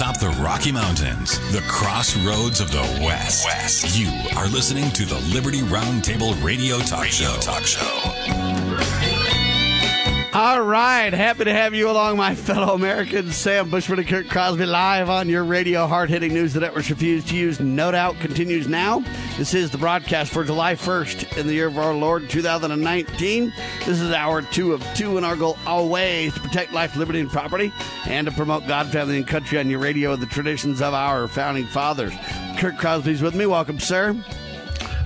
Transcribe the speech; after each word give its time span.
atop 0.00 0.18
the 0.18 0.30
Rocky 0.42 0.72
Mountains, 0.72 1.38
the 1.52 1.60
crossroads 1.68 2.60
of 2.60 2.70
the 2.70 2.80
West. 3.04 3.44
West. 3.44 3.98
You 3.98 4.10
are 4.34 4.48
listening 4.48 4.90
to 4.92 5.04
the 5.04 5.18
Liberty 5.34 5.60
Roundtable 5.60 6.42
Radio 6.42 6.78
Talk 6.78 7.02
radio 7.02 7.28
Show. 7.28 7.36
Talk 7.40 7.66
Show. 7.66 8.89
All 10.32 10.62
right, 10.62 11.12
happy 11.12 11.42
to 11.42 11.52
have 11.52 11.74
you 11.74 11.90
along, 11.90 12.16
my 12.16 12.36
fellow 12.36 12.74
Americans. 12.74 13.34
Sam 13.34 13.68
Bushman 13.68 13.98
and 13.98 14.06
Kurt 14.06 14.28
Crosby 14.28 14.64
live 14.64 15.10
on 15.10 15.28
your 15.28 15.42
radio. 15.42 15.88
Hard 15.88 16.08
hitting 16.08 16.32
news 16.32 16.52
the 16.52 16.60
networks 16.60 16.88
refuse 16.88 17.24
to 17.24 17.36
use. 17.36 17.58
No 17.58 17.90
doubt 17.90 18.20
continues 18.20 18.68
now. 18.68 19.00
This 19.36 19.54
is 19.54 19.72
the 19.72 19.78
broadcast 19.78 20.32
for 20.32 20.44
July 20.44 20.76
1st 20.76 21.36
in 21.36 21.48
the 21.48 21.54
year 21.54 21.66
of 21.66 21.76
our 21.78 21.92
Lord 21.92 22.30
2019. 22.30 23.52
This 23.84 24.00
is 24.00 24.12
hour 24.12 24.42
two 24.42 24.72
of 24.72 24.86
two, 24.94 25.16
and 25.16 25.26
our 25.26 25.34
goal 25.34 25.58
always 25.66 26.32
to 26.34 26.40
protect 26.40 26.72
life, 26.72 26.94
liberty, 26.94 27.18
and 27.18 27.28
property, 27.28 27.72
and 28.06 28.28
to 28.28 28.32
promote 28.32 28.68
God, 28.68 28.86
family, 28.86 29.16
and 29.16 29.26
country 29.26 29.58
on 29.58 29.68
your 29.68 29.80
radio, 29.80 30.12
with 30.12 30.20
the 30.20 30.26
traditions 30.26 30.80
of 30.80 30.94
our 30.94 31.26
founding 31.26 31.66
fathers. 31.66 32.14
Kurt 32.56 32.78
Crosby's 32.78 33.20
with 33.20 33.34
me. 33.34 33.46
Welcome, 33.46 33.80
sir. 33.80 34.14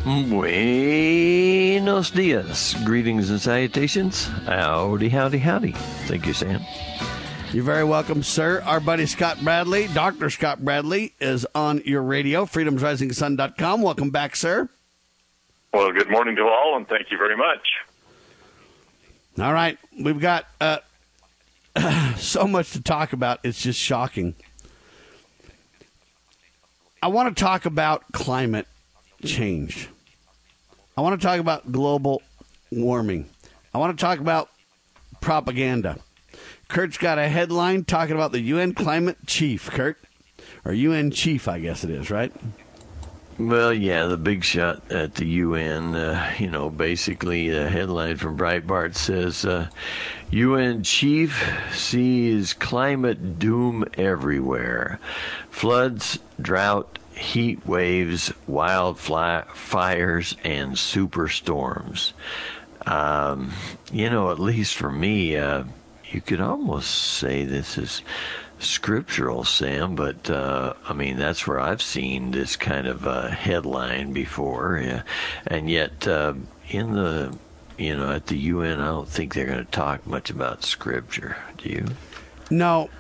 Buenos 0.04 2.10
dias. 2.10 2.74
Greetings 2.84 3.30
and 3.30 3.40
salutations. 3.40 4.26
Howdy, 4.44 5.08
howdy, 5.08 5.38
howdy. 5.38 5.72
Thank 5.72 6.26
you, 6.26 6.34
Sam. 6.34 6.60
You're 7.54 7.64
very 7.64 7.84
welcome, 7.84 8.22
sir. 8.22 8.60
Our 8.66 8.80
buddy 8.80 9.06
Scott 9.06 9.42
Bradley, 9.42 9.88
Dr. 9.88 10.28
Scott 10.28 10.62
Bradley, 10.62 11.14
is 11.20 11.46
on 11.54 11.80
your 11.86 12.02
radio, 12.02 12.44
freedomsrisingsun.com. 12.44 13.80
Welcome 13.80 14.10
back, 14.10 14.36
sir. 14.36 14.68
Well, 15.72 15.90
good 15.92 16.10
morning 16.10 16.36
to 16.36 16.42
all, 16.42 16.76
and 16.76 16.86
thank 16.86 17.10
you 17.10 17.16
very 17.16 17.38
much. 17.38 17.66
All 19.38 19.54
right. 19.54 19.78
We've 19.98 20.20
got 20.20 20.46
uh, 20.60 20.80
so 22.16 22.46
much 22.46 22.72
to 22.72 22.82
talk 22.82 23.14
about. 23.14 23.40
It's 23.42 23.62
just 23.62 23.80
shocking. 23.80 24.34
I 27.02 27.08
want 27.08 27.34
to 27.34 27.42
talk 27.42 27.64
about 27.64 28.04
climate 28.12 28.66
change. 29.24 29.88
I 30.96 31.00
want 31.00 31.20
to 31.20 31.26
talk 31.26 31.40
about 31.40 31.72
global 31.72 32.22
warming. 32.70 33.28
I 33.72 33.78
want 33.78 33.98
to 33.98 34.04
talk 34.04 34.20
about 34.20 34.48
propaganda. 35.20 35.98
Kurt's 36.68 36.98
got 36.98 37.18
a 37.18 37.28
headline 37.28 37.84
talking 37.84 38.14
about 38.14 38.32
the 38.32 38.40
UN 38.40 38.74
climate 38.74 39.18
chief, 39.26 39.70
Kurt. 39.70 39.98
Or 40.64 40.72
UN 40.72 41.10
chief, 41.10 41.48
I 41.48 41.58
guess 41.58 41.84
it 41.84 41.90
is, 41.90 42.10
right? 42.10 42.32
Well, 43.38 43.74
yeah, 43.74 44.06
the 44.06 44.16
big 44.16 44.44
shot 44.44 44.90
at 44.92 45.16
the 45.16 45.26
UN. 45.26 45.96
Uh, 45.96 46.32
you 46.38 46.48
know, 46.48 46.70
basically, 46.70 47.50
the 47.50 47.68
headline 47.68 48.16
from 48.16 48.38
Breitbart 48.38 48.94
says 48.94 49.44
uh, 49.44 49.68
UN 50.30 50.84
chief 50.84 51.44
sees 51.72 52.52
climate 52.52 53.40
doom 53.40 53.84
everywhere 53.98 55.00
floods, 55.50 56.20
drought, 56.40 56.98
heat 57.14 57.66
waves, 57.66 58.32
wildfires, 58.48 60.36
and 60.44 60.72
superstorms. 60.72 62.12
Um, 62.86 63.52
you 63.92 64.10
know, 64.10 64.30
at 64.30 64.38
least 64.38 64.74
for 64.74 64.90
me, 64.90 65.36
uh, 65.36 65.64
you 66.10 66.20
could 66.20 66.40
almost 66.40 66.90
say 66.90 67.44
this 67.44 67.78
is 67.78 68.02
scriptural, 68.58 69.44
Sam, 69.44 69.94
but 69.94 70.28
uh, 70.30 70.74
I 70.88 70.92
mean, 70.92 71.16
that's 71.16 71.46
where 71.46 71.60
I've 71.60 71.82
seen 71.82 72.30
this 72.30 72.56
kind 72.56 72.86
of 72.86 73.06
uh, 73.06 73.28
headline 73.28 74.12
before. 74.12 74.80
Yeah. 74.82 75.02
And 75.46 75.70
yet, 75.70 76.06
uh, 76.06 76.34
in 76.68 76.94
the, 76.94 77.36
you 77.78 77.96
know, 77.96 78.12
at 78.12 78.26
the 78.26 78.38
UN, 78.38 78.80
I 78.80 78.86
don't 78.86 79.08
think 79.08 79.34
they're 79.34 79.46
going 79.46 79.64
to 79.64 79.70
talk 79.70 80.06
much 80.06 80.30
about 80.30 80.64
scripture. 80.64 81.36
Do 81.58 81.68
you? 81.68 81.86
No, 82.50 82.90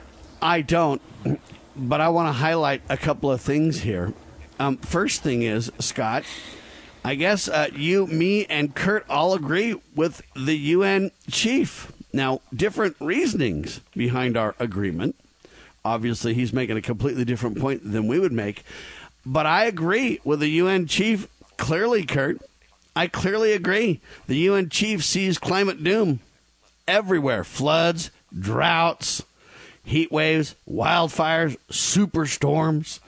I 0.40 0.62
don't 0.62 1.00
but 1.76 2.00
I 2.00 2.08
want 2.08 2.28
to 2.28 2.32
highlight 2.32 2.82
a 2.88 2.96
couple 2.96 3.30
of 3.30 3.40
things 3.40 3.80
here. 3.80 4.12
Um, 4.58 4.76
first 4.76 5.22
thing 5.22 5.42
is, 5.42 5.70
Scott, 5.78 6.24
I 7.04 7.16
guess 7.16 7.48
uh, 7.48 7.68
you, 7.74 8.06
me, 8.06 8.46
and 8.46 8.74
Kurt 8.74 9.04
all 9.10 9.34
agree 9.34 9.74
with 9.94 10.22
the 10.34 10.56
UN 10.56 11.10
chief. 11.30 11.92
Now, 12.12 12.40
different 12.54 12.96
reasonings 13.00 13.80
behind 13.94 14.36
our 14.36 14.54
agreement. 14.58 15.16
Obviously, 15.84 16.32
he's 16.32 16.52
making 16.52 16.76
a 16.76 16.82
completely 16.82 17.24
different 17.24 17.58
point 17.58 17.90
than 17.90 18.06
we 18.06 18.18
would 18.18 18.32
make. 18.32 18.62
But 19.26 19.46
I 19.46 19.64
agree 19.64 20.20
with 20.24 20.40
the 20.40 20.48
UN 20.48 20.86
chief 20.86 21.28
clearly, 21.56 22.04
Kurt. 22.04 22.40
I 22.96 23.08
clearly 23.08 23.52
agree. 23.52 24.00
The 24.26 24.36
UN 24.36 24.68
chief 24.68 25.04
sees 25.04 25.38
climate 25.38 25.82
doom 25.82 26.20
everywhere 26.86 27.42
floods, 27.44 28.10
droughts, 28.38 29.22
heat 29.84 30.10
waves, 30.10 30.56
wildfires, 30.68 31.56
superstorms. 31.70 33.00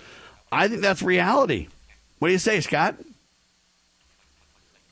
I 0.52 0.68
think 0.68 0.82
that's 0.82 1.02
reality. 1.02 1.68
What 2.18 2.28
do 2.28 2.32
you 2.32 2.38
say, 2.38 2.60
Scott? 2.60 2.96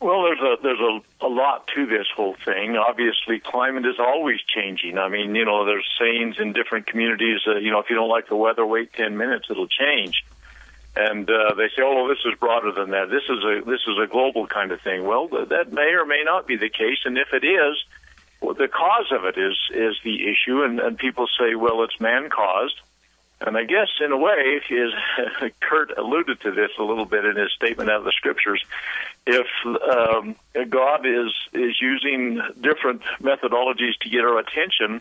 Well, 0.00 0.24
there's 0.24 0.40
a 0.40 0.56
there's 0.62 0.80
a, 0.80 1.24
a 1.24 1.28
lot 1.28 1.66
to 1.74 1.86
this 1.86 2.06
whole 2.14 2.34
thing. 2.44 2.76
Obviously, 2.76 3.38
climate 3.38 3.86
is 3.86 3.98
always 3.98 4.40
changing. 4.42 4.98
I 4.98 5.08
mean, 5.08 5.34
you 5.34 5.46
know, 5.46 5.64
there's 5.64 5.86
sayings 5.98 6.36
in 6.38 6.52
different 6.52 6.86
communities. 6.86 7.40
Uh, 7.46 7.56
you 7.56 7.70
know, 7.70 7.78
if 7.78 7.88
you 7.88 7.96
don't 7.96 8.10
like 8.10 8.28
the 8.28 8.36
weather, 8.36 8.66
wait 8.66 8.92
ten 8.92 9.16
minutes, 9.16 9.46
it'll 9.48 9.68
change. 9.68 10.24
And 10.94 11.28
uh, 11.30 11.54
they 11.54 11.68
say, 11.68 11.80
"Oh, 11.82 11.94
well, 11.94 12.08
this 12.08 12.18
is 12.26 12.38
broader 12.38 12.70
than 12.70 12.90
that. 12.90 13.08
This 13.08 13.22
is 13.30 13.42
a 13.42 13.62
this 13.64 13.80
is 13.88 13.98
a 14.02 14.06
global 14.06 14.46
kind 14.46 14.72
of 14.72 14.80
thing." 14.82 15.06
Well, 15.06 15.28
th- 15.28 15.48
that 15.48 15.72
may 15.72 15.94
or 15.94 16.04
may 16.04 16.22
not 16.22 16.46
be 16.46 16.56
the 16.56 16.68
case. 16.68 16.98
And 17.06 17.16
if 17.16 17.32
it 17.32 17.44
is, 17.44 17.82
well, 18.44 18.54
the 18.54 18.68
cause 18.68 19.10
of 19.10 19.24
it 19.24 19.38
is 19.38 19.56
is 19.70 19.96
the 20.04 20.28
issue, 20.28 20.62
and, 20.62 20.78
and 20.80 20.98
people 20.98 21.26
say, 21.38 21.54
well, 21.54 21.82
it's 21.82 21.98
man 22.00 22.28
caused. 22.28 22.80
And 23.40 23.56
I 23.56 23.64
guess 23.64 23.88
in 24.02 24.12
a 24.12 24.16
way, 24.16 24.60
is 24.70 24.92
Kurt 25.60 25.96
alluded 25.98 26.40
to 26.42 26.52
this 26.52 26.70
a 26.78 26.82
little 26.82 27.04
bit 27.04 27.24
in 27.24 27.36
his 27.36 27.52
statement 27.52 27.90
out 27.90 27.98
of 27.98 28.04
the 28.04 28.12
scriptures. 28.12 28.64
If 29.26 29.46
um, 29.66 30.36
God 30.68 31.06
is 31.06 31.32
is 31.52 31.80
using 31.80 32.40
different 32.60 33.02
methodologies 33.20 33.96
to 34.02 34.08
get 34.08 34.20
our 34.20 34.38
attention, 34.38 35.00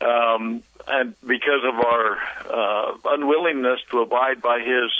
um, 0.00 0.62
and 0.86 1.14
because 1.26 1.64
of 1.64 1.74
our 1.76 2.18
uh, 2.50 2.96
unwillingness 3.04 3.80
to 3.90 4.00
abide 4.00 4.42
by 4.42 4.60
His 4.60 4.90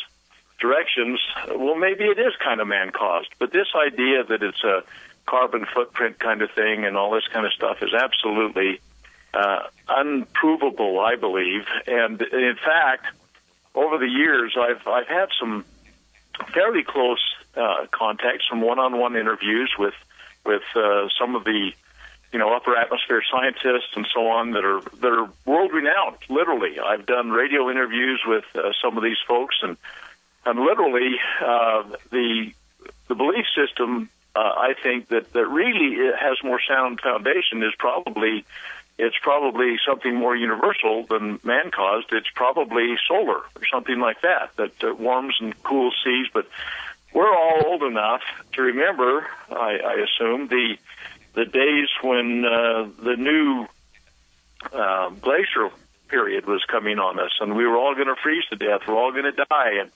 directions, 0.59 1.21
well, 1.49 1.75
maybe 1.75 2.05
it 2.05 2.19
is 2.19 2.33
kind 2.43 2.61
of 2.61 2.69
man 2.69 2.91
caused. 2.91 3.29
But 3.39 3.53
this 3.53 3.69
idea 3.77 4.25
that 4.25 4.43
it's 4.43 4.63
a 4.65 4.83
carbon 5.27 5.67
footprint 5.73 6.19
kind 6.19 6.43
of 6.43 6.51
thing 6.51 6.85
and 6.85 6.97
all 6.97 7.11
this 7.13 7.27
kind 7.33 7.47
of 7.47 7.53
stuff 7.53 7.79
is 7.83 7.95
absolutely 7.95 8.81
uh, 9.33 9.61
unprovable, 9.89 11.01
I 11.01 11.17
believe. 11.17 11.65
And 11.87 12.21
in 12.21 12.57
fact, 12.57 13.07
over 13.75 13.99
the 13.99 14.09
years, 14.09 14.57
I've 14.59 14.87
I've 14.87 15.09
had 15.09 15.29
some 15.41 15.65
fairly 16.53 16.85
close 16.85 17.23
uh, 17.57 17.87
contacts, 17.91 18.45
some 18.49 18.61
one-on-one 18.61 19.17
interviews 19.17 19.73
with 19.79 19.95
with 20.45 20.63
uh, 20.77 21.09
some 21.19 21.35
of 21.35 21.45
the 21.45 21.73
you 22.33 22.39
know 22.39 22.55
upper 22.55 22.77
atmosphere 22.77 23.23
scientists 23.31 23.91
and 23.97 24.07
so 24.13 24.29
on 24.29 24.53
that 24.53 24.65
are 24.65 24.81
that 25.01 25.13
are 25.13 25.29
world 25.45 25.73
renowned. 25.73 26.17
Literally, 26.29 26.79
I've 26.79 27.07
done 27.07 27.31
radio 27.31 27.71
interviews 27.71 28.21
with 28.27 28.45
uh, 28.55 28.73
some 28.83 28.97
of 28.97 29.03
these 29.03 29.19
folks, 29.27 29.57
and 29.63 29.77
and 30.45 30.61
literally 30.61 31.17
uh, 31.41 31.85
the 32.11 32.53
the 33.09 33.15
belief 33.15 33.47
system 33.55 34.11
uh, 34.37 34.39
I 34.39 34.75
think 34.83 35.09
that 35.09 35.33
that 35.33 35.47
really 35.47 36.13
has 36.19 36.43
more 36.43 36.61
sound 36.67 37.01
foundation 37.01 37.63
is 37.63 37.73
probably 37.79 38.45
it's 38.97 39.17
probably 39.23 39.77
something 39.87 40.15
more 40.15 40.37
universal 40.37 41.05
than 41.09 41.41
man 41.43 41.71
caused. 41.71 42.13
It's 42.13 42.31
probably 42.35 42.97
solar 43.09 43.39
or 43.39 43.67
something 43.73 43.99
like 43.99 44.21
that 44.23 44.51
that 44.57 44.85
uh, 44.85 44.95
warms 44.95 45.37
and 45.41 45.61
cools 45.63 45.95
seas. 46.05 46.27
But 46.33 46.47
we're 47.13 47.33
all 47.33 47.63
old 47.67 47.83
enough 47.83 48.23
to 48.53 48.63
remember, 48.63 49.27
I, 49.51 49.79
I 49.85 49.95
assume, 50.05 50.49
the 50.49 50.77
the 51.35 51.45
days 51.45 51.89
when 52.03 52.45
uh, 52.45 52.89
the 53.03 53.17
new 53.17 53.67
uh, 54.73 55.11
glacial 55.11 55.73
period 56.09 56.47
was 56.47 56.65
coming 56.65 56.99
on 56.99 57.19
us, 57.19 57.33
and 57.41 57.57
we 57.57 57.67
were 57.67 57.77
all 57.77 57.95
going 57.95 58.07
to 58.07 58.17
freeze 58.23 58.45
to 58.51 58.57
death. 58.57 58.83
We're 58.87 58.97
all 58.97 59.11
going 59.11 59.25
to 59.25 59.33
die, 59.33 59.81
and 59.81 59.91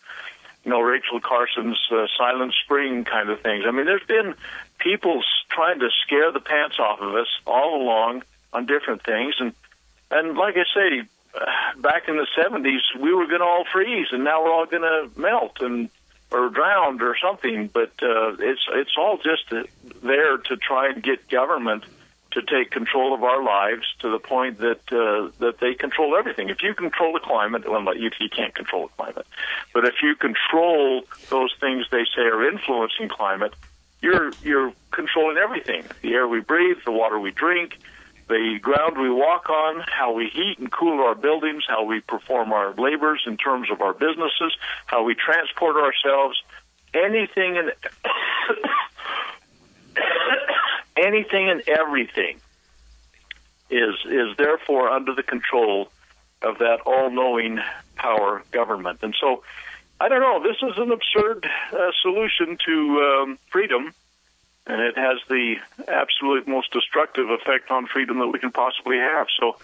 you 0.68 0.74
know, 0.74 0.82
Rachel 0.82 1.18
Carson's 1.18 1.78
uh, 1.90 2.08
Silent 2.18 2.52
Spring 2.62 3.04
kind 3.04 3.30
of 3.30 3.40
things. 3.40 3.64
I 3.66 3.70
mean, 3.70 3.86
there's 3.86 4.06
been 4.06 4.34
people 4.76 5.22
trying 5.48 5.80
to 5.80 5.88
scare 6.04 6.30
the 6.30 6.40
pants 6.40 6.78
off 6.78 7.00
of 7.00 7.14
us 7.14 7.26
all 7.46 7.80
along 7.80 8.22
on 8.52 8.66
different 8.66 9.02
things, 9.02 9.34
and 9.40 9.54
and 10.10 10.36
like 10.36 10.56
I 10.58 10.64
say, 10.74 11.08
uh, 11.34 11.80
back 11.80 12.06
in 12.08 12.16
the 12.18 12.26
'70s, 12.36 13.00
we 13.00 13.14
were 13.14 13.26
going 13.26 13.40
to 13.40 13.46
all 13.46 13.64
freeze, 13.72 14.08
and 14.12 14.24
now 14.24 14.44
we're 14.44 14.52
all 14.52 14.66
going 14.66 14.82
to 14.82 15.08
melt 15.18 15.62
and 15.62 15.88
or 16.30 16.50
drowned 16.50 17.00
or 17.00 17.16
something. 17.16 17.68
But 17.68 17.92
uh, 18.02 18.36
it's 18.38 18.68
it's 18.70 18.94
all 18.98 19.16
just 19.16 19.50
uh, 19.50 19.62
there 20.02 20.36
to 20.36 20.56
try 20.58 20.90
and 20.90 21.02
get 21.02 21.30
government 21.30 21.84
to 22.38 22.46
take 22.46 22.70
control 22.70 23.14
of 23.14 23.22
our 23.22 23.42
lives 23.42 23.82
to 24.00 24.10
the 24.10 24.18
point 24.18 24.58
that 24.58 24.80
uh, 24.92 25.30
that 25.40 25.58
they 25.60 25.74
control 25.74 26.16
everything. 26.16 26.48
If 26.48 26.62
you 26.62 26.74
control 26.74 27.12
the 27.12 27.20
climate, 27.20 27.68
well, 27.68 27.96
you, 27.96 28.10
you 28.20 28.28
can't 28.28 28.54
control 28.54 28.88
the 28.88 29.02
climate, 29.02 29.26
but 29.74 29.84
if 29.84 29.94
you 30.02 30.14
control 30.14 31.02
those 31.30 31.54
things 31.60 31.86
they 31.90 32.04
say 32.16 32.22
are 32.22 32.48
influencing 32.48 33.08
climate, 33.08 33.54
you're 34.00 34.32
you're 34.42 34.72
controlling 34.90 35.36
everything: 35.38 35.84
the 36.02 36.14
air 36.14 36.28
we 36.28 36.40
breathe, 36.40 36.76
the 36.84 36.92
water 36.92 37.18
we 37.18 37.32
drink, 37.32 37.78
the 38.28 38.58
ground 38.60 38.98
we 38.98 39.10
walk 39.10 39.50
on, 39.50 39.82
how 39.86 40.12
we 40.12 40.28
heat 40.28 40.58
and 40.58 40.70
cool 40.70 41.04
our 41.04 41.14
buildings, 41.14 41.64
how 41.66 41.84
we 41.84 42.00
perform 42.00 42.52
our 42.52 42.72
labors 42.74 43.22
in 43.26 43.36
terms 43.36 43.70
of 43.70 43.80
our 43.80 43.94
businesses, 43.94 44.54
how 44.86 45.02
we 45.02 45.14
transport 45.14 45.76
ourselves, 45.76 46.40
anything 46.94 47.58
and 47.58 47.72
anything 50.98 51.50
and 51.50 51.62
everything 51.68 52.40
is 53.70 53.94
is 54.04 54.36
therefore 54.36 54.88
under 54.88 55.14
the 55.14 55.22
control 55.22 55.88
of 56.42 56.58
that 56.58 56.80
all-knowing 56.86 57.58
power 57.96 58.42
government. 58.52 59.00
And 59.02 59.14
so, 59.20 59.42
I 60.00 60.08
don't 60.08 60.20
know. 60.20 60.42
This 60.42 60.56
is 60.62 60.78
an 60.78 60.92
absurd 60.92 61.48
uh, 61.72 61.90
solution 62.00 62.56
to 62.64 63.00
um, 63.00 63.38
freedom, 63.50 63.92
and 64.66 64.80
it 64.80 64.96
has 64.96 65.18
the 65.28 65.56
absolute 65.88 66.46
most 66.46 66.72
destructive 66.72 67.28
effect 67.30 67.70
on 67.70 67.86
freedom 67.86 68.20
that 68.20 68.28
we 68.28 68.38
can 68.38 68.52
possibly 68.52 68.98
have. 68.98 69.26
So, 69.40 69.56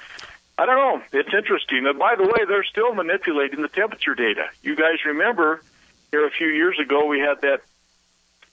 I 0.58 0.66
don't 0.66 0.76
know. 0.76 1.02
It's 1.12 1.32
interesting. 1.32 1.86
And 1.86 1.98
by 1.98 2.16
the 2.16 2.24
way, 2.24 2.44
they're 2.46 2.64
still 2.64 2.94
manipulating 2.94 3.62
the 3.62 3.68
temperature 3.68 4.14
data. 4.14 4.46
You 4.62 4.76
guys 4.76 5.04
remember 5.04 5.62
here 6.10 6.26
a 6.26 6.30
few 6.30 6.48
years 6.48 6.78
ago 6.78 7.06
we 7.06 7.20
had 7.20 7.40
that 7.42 7.62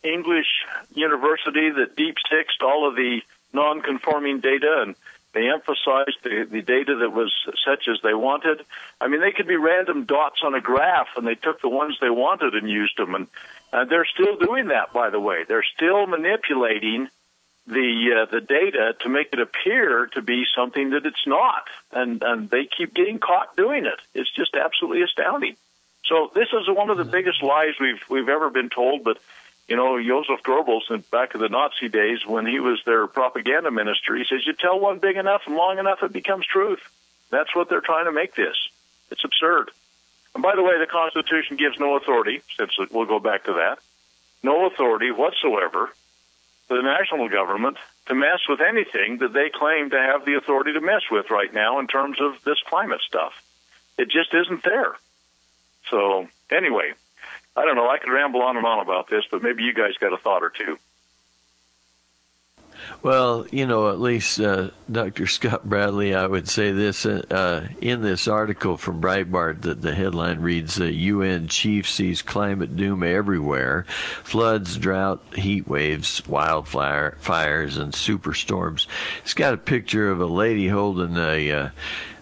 English 0.04 0.66
university 0.94 1.70
that 1.72 1.96
deep 1.96 2.16
sixed 2.30 2.62
all 2.62 2.88
of 2.88 2.96
the 2.96 3.22
non-conforming 3.54 4.40
data 4.40 4.84
and 4.84 4.96
they 5.34 5.50
emphasized 5.50 6.18
the, 6.24 6.46
the 6.50 6.62
data 6.62 6.98
that 6.98 7.14
was 7.14 7.32
such 7.66 7.88
as 7.88 8.02
they 8.04 8.14
wanted. 8.14 8.66
I 9.00 9.08
mean, 9.08 9.22
they 9.22 9.32
could 9.32 9.48
be 9.48 9.56
random 9.56 10.04
dots 10.04 10.42
on 10.44 10.56
a 10.56 10.62
graph, 10.62 11.08
and 11.16 11.26
they 11.26 11.36
took 11.36 11.62
the 11.62 11.70
ones 11.70 11.98
they 12.02 12.10
wanted 12.10 12.54
and 12.54 12.70
used 12.70 12.98
them. 12.98 13.16
And 13.16 13.28
uh, 13.72 13.86
they're 13.86 14.08
still 14.14 14.36
doing 14.36 14.68
that, 14.68 14.92
by 14.92 15.10
the 15.10 15.22
way. 15.22 15.46
They're 15.48 15.66
still 15.76 16.06
manipulating 16.06 17.08
the 17.66 18.24
uh, 18.24 18.32
the 18.32 18.42
data 18.42 18.96
to 19.02 19.10
make 19.10 19.30
it 19.32 19.40
appear 19.40 20.08
to 20.14 20.22
be 20.22 20.44
something 20.54 20.90
that 20.90 21.06
it's 21.06 21.26
not, 21.28 21.68
and 21.92 22.22
and 22.24 22.50
they 22.50 22.66
keep 22.66 22.94
getting 22.94 23.20
caught 23.20 23.56
doing 23.56 23.86
it. 23.86 24.00
It's 24.14 24.32
just 24.32 24.56
absolutely 24.56 25.04
astounding. 25.04 25.56
So 26.06 26.32
this 26.34 26.50
is 26.50 26.68
one 26.68 26.90
of 26.90 26.98
the 26.98 27.06
biggest 27.06 27.42
lies 27.42 27.76
we've 27.80 28.02
we've 28.10 28.28
ever 28.28 28.50
been 28.50 28.70
told, 28.70 29.04
but 29.04 29.18
you 29.72 29.78
know, 29.78 29.98
Joseph 30.04 30.44
Goebbels, 30.44 31.10
back 31.12 31.34
in 31.34 31.40
the 31.40 31.48
Nazi 31.48 31.88
days, 31.88 32.26
when 32.26 32.46
he 32.46 32.60
was 32.60 32.82
their 32.86 33.08
propaganda 33.08 33.72
minister, 33.72 34.18
he 34.18 34.26
says, 34.26 34.46
you 34.46 34.52
tell 34.52 34.78
one 34.78 35.00
big 35.00 35.16
enough 35.16 35.44
and 35.46 35.56
long 35.56 35.80
enough, 35.80 36.04
it 36.04 36.12
becomes 36.12 36.46
truth. 36.46 36.82
That's 37.30 37.56
what 37.56 37.70
they're 37.70 37.80
trying 37.80 38.04
to 38.04 38.12
make 38.12 38.36
this. 38.36 38.58
It's 39.12 39.24
absurd. 39.24 39.72
And 40.34 40.44
by 40.44 40.58
the 40.58 40.62
way, 40.62 40.78
the 40.78 40.88
Constitution 40.88 41.56
gives 41.56 41.80
no 41.80 41.96
authority, 41.96 42.42
since 42.58 42.74
we'll 42.92 43.06
go 43.06 43.20
back 43.22 43.46
to 43.46 43.54
that, 43.54 43.80
no 44.44 44.66
authority 44.66 45.10
whatsoever 45.10 45.90
for 46.68 46.76
the 46.76 46.84
national 46.84 47.30
government 47.30 47.78
to 48.08 48.14
mess 48.14 48.40
with 48.50 48.60
anything 48.60 49.20
that 49.20 49.32
they 49.32 49.50
claim 49.54 49.90
to 49.92 49.98
have 49.98 50.26
the 50.26 50.34
authority 50.34 50.74
to 50.74 50.82
mess 50.82 51.04
with 51.10 51.30
right 51.30 51.54
now 51.54 51.80
in 51.80 51.88
terms 51.88 52.20
of 52.20 52.44
this 52.44 52.62
climate 52.68 53.00
stuff. 53.08 53.42
It 53.98 54.10
just 54.10 54.34
isn't 54.34 54.64
there. 54.64 54.98
So, 55.90 56.28
anyway, 56.52 56.92
I 57.56 57.66
don't 57.66 57.76
know. 57.76 57.90
I 57.90 57.98
could 57.98 58.12
ramble 58.12 58.42
on 58.42 58.58
and 58.58 58.66
on 58.66 58.80
about 58.80 59.10
this, 59.10 59.26
but 59.30 59.44
maybe 59.44 59.64
you 59.64 59.74
guys 59.74 59.98
got 60.00 60.14
a 60.14 60.18
thought 60.18 60.44
or 60.44 60.50
two. 60.50 60.78
Well, 63.04 63.48
you 63.52 63.66
know, 63.66 63.90
at 63.90 64.00
least 64.00 64.40
uh, 64.40 64.70
Dr. 64.92 65.26
Scott 65.28 65.68
Bradley, 65.68 66.14
I 66.14 66.28
would 66.28 66.48
say 66.48 66.72
this 66.72 67.06
uh, 67.06 67.68
in 67.80 68.02
this 68.02 68.28
article 68.28 68.78
from 68.78 69.02
Breitbart 69.02 69.62
that 69.62 69.82
the 69.82 69.94
headline 69.94 70.40
reads 70.40 70.80
uh, 70.80 70.86
UN 70.86 71.48
chief 71.48 71.90
sees 71.90 72.22
climate 72.22 72.76
doom 72.76 73.04
everywhere 73.04 73.86
floods, 74.24 74.78
drought, 74.78 75.22
heat 75.36 75.68
waves, 75.68 76.26
wildfire 76.28 77.18
fires, 77.20 77.78
and 77.78 77.94
superstorms. 77.94 78.88
It's 79.24 79.34
got 79.34 79.54
a 79.54 79.58
picture 79.58 80.10
of 80.10 80.22
a 80.22 80.26
lady 80.26 80.68
holding 80.68 81.18
a. 81.18 81.52
Uh, 81.52 81.70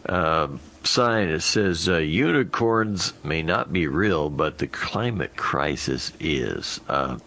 uh, 0.06 0.48
sign 0.84 1.30
that 1.32 1.42
says 1.42 1.88
uh, 1.88 1.98
unicorns 1.98 3.14
may 3.24 3.42
not 3.42 3.72
be 3.72 3.88
real, 3.88 4.30
but 4.30 4.58
the 4.58 4.68
climate 4.68 5.36
crisis 5.36 6.12
is. 6.20 6.80
Uh, 6.88 7.18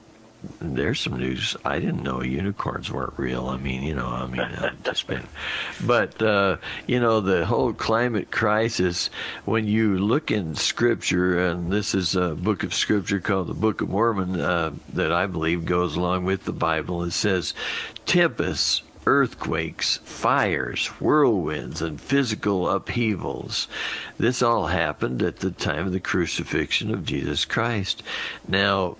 there's 0.60 1.00
some 1.00 1.18
news. 1.18 1.56
I 1.64 1.78
didn't 1.78 2.02
know 2.02 2.22
unicorns 2.22 2.90
weren't 2.90 3.16
real. 3.16 3.46
I 3.46 3.56
mean, 3.56 3.82
you 3.82 3.94
know, 3.94 4.08
I 4.08 4.26
mean, 4.26 4.40
I've 4.40 4.82
just 4.84 5.06
been, 5.06 5.26
but 5.84 6.20
uh, 6.20 6.56
you 6.86 6.98
know, 6.98 7.20
the 7.20 7.46
whole 7.46 7.72
climate 7.72 8.30
crisis. 8.30 9.10
When 9.44 9.66
you 9.66 9.98
look 9.98 10.30
in 10.30 10.56
Scripture, 10.56 11.46
and 11.46 11.70
this 11.70 11.94
is 11.94 12.16
a 12.16 12.34
book 12.34 12.64
of 12.64 12.74
Scripture 12.74 13.20
called 13.20 13.48
the 13.48 13.54
Book 13.54 13.80
of 13.82 13.88
Mormon 13.88 14.40
uh, 14.40 14.72
that 14.94 15.12
I 15.12 15.26
believe 15.26 15.64
goes 15.64 15.96
along 15.96 16.24
with 16.24 16.44
the 16.44 16.52
Bible. 16.52 17.04
It 17.04 17.12
says, 17.12 17.54
tempests 18.04 18.82
earthquakes, 19.06 19.98
fires, 20.04 20.86
whirlwinds, 21.00 21.82
and 21.82 22.00
physical 22.00 22.68
upheavals. 22.68 23.68
This 24.18 24.42
all 24.42 24.66
happened 24.66 25.22
at 25.22 25.38
the 25.38 25.50
time 25.50 25.86
of 25.86 25.92
the 25.92 26.00
crucifixion 26.00 26.92
of 26.92 27.04
Jesus 27.04 27.44
Christ. 27.44 28.02
Now, 28.46 28.96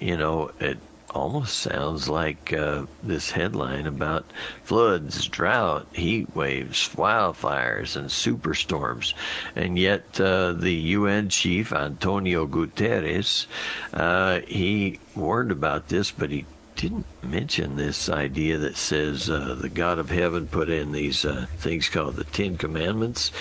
you 0.00 0.16
know, 0.16 0.50
it 0.60 0.78
almost 1.16 1.58
sounds 1.58 2.08
like 2.08 2.52
uh, 2.52 2.84
this 3.02 3.30
headline 3.30 3.86
about 3.86 4.30
floods, 4.64 5.26
drought, 5.26 5.86
heat 5.94 6.34
waves, 6.36 6.90
wildfires, 6.94 7.96
and 7.96 8.10
superstorms. 8.10 9.14
And 9.54 9.78
yet, 9.78 10.20
uh, 10.20 10.52
the 10.52 10.74
UN 10.74 11.30
chief, 11.30 11.72
Antonio 11.72 12.46
Guterres, 12.46 13.46
uh, 13.94 14.40
he 14.40 15.00
warned 15.14 15.52
about 15.52 15.88
this, 15.88 16.10
but 16.10 16.30
he 16.30 16.44
didn't 16.76 17.06
mention 17.22 17.76
this 17.76 18.08
idea 18.08 18.58
that 18.58 18.76
says 18.76 19.30
uh, 19.30 19.56
the 19.58 19.68
God 19.68 19.98
of 19.98 20.10
heaven 20.10 20.46
put 20.46 20.68
in 20.68 20.92
these 20.92 21.24
uh, 21.24 21.46
things 21.56 21.88
called 21.88 22.16
the 22.16 22.24
Ten 22.24 22.58
Commandments. 22.58 23.32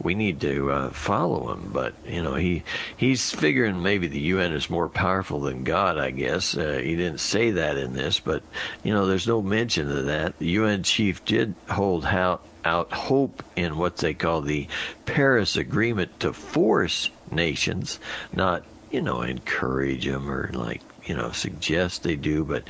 We 0.00 0.14
need 0.14 0.40
to 0.42 0.70
uh, 0.70 0.90
follow 0.90 1.48
them, 1.48 1.70
but 1.72 1.94
you 2.06 2.22
know 2.22 2.34
he 2.34 2.62
he's 2.96 3.32
figuring 3.32 3.82
maybe 3.82 4.06
the 4.06 4.20
UN 4.20 4.52
is 4.52 4.70
more 4.70 4.88
powerful 4.88 5.40
than 5.40 5.64
God. 5.64 5.98
I 5.98 6.12
guess 6.12 6.56
uh, 6.56 6.80
he 6.82 6.94
didn't 6.94 7.20
say 7.20 7.50
that 7.50 7.76
in 7.76 7.94
this, 7.94 8.20
but 8.20 8.42
you 8.84 8.94
know 8.94 9.06
there's 9.06 9.26
no 9.26 9.42
mention 9.42 9.90
of 9.90 10.06
that. 10.06 10.38
The 10.38 10.48
UN 10.50 10.84
chief 10.84 11.24
did 11.24 11.54
hold 11.68 12.06
out 12.06 12.42
out 12.64 12.92
hope 12.92 13.42
in 13.56 13.76
what 13.76 13.98
they 13.98 14.14
call 14.14 14.40
the 14.40 14.68
Paris 15.04 15.56
Agreement 15.56 16.18
to 16.20 16.32
force 16.32 17.10
nations, 17.30 17.98
not 18.32 18.64
you 18.90 19.02
know 19.02 19.22
encourage 19.22 20.06
them 20.06 20.30
or 20.30 20.50
like 20.52 20.80
you 21.06 21.14
know 21.14 21.30
suggest 21.32 22.02
they 22.02 22.16
do, 22.16 22.44
but 22.44 22.64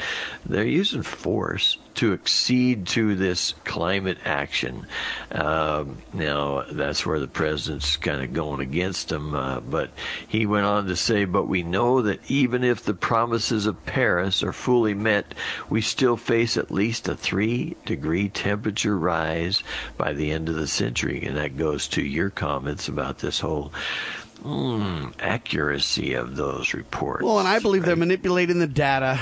they're 0.45 0.65
using 0.65 1.03
force 1.03 1.79
to 1.95 2.13
accede 2.13 2.87
to 2.89 3.15
this 3.15 3.55
climate 3.65 4.19
action. 4.25 4.87
Um, 5.31 5.99
now 6.13 6.65
that's 6.71 7.07
where 7.07 7.21
the 7.21 7.29
president's 7.29 7.97
kind 7.97 8.23
of 8.23 8.33
going 8.33 8.61
against 8.61 9.11
them, 9.11 9.35
uh, 9.35 9.61
but 9.61 9.91
he 10.27 10.45
went 10.45 10.67
on 10.67 10.87
to 10.87 10.97
say, 10.97 11.25
"But 11.25 11.47
we 11.47 11.63
know 11.63 12.03
that 12.03 12.21
even 12.29 12.65
if 12.65 12.83
the 12.85 12.95
promises 12.95 13.67
of 13.67 13.87
Paris 13.87 14.43
are 14.43 14.53
fully 14.53 14.95
met, 14.95 15.35
we 15.69 15.81
still 15.81 16.17
face 16.17 16.57
at 16.57 16.71
least 16.71 17.09
a 17.09 17.15
three-degree 17.15 18.31
temperature 18.31 18.99
rise 18.99 19.63
by 19.97 20.13
the 20.13 20.33
end 20.33 20.49
of 20.49 20.57
the 20.57 20.67
century," 20.67 21.25
and 21.25 21.37
that 21.37 21.57
goes 21.57 21.87
to 21.89 22.03
your 22.03 22.31
comments 22.31 22.89
about 22.89 23.19
this 23.19 23.41
whole 23.41 23.73
mm, 24.43 25.13
accuracy 25.19 26.15
of 26.15 26.37
those 26.37 26.75
reports. 26.75 27.25
Well, 27.25 27.39
and 27.39 27.49
I 27.49 27.59
believe 27.59 27.83
right? 27.83 27.89
they're 27.89 27.97
manipulating 27.97 28.59
the 28.59 28.67
data. 28.67 29.21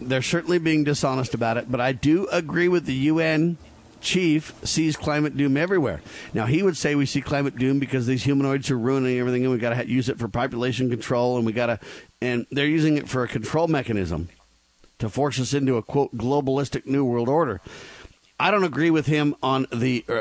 They're 0.00 0.22
certainly 0.22 0.58
being 0.58 0.84
dishonest 0.84 1.34
about 1.34 1.56
it, 1.56 1.70
but 1.70 1.80
I 1.80 1.92
do 1.92 2.26
agree 2.28 2.68
with 2.68 2.86
the 2.86 2.94
UN 2.94 3.56
chief 4.04 4.54
sees 4.62 4.96
climate 4.96 5.36
doom 5.36 5.56
everywhere. 5.56 6.02
Now, 6.34 6.46
he 6.46 6.62
would 6.62 6.76
say 6.76 6.94
we 6.94 7.06
see 7.06 7.22
climate 7.22 7.56
doom 7.56 7.78
because 7.78 8.06
these 8.06 8.22
humanoids 8.22 8.70
are 8.70 8.78
ruining 8.78 9.18
everything 9.18 9.44
and 9.44 9.52
we 9.52 9.58
got 9.58 9.74
to 9.74 9.88
use 9.88 10.08
it 10.08 10.18
for 10.18 10.28
population 10.28 10.90
control 10.90 11.36
and 11.36 11.46
we 11.46 11.52
got 11.52 11.66
to, 11.66 11.80
and 12.20 12.46
they're 12.50 12.66
using 12.66 12.98
it 12.98 13.08
for 13.08 13.24
a 13.24 13.28
control 13.28 13.66
mechanism 13.66 14.28
to 14.98 15.08
force 15.08 15.40
us 15.40 15.54
into 15.54 15.76
a 15.76 15.82
quote 15.82 16.14
globalistic 16.16 16.86
new 16.86 17.04
world 17.04 17.28
order. 17.28 17.60
I 18.44 18.50
don't 18.50 18.62
agree 18.62 18.90
with 18.90 19.06
him 19.06 19.34
on 19.42 19.66
the 19.72 20.04
uh, 20.06 20.20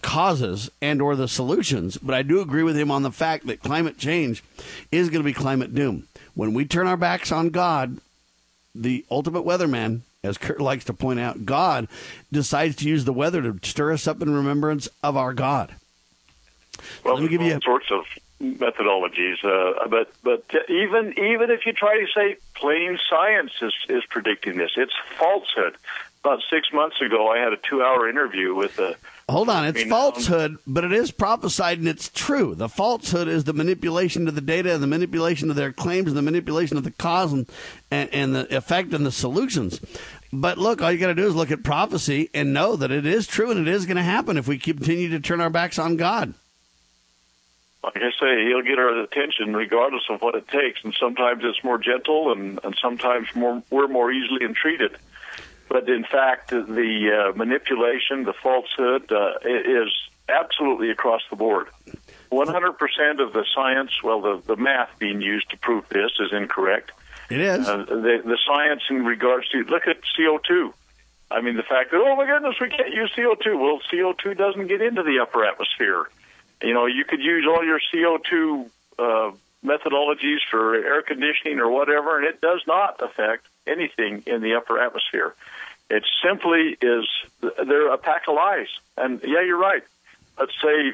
causes 0.00 0.70
and 0.80 1.02
or 1.02 1.16
the 1.16 1.26
solutions, 1.26 1.98
but 1.98 2.14
I 2.14 2.22
do 2.22 2.40
agree 2.40 2.62
with 2.62 2.76
him 2.78 2.88
on 2.92 3.02
the 3.02 3.10
fact 3.10 3.48
that 3.48 3.64
climate 3.64 3.98
change 3.98 4.44
is 4.92 5.10
going 5.10 5.24
to 5.24 5.26
be 5.26 5.32
climate 5.32 5.74
doom. 5.74 6.06
When 6.36 6.54
we 6.54 6.66
turn 6.66 6.86
our 6.86 6.96
backs 6.96 7.32
on 7.32 7.50
God, 7.50 7.98
the 8.76 9.04
ultimate 9.10 9.44
weatherman, 9.44 10.02
as 10.22 10.38
Kurt 10.38 10.60
likes 10.60 10.84
to 10.84 10.92
point 10.92 11.18
out, 11.18 11.46
God 11.46 11.88
decides 12.30 12.76
to 12.76 12.88
use 12.88 13.06
the 13.06 13.12
weather 13.12 13.42
to 13.42 13.58
stir 13.68 13.92
us 13.92 14.06
up 14.06 14.22
in 14.22 14.32
remembrance 14.32 14.88
of 15.02 15.16
our 15.16 15.34
God. 15.34 15.74
Well, 17.02 17.14
Let 17.14 17.24
me 17.24 17.28
give 17.28 17.42
you 17.42 17.54
all 17.54 17.60
sorts 17.60 17.90
of 17.90 18.04
methodologies, 18.40 19.44
uh, 19.44 19.88
but 19.88 20.12
but 20.22 20.44
even 20.68 21.14
even 21.18 21.50
if 21.50 21.66
you 21.66 21.72
try 21.72 21.98
to 21.98 22.06
say 22.14 22.36
plain 22.54 23.00
science 23.10 23.50
is 23.60 23.74
is 23.88 24.04
predicting 24.08 24.58
this, 24.58 24.70
it's 24.76 24.94
falsehood 25.18 25.76
about 26.24 26.42
six 26.48 26.72
months 26.72 27.00
ago, 27.02 27.30
I 27.30 27.38
had 27.38 27.52
a 27.52 27.58
two-hour 27.58 28.08
interview 28.08 28.54
with 28.54 28.78
a. 28.78 28.96
Hold 29.28 29.50
on, 29.50 29.66
it's 29.66 29.82
um, 29.82 29.88
falsehood, 29.88 30.58
but 30.66 30.84
it 30.84 30.92
is 30.92 31.10
prophesied 31.10 31.78
and 31.78 31.88
it's 31.88 32.08
true. 32.08 32.54
The 32.54 32.68
falsehood 32.68 33.28
is 33.28 33.44
the 33.44 33.52
manipulation 33.52 34.26
of 34.26 34.34
the 34.34 34.40
data 34.40 34.72
and 34.72 34.82
the 34.82 34.86
manipulation 34.86 35.50
of 35.50 35.56
their 35.56 35.72
claims 35.72 36.08
and 36.08 36.16
the 36.16 36.22
manipulation 36.22 36.76
of 36.76 36.84
the 36.84 36.90
cause 36.90 37.32
and, 37.32 37.46
and, 37.90 38.12
and 38.12 38.34
the 38.34 38.56
effect 38.56 38.92
and 38.94 39.04
the 39.04 39.12
solutions. 39.12 39.80
But 40.32 40.58
look, 40.58 40.80
all 40.80 40.90
you 40.90 40.98
got 40.98 41.08
to 41.08 41.14
do 41.14 41.26
is 41.26 41.34
look 41.34 41.50
at 41.50 41.62
prophecy 41.62 42.30
and 42.34 42.52
know 42.52 42.76
that 42.76 42.90
it 42.90 43.06
is 43.06 43.26
true 43.26 43.50
and 43.50 43.60
it 43.60 43.68
is 43.68 43.86
going 43.86 43.96
to 43.96 44.02
happen 44.02 44.36
if 44.36 44.48
we 44.48 44.58
continue 44.58 45.10
to 45.10 45.20
turn 45.20 45.40
our 45.40 45.50
backs 45.50 45.78
on 45.78 45.96
God. 45.96 46.34
Like 47.82 47.96
I 47.96 48.10
say, 48.18 48.46
he'll 48.46 48.62
get 48.62 48.78
our 48.78 48.98
attention 49.00 49.54
regardless 49.54 50.04
of 50.08 50.22
what 50.22 50.34
it 50.34 50.48
takes, 50.48 50.82
and 50.84 50.94
sometimes 50.98 51.42
it's 51.44 51.62
more 51.62 51.76
gentle, 51.76 52.32
and, 52.32 52.58
and 52.64 52.74
sometimes 52.80 53.28
more, 53.34 53.62
we're 53.70 53.88
more 53.88 54.10
easily 54.10 54.42
entreated. 54.46 54.96
But 55.68 55.88
in 55.88 56.04
fact, 56.04 56.50
the 56.50 57.30
uh, 57.32 57.36
manipulation, 57.36 58.24
the 58.24 58.34
falsehood, 58.34 59.10
uh, 59.10 59.38
is 59.44 59.92
absolutely 60.28 60.90
across 60.90 61.22
the 61.30 61.36
board. 61.36 61.68
100% 62.30 63.20
of 63.20 63.32
the 63.32 63.44
science, 63.54 64.02
well, 64.02 64.20
the, 64.20 64.42
the 64.46 64.56
math 64.56 64.90
being 64.98 65.20
used 65.20 65.50
to 65.50 65.56
prove 65.58 65.88
this 65.88 66.10
is 66.20 66.32
incorrect. 66.32 66.92
It 67.30 67.40
is. 67.40 67.68
Uh, 67.68 67.84
the, 67.84 68.22
the 68.24 68.38
science 68.46 68.82
in 68.90 69.04
regards 69.04 69.48
to, 69.50 69.64
look 69.64 69.86
at 69.86 69.98
CO2. 70.18 70.72
I 71.30 71.40
mean, 71.40 71.56
the 71.56 71.62
fact 71.62 71.90
that, 71.90 71.96
oh 71.96 72.16
my 72.16 72.26
goodness, 72.26 72.56
we 72.60 72.68
can't 72.68 72.92
use 72.92 73.12
CO2. 73.16 73.58
Well, 73.58 73.80
CO2 73.92 74.36
doesn't 74.36 74.66
get 74.66 74.82
into 74.82 75.02
the 75.02 75.20
upper 75.20 75.44
atmosphere. 75.44 76.06
You 76.62 76.74
know, 76.74 76.86
you 76.86 77.04
could 77.04 77.20
use 77.20 77.46
all 77.48 77.64
your 77.64 77.80
CO2 77.92 78.70
uh, 78.98 79.30
methodologies 79.64 80.38
for 80.50 80.74
air 80.74 81.02
conditioning 81.02 81.58
or 81.58 81.70
whatever, 81.70 82.18
and 82.18 82.26
it 82.26 82.40
does 82.40 82.60
not 82.66 83.00
affect 83.02 83.46
anything 83.66 84.22
in 84.26 84.42
the 84.42 84.54
upper 84.54 84.80
atmosphere. 84.80 85.34
It 85.90 86.04
simply 86.22 86.76
is, 86.80 87.06
they're 87.40 87.92
a 87.92 87.98
pack 87.98 88.22
of 88.28 88.34
lies. 88.34 88.68
And 88.96 89.20
yeah, 89.22 89.42
you're 89.42 89.58
right. 89.58 89.82
Let's 90.38 90.52
say 90.62 90.92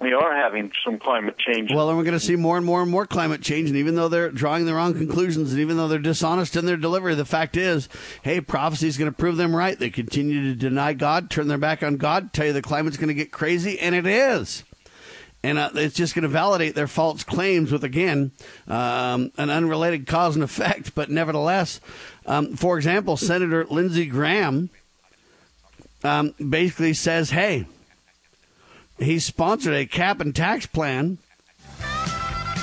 we 0.00 0.12
are 0.12 0.34
having 0.34 0.72
some 0.84 0.98
climate 0.98 1.38
change. 1.38 1.72
Well, 1.72 1.88
and 1.88 1.96
we're 1.96 2.04
going 2.04 2.18
to 2.18 2.24
see 2.24 2.36
more 2.36 2.56
and 2.56 2.66
more 2.66 2.82
and 2.82 2.90
more 2.90 3.06
climate 3.06 3.40
change. 3.40 3.70
And 3.70 3.78
even 3.78 3.94
though 3.94 4.08
they're 4.08 4.30
drawing 4.30 4.66
the 4.66 4.74
wrong 4.74 4.92
conclusions, 4.92 5.52
and 5.52 5.60
even 5.60 5.76
though 5.76 5.88
they're 5.88 5.98
dishonest 5.98 6.56
in 6.56 6.66
their 6.66 6.76
delivery, 6.76 7.14
the 7.14 7.24
fact 7.24 7.56
is, 7.56 7.88
hey, 8.22 8.40
prophecy 8.40 8.88
is 8.88 8.98
going 8.98 9.10
to 9.10 9.16
prove 9.16 9.36
them 9.36 9.56
right. 9.56 9.78
They 9.78 9.90
continue 9.90 10.42
to 10.52 10.54
deny 10.54 10.92
God, 10.92 11.30
turn 11.30 11.48
their 11.48 11.58
back 11.58 11.82
on 11.82 11.96
God, 11.96 12.32
tell 12.32 12.46
you 12.46 12.52
the 12.52 12.60
climate's 12.60 12.96
going 12.96 13.08
to 13.08 13.14
get 13.14 13.32
crazy, 13.32 13.78
and 13.78 13.94
it 13.94 14.06
is. 14.06 14.64
And 15.44 15.58
uh, 15.58 15.68
it's 15.74 15.94
just 15.94 16.14
going 16.14 16.22
to 16.22 16.28
validate 16.28 16.74
their 16.74 16.86
false 16.86 17.22
claims 17.22 17.70
with, 17.70 17.84
again, 17.84 18.32
um, 18.66 19.30
an 19.36 19.50
unrelated 19.50 20.06
cause 20.06 20.36
and 20.36 20.42
effect. 20.42 20.94
But 20.94 21.10
nevertheless, 21.10 21.80
um, 22.24 22.56
for 22.56 22.78
example, 22.78 23.18
Senator 23.18 23.66
Lindsey 23.66 24.06
Graham 24.06 24.70
um, 26.02 26.34
basically 26.48 26.94
says, 26.94 27.28
hey, 27.28 27.66
he 28.98 29.18
sponsored 29.18 29.74
a 29.74 29.84
cap 29.84 30.18
and 30.22 30.34
tax 30.34 30.64
plan 30.64 31.18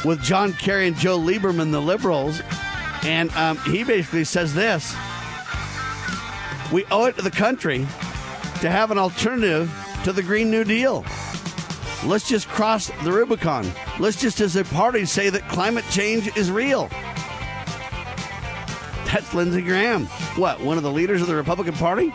with 0.04 0.24
John 0.24 0.52
Kerry 0.54 0.88
and 0.88 0.98
Joe 0.98 1.20
Lieberman, 1.20 1.72
the 1.72 1.80
liberals. 1.80 2.42
And 3.04 3.30
um, 3.34 3.60
he 3.60 3.84
basically 3.84 4.24
says 4.24 4.56
this 4.56 4.96
We 6.74 6.86
owe 6.86 7.06
it 7.06 7.16
to 7.18 7.22
the 7.22 7.30
country 7.30 7.86
to 8.62 8.72
have 8.72 8.90
an 8.90 8.98
alternative 8.98 9.72
to 10.04 10.12
the 10.12 10.24
Green 10.24 10.50
New 10.50 10.64
Deal. 10.64 11.06
Let's 12.04 12.28
just 12.28 12.48
cross 12.48 12.90
the 13.04 13.12
Rubicon. 13.12 13.72
Let's 14.00 14.20
just, 14.20 14.42
as 14.42 14.56
a 14.56 14.64
party, 14.64 15.06
say 15.06 15.30
that 15.30 15.48
climate 15.50 15.86
change 15.92 16.36
is 16.36 16.50
real. 16.50 16.90
That's 19.06 19.34
Lindsey 19.36 19.62
Graham. 19.62 20.06
What, 20.36 20.60
one 20.62 20.78
of 20.78 20.84
the 20.84 20.92
leaders 20.92 21.22
of 21.22 21.28
the 21.28 21.36
Republican 21.36 21.74
Party? 21.76 22.12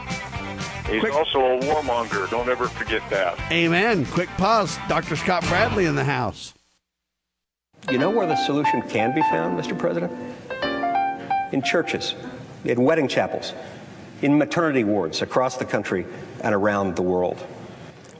He's 0.89 1.01
Quick. 1.01 1.15
also 1.15 1.39
a 1.39 1.61
warmonger. 1.61 2.29
Don't 2.31 2.49
ever 2.49 2.67
forget 2.69 3.09
that. 3.11 3.39
Amen. 3.53 4.07
Quick 4.07 4.29
pause. 4.31 4.77
Dr. 4.89 5.15
Scott 5.15 5.45
Bradley 5.45 5.85
in 5.85 5.95
the 5.95 6.05
house. 6.05 6.53
You 7.91 7.99
know 7.99 8.11
where 8.11 8.27
the 8.27 8.37
solution 8.37 8.83
can 8.83 9.15
be 9.15 9.23
found, 9.23 9.57
Mr. 9.57 9.79
President? 9.79 10.13
In 11.53 11.63
churches, 11.63 12.17
in 12.65 12.83
wedding 12.83 13.07
chapels, 13.07 13.53
in 14.23 14.37
maternity 14.37 14.83
wards 14.83 15.23
across 15.23 15.57
the 15.57 15.65
country 15.65 16.07
and 16.41 16.55
around 16.55 16.97
the 16.97 17.03
world. 17.03 17.39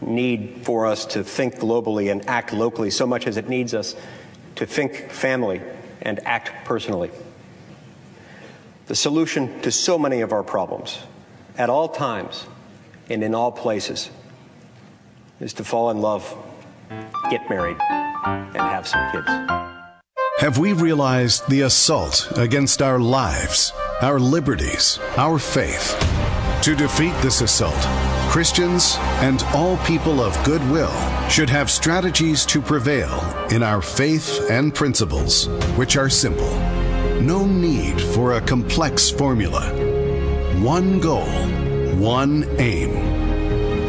need 0.00 0.62
for 0.62 0.86
us 0.86 1.04
to 1.06 1.24
think 1.24 1.56
globally 1.56 2.10
and 2.10 2.28
act 2.28 2.52
locally 2.52 2.90
so 2.90 3.06
much 3.06 3.26
as 3.26 3.36
it 3.36 3.48
needs 3.48 3.74
us 3.74 3.96
to 4.56 4.66
think 4.66 5.10
family 5.10 5.60
and 6.02 6.20
act 6.26 6.52
personally 6.64 7.10
the 8.90 8.96
solution 8.96 9.60
to 9.60 9.70
so 9.70 9.96
many 9.96 10.20
of 10.20 10.32
our 10.32 10.42
problems 10.42 10.98
at 11.56 11.70
all 11.70 11.88
times 11.88 12.44
and 13.08 13.22
in 13.22 13.36
all 13.36 13.52
places 13.52 14.10
is 15.38 15.52
to 15.52 15.62
fall 15.62 15.92
in 15.92 16.00
love, 16.00 16.36
get 17.30 17.48
married, 17.48 17.76
and 17.80 18.56
have 18.56 18.88
some 18.88 19.12
kids. 19.12 19.28
Have 20.38 20.58
we 20.58 20.72
realized 20.72 21.48
the 21.48 21.60
assault 21.60 22.32
against 22.36 22.82
our 22.82 22.98
lives, 22.98 23.72
our 24.02 24.18
liberties, 24.18 24.98
our 25.16 25.38
faith? 25.38 25.94
To 26.62 26.74
defeat 26.74 27.14
this 27.22 27.42
assault, 27.42 27.78
Christians 28.30 28.96
and 29.20 29.42
all 29.54 29.76
people 29.78 30.22
of 30.22 30.42
goodwill 30.44 30.94
should 31.28 31.50
have 31.50 31.70
strategies 31.70 32.46
to 32.46 32.62
prevail 32.62 33.20
in 33.50 33.62
our 33.62 33.82
faith 33.82 34.48
and 34.48 34.74
principles, 34.74 35.48
which 35.76 35.96
are 35.96 36.08
simple 36.08 36.48
no 37.20 37.44
need 37.44 38.00
for 38.00 38.34
a 38.34 38.40
complex 38.40 39.10
formula. 39.10 39.68
One 40.60 41.00
goal, 41.00 41.28
one 41.96 42.44
aim. 42.58 42.96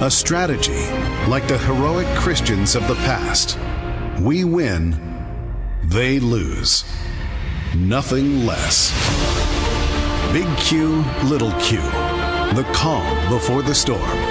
A 0.03 0.11
strategy 0.11 0.85
like 1.27 1.47
the 1.47 1.57
heroic 1.59 2.07
Christians 2.17 2.75
of 2.75 2.87
the 2.87 2.95
past. 2.95 3.57
We 4.19 4.43
win, 4.43 4.99
they 5.85 6.19
lose. 6.19 6.83
Nothing 7.75 8.45
less. 8.45 8.91
Big 10.33 10.47
Q, 10.57 11.05
Little 11.23 11.53
Q. 11.61 11.79
The 12.53 12.67
Calm 12.73 13.29
Before 13.29 13.61
the 13.61 13.73
Storm 13.73 14.30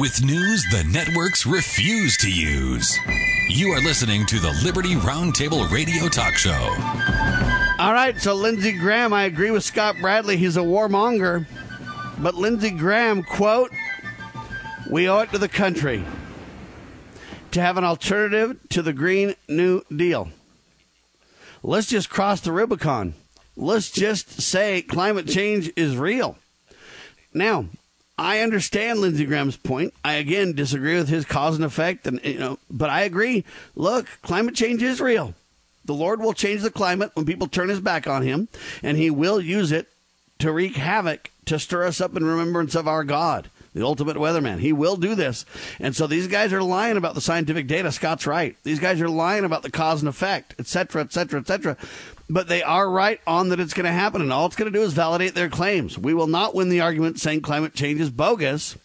With 0.00 0.24
news 0.24 0.64
the 0.70 0.82
networks 0.84 1.44
refuse 1.44 2.16
to 2.16 2.30
use. 2.30 2.98
You 3.50 3.68
are 3.72 3.80
listening 3.82 4.24
to 4.26 4.38
the 4.38 4.58
Liberty 4.64 4.94
Roundtable 4.94 5.70
Radio 5.70 6.08
Talk 6.08 6.36
Show. 6.36 6.74
All 7.78 7.92
right, 7.92 8.18
so 8.18 8.34
Lindsey 8.34 8.72
Graham, 8.72 9.12
I 9.12 9.24
agree 9.24 9.50
with 9.50 9.62
Scott 9.62 9.96
Bradley. 10.00 10.38
He's 10.38 10.56
a 10.56 10.60
warmonger. 10.60 11.46
But 12.18 12.34
Lindsey 12.34 12.70
Graham, 12.70 13.22
quote, 13.22 13.72
we 14.90 15.06
owe 15.06 15.18
it 15.18 15.32
to 15.32 15.38
the 15.38 15.50
country 15.50 16.02
to 17.50 17.60
have 17.60 17.76
an 17.76 17.84
alternative 17.84 18.58
to 18.70 18.80
the 18.80 18.94
Green 18.94 19.34
New 19.48 19.82
Deal. 19.94 20.30
Let's 21.62 21.88
just 21.88 22.08
cross 22.08 22.40
the 22.40 22.52
Rubicon. 22.52 23.12
Let's 23.54 23.90
just 23.90 24.40
say 24.40 24.80
climate 24.80 25.28
change 25.28 25.70
is 25.76 25.94
real. 25.98 26.38
Now, 27.34 27.66
I 28.20 28.40
understand 28.40 28.98
Lindsey 29.00 29.24
Graham's 29.24 29.56
point. 29.56 29.94
I 30.04 30.12
again 30.14 30.52
disagree 30.52 30.94
with 30.96 31.08
his 31.08 31.24
cause 31.24 31.56
and 31.56 31.64
effect, 31.64 32.06
and 32.06 32.20
you 32.22 32.38
know, 32.38 32.58
but 32.70 32.90
I 32.90 33.00
agree. 33.00 33.46
Look, 33.74 34.06
climate 34.20 34.54
change 34.54 34.82
is 34.82 35.00
real. 35.00 35.34
The 35.86 35.94
Lord 35.94 36.20
will 36.20 36.34
change 36.34 36.60
the 36.60 36.70
climate 36.70 37.12
when 37.14 37.24
people 37.24 37.48
turn 37.48 37.70
his 37.70 37.80
back 37.80 38.06
on 38.06 38.20
Him, 38.20 38.48
and 38.82 38.98
He 38.98 39.08
will 39.08 39.40
use 39.40 39.72
it 39.72 39.88
to 40.38 40.52
wreak 40.52 40.76
havoc 40.76 41.30
to 41.46 41.58
stir 41.58 41.86
us 41.86 41.98
up 41.98 42.14
in 42.14 42.22
remembrance 42.22 42.74
of 42.74 42.86
our 42.86 43.04
God, 43.04 43.48
the 43.74 43.86
ultimate 43.86 44.18
weatherman. 44.18 44.58
He 44.58 44.74
will 44.74 44.96
do 44.96 45.14
this, 45.14 45.46
and 45.80 45.96
so 45.96 46.06
these 46.06 46.28
guys 46.28 46.52
are 46.52 46.62
lying 46.62 46.98
about 46.98 47.14
the 47.14 47.22
scientific 47.22 47.66
data. 47.66 47.90
Scott's 47.90 48.26
right. 48.26 48.54
These 48.64 48.80
guys 48.80 49.00
are 49.00 49.08
lying 49.08 49.46
about 49.46 49.62
the 49.62 49.70
cause 49.70 50.02
and 50.02 50.10
effect, 50.10 50.54
etc., 50.58 51.00
etc., 51.00 51.40
etc. 51.40 51.78
but 52.30 52.46
they 52.46 52.62
are 52.62 52.88
right 52.88 53.20
on 53.26 53.48
that 53.48 53.58
it's 53.58 53.74
going 53.74 53.86
to 53.86 53.92
happen, 53.92 54.22
and 54.22 54.32
all 54.32 54.46
it's 54.46 54.54
going 54.54 54.72
to 54.72 54.78
do 54.78 54.84
is 54.84 54.92
validate 54.92 55.34
their 55.34 55.50
claims. 55.50 55.98
We 55.98 56.14
will 56.14 56.28
not 56.28 56.54
win 56.54 56.68
the 56.68 56.80
argument 56.80 57.18
saying 57.18 57.42
climate 57.42 57.74
change 57.74 58.00
is 58.00 58.08
bogus. 58.08 58.78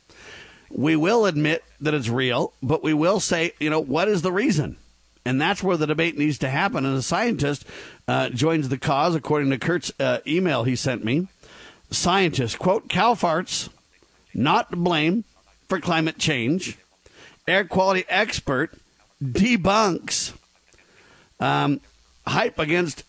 We 0.72 0.96
will 0.96 1.28
admit 1.28 1.64
that 1.80 1.94
it's 1.94 2.10
real, 2.10 2.54
but 2.64 2.84
we 2.84 2.94
will 2.94 3.20
say, 3.20 3.54
you 3.60 3.70
know, 3.70 3.80
what 3.80 4.08
is 4.08 4.24
the 4.24 4.32
reason? 4.32 4.78
And 5.26 5.40
that's 5.40 5.62
where 5.62 5.78
the 5.78 5.86
debate 5.86 6.18
needs 6.18 6.40
to 6.40 6.50
happen. 6.50 6.86
And 6.86 6.98
a 6.98 7.04
scientist 7.04 7.66
uh, 8.08 8.30
joins 8.30 8.70
the 8.70 8.80
cause, 8.80 9.14
according 9.14 9.52
to 9.52 9.60
Kurt's 9.60 9.92
uh, 10.00 10.20
email 10.26 10.64
he 10.64 10.76
sent 10.76 11.06
me. 11.06 11.28
Scientist, 11.92 12.58
quote, 12.58 12.90
cow 12.90 13.14
farts, 13.14 13.70
not 14.34 14.72
to 14.72 14.76
blame 14.76 15.24
for 15.70 15.80
climate 15.80 16.18
change. 16.18 16.80
Air 17.48 17.64
quality 17.64 18.06
expert 18.10 18.74
debunks 19.24 20.34
um, 21.40 21.80
hype 22.26 22.58
against 22.58 23.04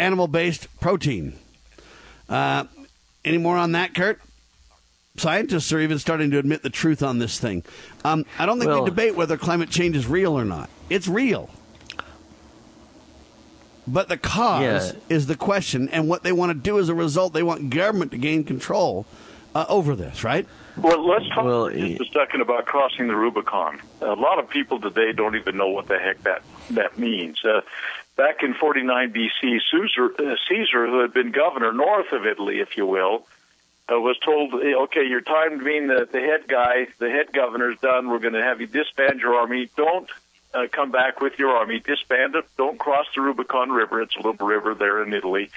animal 0.00 0.26
based 0.26 0.68
protein. 0.80 1.34
Uh, 2.28 2.64
any 3.24 3.38
more 3.38 3.56
on 3.56 3.72
that, 3.72 3.94
Kurt? 3.94 4.20
Scientists 5.16 5.72
are 5.72 5.80
even 5.80 5.98
starting 5.98 6.30
to 6.30 6.38
admit 6.38 6.62
the 6.62 6.70
truth 6.70 7.02
on 7.02 7.18
this 7.18 7.38
thing. 7.38 7.62
Um, 8.04 8.24
I 8.38 8.46
don't 8.46 8.58
think 8.58 8.70
well, 8.70 8.84
we 8.84 8.88
debate 8.88 9.14
whether 9.14 9.36
climate 9.36 9.68
change 9.68 9.96
is 9.96 10.06
real 10.06 10.38
or 10.38 10.44
not. 10.44 10.70
It's 10.88 11.08
real. 11.08 11.50
But 13.86 14.08
the 14.08 14.16
cause 14.16 14.94
yeah. 14.94 15.00
is 15.08 15.26
the 15.26 15.34
question, 15.34 15.88
and 15.88 16.08
what 16.08 16.22
they 16.22 16.32
want 16.32 16.50
to 16.50 16.58
do 16.58 16.78
as 16.78 16.88
a 16.88 16.94
result, 16.94 17.32
they 17.32 17.42
want 17.42 17.70
government 17.70 18.12
to 18.12 18.18
gain 18.18 18.44
control 18.44 19.04
uh, 19.54 19.66
over 19.68 19.96
this, 19.96 20.22
right? 20.22 20.46
Well, 20.76 21.06
let's 21.06 21.28
talk 21.28 21.44
well, 21.44 21.68
just 21.68 22.00
a 22.00 22.04
second 22.12 22.40
about 22.40 22.66
crossing 22.66 23.08
the 23.08 23.16
Rubicon. 23.16 23.80
A 24.00 24.14
lot 24.14 24.38
of 24.38 24.48
people 24.48 24.80
today 24.80 25.12
don't 25.12 25.34
even 25.34 25.56
know 25.56 25.68
what 25.68 25.88
the 25.88 25.98
heck 25.98 26.22
that 26.22 26.42
that 26.70 26.98
means. 26.98 27.44
Uh, 27.44 27.60
back 28.20 28.42
in 28.42 28.52
49 28.52 29.14
BC, 29.14 29.60
Caesar, 29.70 30.12
uh, 30.18 30.36
Caesar, 30.46 30.86
who 30.86 31.00
had 31.00 31.14
been 31.14 31.30
governor 31.30 31.72
north 31.72 32.12
of 32.12 32.26
Italy, 32.26 32.60
if 32.60 32.76
you 32.76 32.84
will, 32.84 33.26
uh, 33.90 33.98
was 33.98 34.18
told, 34.18 34.52
okay, 34.52 35.06
your 35.06 35.22
time 35.22 35.64
being 35.64 35.86
the, 35.86 36.06
the 36.12 36.20
head 36.20 36.46
guy, 36.46 36.86
the 36.98 37.08
head 37.08 37.32
governor's 37.32 37.78
done. 37.78 38.10
We're 38.10 38.18
going 38.18 38.34
to 38.34 38.42
have 38.42 38.60
you 38.60 38.66
disband 38.66 39.20
your 39.20 39.36
army. 39.36 39.70
Don't 39.74 40.10
uh, 40.52 40.66
come 40.70 40.90
back 40.90 41.22
with 41.22 41.38
your 41.38 41.56
army. 41.56 41.80
Disband 41.80 42.34
it. 42.34 42.44
Don't 42.58 42.78
cross 42.78 43.06
the 43.14 43.22
Rubicon 43.22 43.70
River. 43.70 44.02
It's 44.02 44.14
a 44.16 44.20
little 44.20 44.46
river 44.46 44.74
there 44.74 45.02
in 45.02 45.14
Italy. 45.14 45.50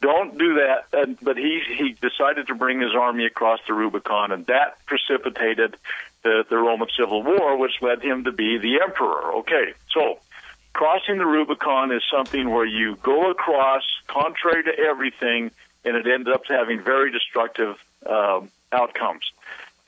Don't 0.00 0.38
do 0.38 0.54
that. 0.54 1.18
But 1.20 1.36
he 1.36 1.60
he 1.66 1.96
decided 2.00 2.46
to 2.46 2.54
bring 2.54 2.80
his 2.80 2.94
army 2.94 3.26
across 3.26 3.58
the 3.66 3.74
Rubicon, 3.74 4.30
and 4.30 4.46
that 4.46 4.78
precipitated 4.86 5.76
the, 6.22 6.44
the 6.48 6.56
Roman 6.56 6.86
Civil 6.96 7.24
War, 7.24 7.56
which 7.56 7.82
led 7.82 8.02
him 8.02 8.22
to 8.22 8.30
be 8.30 8.58
the 8.58 8.80
emperor. 8.82 9.38
Okay, 9.38 9.74
so 9.92 10.20
crossing 10.78 11.18
the 11.18 11.26
Rubicon 11.26 11.90
is 11.90 12.04
something 12.08 12.50
where 12.50 12.64
you 12.64 12.94
go 13.02 13.32
across 13.32 13.82
contrary 14.06 14.62
to 14.62 14.78
everything, 14.78 15.50
and 15.84 15.96
it 15.96 16.06
ends 16.06 16.28
up 16.32 16.42
having 16.46 16.80
very 16.80 17.10
destructive 17.10 17.76
um, 18.06 18.48
outcomes. 18.70 19.32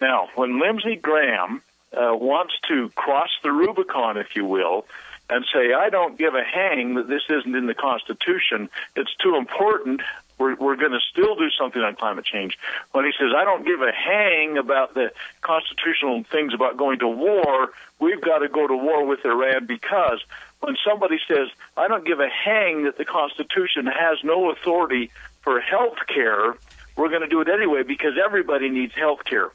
Now, 0.01 0.31
when 0.35 0.59
Lindsey 0.59 0.97
Graham 0.97 1.63
uh, 1.93 2.17
wants 2.17 2.55
to 2.67 2.89
cross 2.97 3.31
the 3.45 3.53
Rubicon, 3.53 4.17
if 4.17 4.35
you 4.35 4.45
will, 4.45 4.85
and 5.29 5.47
say, 5.55 5.73
I 5.73 5.91
don't 5.91 6.19
give 6.19 6.35
a 6.35 6.43
hang 6.43 6.95
that 6.95 7.07
this 7.07 7.23
isn't 7.31 7.55
in 7.55 7.67
the 7.67 7.75
Constitution, 7.75 8.69
it's 8.97 9.15
too 9.23 9.37
important. 9.37 10.01
We're, 10.39 10.57
we're 10.57 10.75
going 10.75 10.91
to 10.91 11.05
still 11.13 11.37
do 11.37 11.51
something 11.57 11.81
on 11.81 11.95
climate 11.95 12.25
change. 12.25 12.59
When 12.91 13.05
he 13.05 13.13
says, 13.17 13.29
I 13.37 13.45
don't 13.45 13.65
give 13.65 13.81
a 13.81 13.93
hang 13.93 14.59
about 14.59 14.95
the 14.95 15.13
constitutional 15.41 16.25
things 16.25 16.53
about 16.53 16.77
going 16.77 16.99
to 16.99 17.07
war, 17.07 17.71
we've 18.01 18.21
got 18.21 18.39
to 18.39 18.49
go 18.49 18.67
to 18.67 18.77
war 18.77 19.07
with 19.07 19.25
Iran 19.25 19.67
because 19.67 20.21
when 20.61 20.77
somebody 20.87 21.19
says, 21.27 21.49
I 21.77 21.89
don't 21.89 22.07
give 22.07 22.21
a 22.21 22.29
hang 22.29 22.85
that 22.85 22.97
the 22.97 23.05
Constitution 23.05 23.87
has 23.87 24.19
no 24.23 24.51
authority 24.51 25.11
for 25.43 25.61
health 25.61 25.99
care, 26.07 26.55
we're 26.97 27.09
going 27.09 27.23
to 27.23 27.29
do 27.29 27.41
it 27.41 27.49
anyway 27.49 27.83
because 27.83 28.15
everybody 28.23 28.69
needs 28.69 28.95
health 28.95 29.25
care. 29.25 29.51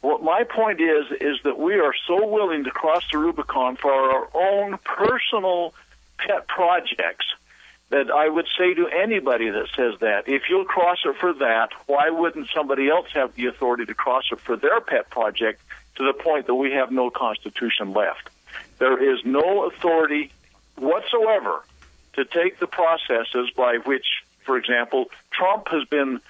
What 0.00 0.22
my 0.22 0.44
point 0.44 0.80
is 0.80 1.06
is 1.20 1.38
that 1.44 1.58
we 1.58 1.74
are 1.74 1.94
so 2.06 2.26
willing 2.26 2.64
to 2.64 2.70
cross 2.70 3.04
the 3.10 3.18
Rubicon 3.18 3.76
for 3.76 3.92
our 3.92 4.28
own 4.34 4.78
personal 4.84 5.74
pet 6.18 6.46
projects 6.48 7.26
that 7.90 8.10
I 8.10 8.28
would 8.28 8.46
say 8.58 8.74
to 8.74 8.86
anybody 8.88 9.50
that 9.50 9.68
says 9.74 9.94
that, 10.00 10.28
if 10.28 10.42
you'll 10.48 10.64
cross 10.64 10.98
it 11.04 11.16
for 11.16 11.32
that, 11.34 11.70
why 11.86 12.10
wouldn't 12.10 12.48
somebody 12.54 12.88
else 12.88 13.08
have 13.14 13.34
the 13.34 13.46
authority 13.46 13.86
to 13.86 13.94
cross 13.94 14.24
it 14.30 14.40
for 14.40 14.56
their 14.56 14.80
pet 14.80 15.10
project 15.10 15.62
to 15.96 16.04
the 16.04 16.12
point 16.12 16.46
that 16.46 16.54
we 16.54 16.72
have 16.72 16.92
no 16.92 17.10
constitution 17.10 17.92
left? 17.92 18.28
There 18.78 19.14
is 19.14 19.24
no 19.24 19.64
authority 19.64 20.32
whatsoever 20.78 21.62
to 22.14 22.24
take 22.24 22.58
the 22.58 22.66
processes 22.66 23.50
by 23.56 23.78
which, 23.78 24.06
for 24.44 24.56
example, 24.56 25.06
Trump 25.30 25.68
has 25.68 25.84
been 25.84 26.20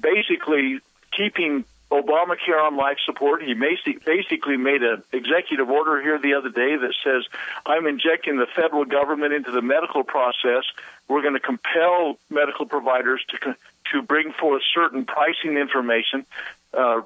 basically 0.00 0.80
keeping 1.12 1.64
Obamacare 1.90 2.60
on 2.60 2.76
life 2.76 2.98
support. 3.04 3.42
He 3.42 3.54
basically 3.54 4.56
made 4.56 4.82
an 4.82 5.02
executive 5.12 5.70
order 5.70 6.00
here 6.02 6.18
the 6.18 6.34
other 6.34 6.48
day 6.48 6.76
that 6.76 6.94
says, 7.04 7.24
I'm 7.64 7.86
injecting 7.86 8.36
the 8.36 8.46
federal 8.46 8.84
government 8.84 9.32
into 9.32 9.50
the 9.50 9.62
medical 9.62 10.02
process. 10.02 10.64
We're 11.08 11.22
going 11.22 11.34
to 11.34 11.40
compel 11.40 12.18
medical 12.30 12.66
providers 12.66 13.24
to, 13.28 13.56
to 13.92 14.02
bring 14.02 14.32
forth 14.32 14.62
certain 14.74 15.04
pricing 15.04 15.56
information. 15.56 16.26
Uh, 16.72 17.02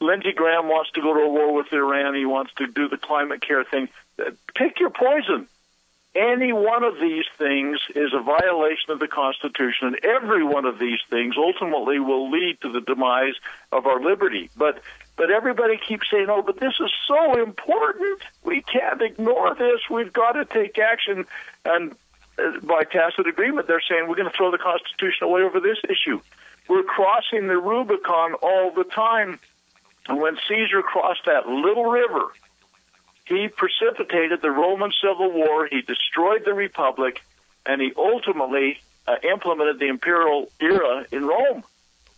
Lindsey 0.00 0.32
Graham 0.32 0.68
wants 0.68 0.90
to 0.92 1.02
go 1.02 1.14
to 1.14 1.20
a 1.20 1.28
war 1.28 1.54
with 1.54 1.72
Iran. 1.72 2.14
He 2.14 2.24
wants 2.24 2.52
to 2.56 2.66
do 2.66 2.88
the 2.88 2.96
climate 2.96 3.42
care 3.42 3.64
thing. 3.64 3.88
Pick 4.54 4.80
your 4.80 4.90
poison. 4.90 5.46
Any 6.14 6.52
one 6.52 6.84
of 6.84 7.00
these 7.00 7.24
things 7.38 7.78
is 7.94 8.12
a 8.12 8.20
violation 8.20 8.90
of 8.90 9.00
the 9.00 9.08
Constitution, 9.08 9.88
and 9.88 10.04
every 10.04 10.44
one 10.44 10.66
of 10.66 10.78
these 10.78 11.00
things 11.08 11.36
ultimately 11.38 11.98
will 12.00 12.30
lead 12.30 12.60
to 12.60 12.70
the 12.70 12.82
demise 12.82 13.34
of 13.70 13.86
our 13.86 14.00
liberty. 14.00 14.50
But 14.54 14.82
but 15.16 15.30
everybody 15.30 15.78
keeps 15.78 16.10
saying, 16.10 16.26
"Oh, 16.28 16.42
but 16.42 16.60
this 16.60 16.74
is 16.80 16.90
so 17.08 17.42
important. 17.42 18.20
We 18.44 18.60
can't 18.60 19.00
ignore 19.00 19.54
this. 19.54 19.80
We've 19.90 20.12
got 20.12 20.32
to 20.32 20.44
take 20.44 20.78
action." 20.78 21.24
And 21.64 21.94
uh, 22.38 22.60
by 22.62 22.84
tacit 22.84 23.26
agreement, 23.26 23.66
they're 23.66 23.82
saying 23.88 24.06
we're 24.06 24.16
going 24.16 24.30
to 24.30 24.36
throw 24.36 24.50
the 24.50 24.58
Constitution 24.58 25.24
away 25.24 25.42
over 25.42 25.60
this 25.60 25.78
issue. 25.88 26.20
We're 26.68 26.82
crossing 26.82 27.46
the 27.48 27.58
Rubicon 27.58 28.34
all 28.34 28.70
the 28.70 28.84
time. 28.84 29.38
And 30.08 30.20
when 30.20 30.36
Caesar 30.48 30.82
crossed 30.82 31.24
that 31.26 31.48
little 31.48 31.86
river, 31.86 32.32
he 33.32 33.48
precipitated 33.48 34.42
the 34.42 34.50
Roman 34.50 34.92
Civil 35.02 35.32
War. 35.32 35.66
He 35.66 35.82
destroyed 35.82 36.44
the 36.44 36.54
Republic, 36.54 37.20
and 37.64 37.80
he 37.80 37.92
ultimately 37.96 38.80
uh, 39.06 39.16
implemented 39.22 39.78
the 39.78 39.88
imperial 39.88 40.50
era 40.60 41.06
in 41.10 41.24
Rome. 41.24 41.64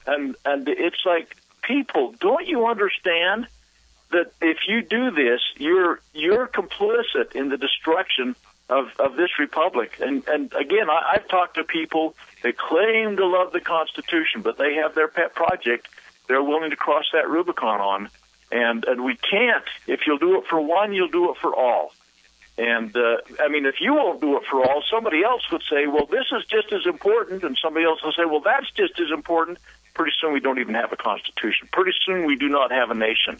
And 0.06 0.36
and 0.44 0.68
it's 0.68 1.04
like 1.06 1.36
people, 1.62 2.14
don't 2.20 2.46
you 2.46 2.66
understand 2.66 3.46
that 4.10 4.32
if 4.42 4.58
you 4.68 4.82
do 4.82 5.10
this, 5.10 5.40
you're 5.56 6.00
you're 6.12 6.46
complicit 6.46 7.34
in 7.34 7.48
the 7.48 7.56
destruction 7.56 8.36
of, 8.68 8.88
of 8.98 9.16
this 9.16 9.38
republic. 9.38 9.98
And 10.00 10.26
and 10.28 10.52
again, 10.52 10.90
I, 10.90 11.14
I've 11.14 11.28
talked 11.28 11.54
to 11.54 11.64
people 11.64 12.14
that 12.42 12.58
claim 12.58 13.16
to 13.16 13.26
love 13.26 13.52
the 13.52 13.60
Constitution, 13.60 14.42
but 14.42 14.58
they 14.58 14.74
have 14.74 14.94
their 14.94 15.08
pet 15.08 15.34
project 15.34 15.88
they're 16.26 16.42
willing 16.42 16.70
to 16.70 16.76
cross 16.76 17.04
that 17.12 17.28
Rubicon 17.28 17.80
on 17.80 18.08
and 18.52 18.84
and 18.84 19.04
we 19.04 19.16
can't. 19.16 19.64
If 19.86 20.00
you'll 20.06 20.18
do 20.18 20.38
it 20.38 20.44
for 20.48 20.60
one, 20.60 20.92
you'll 20.92 21.08
do 21.08 21.30
it 21.30 21.36
for 21.40 21.54
all. 21.54 21.92
And 22.56 22.96
uh, 22.96 23.16
I 23.40 23.48
mean, 23.48 23.66
if 23.66 23.80
you 23.80 23.94
won't 23.94 24.20
do 24.20 24.36
it 24.36 24.44
for 24.48 24.62
all, 24.62 24.82
somebody 24.88 25.24
else 25.24 25.42
would 25.50 25.62
say, 25.68 25.86
"Well, 25.86 26.06
this 26.06 26.26
is 26.30 26.44
just 26.46 26.72
as 26.72 26.86
important," 26.86 27.42
and 27.42 27.58
somebody 27.60 27.84
else 27.84 28.02
will 28.02 28.12
say, 28.12 28.24
"Well, 28.24 28.40
that's 28.40 28.70
just 28.72 28.98
as 29.00 29.10
important." 29.10 29.58
Pretty 29.94 30.12
soon, 30.20 30.32
we 30.32 30.40
don't 30.40 30.58
even 30.58 30.74
have 30.74 30.92
a 30.92 30.96
constitution. 30.96 31.68
Pretty 31.72 31.92
soon, 32.04 32.26
we 32.26 32.36
do 32.36 32.48
not 32.48 32.72
have 32.72 32.90
a 32.90 32.94
nation. 32.94 33.38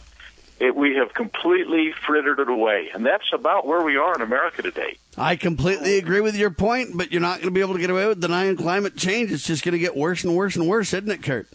It, 0.57 0.73
we 0.73 0.95
have 0.95 1.13
completely 1.13 1.93
frittered 2.05 2.39
it 2.39 2.49
away, 2.49 2.89
and 2.93 3.05
that's 3.05 3.33
about 3.33 3.67
where 3.67 3.83
we 3.83 3.97
are 3.97 4.15
in 4.15 4.21
America 4.21 4.61
today. 4.61 4.97
I 5.17 5.35
completely 5.35 5.97
agree 5.97 6.21
with 6.21 6.37
your 6.37 6.49
point, 6.49 6.91
but 6.95 7.11
you're 7.11 7.21
not 7.21 7.37
going 7.37 7.47
to 7.47 7.51
be 7.51 7.59
able 7.59 7.73
to 7.73 7.79
get 7.79 7.89
away 7.89 8.07
with 8.07 8.21
denying 8.21 8.55
climate 8.55 8.95
change. 8.95 9.33
It's 9.33 9.45
just 9.45 9.65
going 9.65 9.73
to 9.73 9.79
get 9.79 9.97
worse 9.97 10.23
and 10.23 10.33
worse 10.33 10.55
and 10.55 10.65
worse, 10.65 10.93
isn't 10.93 11.11
it, 11.11 11.23
Kurt? 11.23 11.49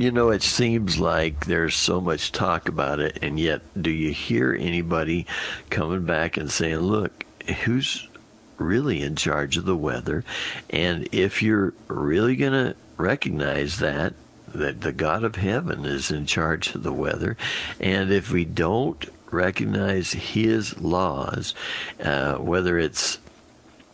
You 0.00 0.10
know, 0.10 0.30
it 0.30 0.42
seems 0.42 0.98
like 0.98 1.44
there's 1.44 1.76
so 1.76 2.00
much 2.00 2.32
talk 2.32 2.70
about 2.70 3.00
it, 3.00 3.18
and 3.20 3.38
yet, 3.38 3.60
do 3.78 3.90
you 3.90 4.12
hear 4.12 4.56
anybody 4.58 5.26
coming 5.68 6.06
back 6.06 6.38
and 6.38 6.50
saying, 6.50 6.78
look, 6.78 7.26
who's 7.64 8.08
really 8.56 9.02
in 9.02 9.14
charge 9.14 9.58
of 9.58 9.66
the 9.66 9.76
weather? 9.76 10.24
And 10.70 11.06
if 11.12 11.42
you're 11.42 11.74
really 11.88 12.34
going 12.34 12.52
to 12.54 12.76
recognize 12.96 13.78
that, 13.80 14.14
that 14.54 14.80
the 14.80 14.92
God 14.92 15.22
of 15.22 15.36
heaven 15.36 15.84
is 15.84 16.10
in 16.10 16.24
charge 16.24 16.74
of 16.74 16.82
the 16.82 16.94
weather, 16.94 17.36
and 17.78 18.10
if 18.10 18.30
we 18.30 18.46
don't 18.46 19.04
recognize 19.30 20.12
His 20.12 20.80
laws, 20.80 21.54
uh, 22.02 22.36
whether 22.36 22.78
it's 22.78 23.18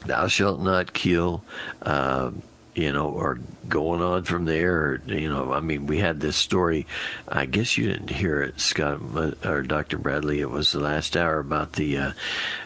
thou 0.07 0.29
shalt 0.29 0.61
not 0.61 0.93
kill, 0.93 1.43
uh, 1.83 2.31
you 2.77 2.93
know, 2.93 3.09
or 3.09 3.39
going 3.69 4.03
on 4.03 4.25
from 4.25 4.45
there. 4.45 4.77
Or, 4.77 5.03
you 5.07 5.29
know, 5.29 5.53
I 5.53 5.61
mean, 5.61 5.87
we 5.87 5.99
had 5.99 6.21
this 6.21 6.37
story. 6.37 6.87
I 7.27 7.47
guess 7.47 7.77
you 7.77 7.89
didn't 7.89 8.11
hear 8.11 8.43
it, 8.43 8.61
Scott 8.61 9.01
or 9.45 9.63
Dr. 9.63 9.99
Bradley. 9.99 10.41
It 10.41 10.51
was 10.51 10.73
the 10.73 10.81
last 10.81 11.17
hour 11.17 11.39
about 11.39 11.73
the, 11.73 11.99
uh, 11.99 12.13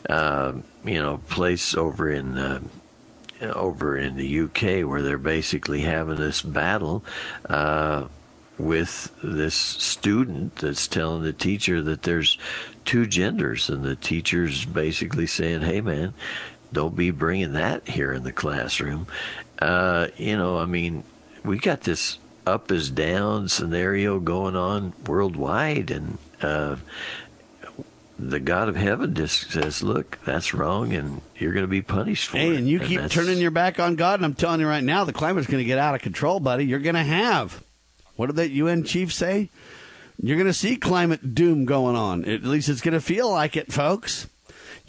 uh, 0.08 0.52
you 0.84 1.00
know, 1.00 1.18
place 1.28 1.74
over 1.74 2.10
in. 2.10 2.36
Uh, 2.36 2.60
over 3.54 3.96
in 3.96 4.16
the 4.16 4.40
UK, 4.40 4.86
where 4.86 5.00
they're 5.00 5.16
basically 5.16 5.80
having 5.80 6.16
this 6.16 6.42
battle 6.42 7.02
uh, 7.48 8.06
with 8.58 9.10
this 9.24 9.54
student 9.54 10.56
that's 10.56 10.86
telling 10.86 11.22
the 11.22 11.32
teacher 11.32 11.80
that 11.80 12.02
there's 12.02 12.36
two 12.84 13.06
genders, 13.06 13.70
and 13.70 13.82
the 13.82 13.96
teacher's 13.96 14.66
basically 14.66 15.26
saying, 15.26 15.62
"Hey, 15.62 15.80
man, 15.80 16.12
don't 16.70 16.94
be 16.94 17.10
bringing 17.10 17.54
that 17.54 17.88
here 17.88 18.12
in 18.12 18.24
the 18.24 18.32
classroom." 18.32 19.06
Uh, 19.60 20.08
you 20.16 20.36
know, 20.36 20.58
I 20.58 20.66
mean, 20.66 21.04
we 21.44 21.58
got 21.58 21.82
this 21.82 22.18
up 22.46 22.72
is 22.72 22.90
down 22.90 23.48
scenario 23.48 24.18
going 24.18 24.56
on 24.56 24.94
worldwide, 25.06 25.90
and 25.90 26.18
uh, 26.40 26.76
the 28.18 28.40
God 28.40 28.68
of 28.68 28.76
heaven 28.76 29.14
just 29.14 29.50
says, 29.50 29.82
"Look, 29.82 30.18
that's 30.24 30.54
wrong, 30.54 30.92
and 30.92 31.20
you're 31.36 31.52
going 31.52 31.64
to 31.64 31.68
be 31.68 31.82
punished 31.82 32.28
for 32.28 32.38
hey, 32.38 32.50
it." 32.50 32.56
And 32.56 32.68
you 32.68 32.80
keep 32.80 33.08
turning 33.10 33.38
your 33.38 33.50
back 33.50 33.78
on 33.78 33.96
God, 33.96 34.20
and 34.20 34.24
I'm 34.24 34.34
telling 34.34 34.60
you 34.60 34.66
right 34.66 34.84
now, 34.84 35.04
the 35.04 35.12
climate's 35.12 35.46
going 35.46 35.62
to 35.62 35.68
get 35.68 35.78
out 35.78 35.94
of 35.94 36.00
control, 36.00 36.40
buddy. 36.40 36.64
You're 36.64 36.78
going 36.78 36.94
to 36.94 37.02
have 37.02 37.62
what 38.20 38.26
did 38.26 38.36
that 38.36 38.50
UN 38.50 38.84
chief 38.84 39.14
say? 39.14 39.48
You're 40.22 40.36
going 40.36 40.46
to 40.46 40.52
see 40.52 40.76
climate 40.76 41.34
doom 41.34 41.64
going 41.64 41.96
on. 41.96 42.26
At 42.26 42.44
least 42.44 42.68
it's 42.68 42.82
going 42.82 42.92
to 42.92 43.00
feel 43.00 43.30
like 43.30 43.56
it, 43.56 43.72
folks. 43.72 44.26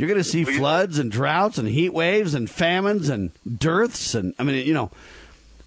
You're 0.01 0.07
going 0.07 0.17
to 0.17 0.23
see 0.23 0.45
floods 0.45 0.97
and 0.97 1.11
droughts 1.11 1.59
and 1.59 1.67
heat 1.67 1.93
waves 1.93 2.33
and 2.33 2.49
famines 2.49 3.07
and 3.07 3.29
dearths 3.47 4.15
and 4.15 4.33
I 4.39 4.43
mean, 4.43 4.65
you 4.65 4.73
know, 4.73 4.89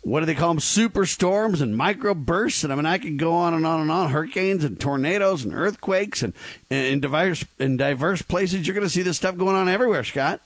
what 0.03 0.19
do 0.19 0.27
they 0.27 0.35
call 0.35 0.49
them? 0.49 0.59
Superstorms 0.59 1.63
and 1.63 1.79
microbursts. 1.79 2.65
And 2.65 2.73
I 2.73 2.77
mean, 2.77 2.85
I 2.85 2.99
could 2.99 3.17
go 3.17 3.33
on 3.35 3.55
and 3.55 3.65
on 3.65 3.81
and 3.81 3.93
on. 3.93 4.11
Hurricanes 4.11 4.65
and 4.65 4.81
tornadoes 4.81 5.45
and 5.45 5.55
earthquakes 5.55 6.25
and 6.25 6.33
in 6.69 6.99
diverse 6.99 7.45
in 7.61 7.77
diverse 7.77 8.23
places. 8.23 8.67
You're 8.67 8.75
going 8.75 8.85
to 8.85 8.93
see 8.93 9.03
this 9.03 9.19
stuff 9.19 9.37
going 9.37 9.55
on 9.55 9.69
everywhere, 9.69 10.03
Scott. 10.03 10.41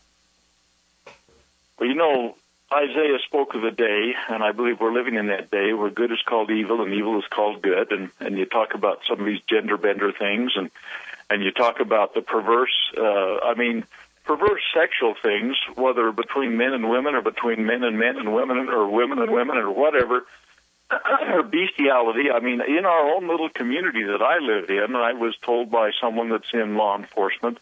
Well, 1.81 1.89
you 1.89 1.95
know, 1.95 2.37
Isaiah 2.71 3.19
spoke 3.25 3.55
of 3.55 3.63
the 3.63 3.71
day, 3.71 4.15
and 4.29 4.43
I 4.43 4.53
believe 4.53 4.83
we're 4.83 4.93
living 4.93 5.15
in 5.15 5.29
that 5.29 5.51
day 5.51 5.73
where 5.73 5.89
good 5.89 6.13
is 6.13 6.21
called 6.27 6.51
evil 6.51 6.83
and 6.83 6.93
evil 6.93 7.19
is 7.19 7.27
called 7.31 7.63
good. 7.63 7.91
And 7.91 8.11
and 8.21 8.37
you 8.37 8.45
talk 8.45 8.75
about 8.75 9.01
some 9.09 9.19
of 9.19 9.25
these 9.25 9.41
gender 9.49 9.79
bender 9.79 10.13
things, 10.13 10.53
and 10.57 10.71
and 11.31 11.43
you 11.43 11.51
talk 11.51 11.81
about 11.81 12.15
the 12.15 12.23
perverse. 12.23 12.75
Uh, 12.97 13.39
I 13.39 13.55
mean, 13.57 13.85
perverse 14.25 14.63
sexual 14.75 15.15
things, 15.21 15.57
whether 15.75 16.13
between 16.13 16.57
men 16.57 16.73
and 16.73 16.89
women 16.89 17.15
or 17.15 17.23
between 17.23 17.67
men 17.67 17.83
and 17.85 17.99
men 17.99 18.17
and 18.17 18.35
women 18.35 18.69
or 18.69 18.89
women 18.89 19.19
and 19.19 19.33
women 19.33 19.57
or 19.57 19.71
whatever. 19.71 20.27
Or 20.91 21.43
bestiality. 21.51 22.31
I 22.31 22.41
mean, 22.41 22.63
in 22.63 22.87
our 22.87 23.15
own 23.15 23.29
little 23.29 23.51
community 23.51 24.05
that 24.05 24.23
I 24.23 24.39
live 24.39 24.71
in, 24.71 24.97
I 24.97 25.13
was 25.13 25.37
told 25.43 25.71
by 25.71 25.91
someone 26.01 26.31
that's 26.31 26.53
in 26.53 26.77
law 26.77 26.97
enforcement 26.97 27.59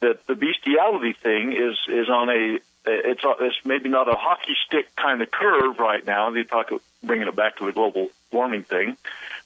that 0.00 0.26
the 0.26 0.34
bestiality 0.34 1.14
thing 1.14 1.52
is 1.52 1.76
is 1.88 2.08
on 2.08 2.28
a 2.28 2.58
it's 2.86 3.22
it's 3.40 3.56
maybe 3.64 3.88
not 3.88 4.08
a 4.08 4.14
hockey 4.14 4.54
stick 4.66 4.94
kind 4.96 5.22
of 5.22 5.30
curve 5.30 5.78
right 5.78 6.04
now. 6.06 6.30
They 6.30 6.44
talk 6.44 6.70
bringing 7.02 7.26
it 7.26 7.36
back 7.36 7.56
to 7.56 7.66
the 7.66 7.72
global 7.72 8.08
warming 8.30 8.64
thing, 8.64 8.96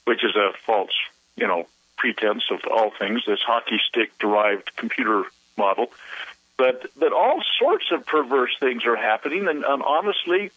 which 0.04 0.24
is 0.24 0.34
a 0.36 0.50
false, 0.66 0.90
you 1.36 1.46
know, 1.46 1.66
pretense 1.98 2.44
of 2.50 2.60
all 2.70 2.90
things. 2.90 3.22
This 3.26 3.40
hockey 3.40 3.78
stick 3.88 4.16
derived 4.18 4.74
computer 4.76 5.24
model, 5.56 5.92
but 6.56 6.86
but 6.96 7.12
all 7.12 7.42
sorts 7.58 7.86
of 7.92 8.06
perverse 8.06 8.56
things 8.58 8.86
are 8.86 8.96
happening, 8.96 9.46
and, 9.48 9.64
and 9.64 9.82
honestly, 9.82 10.50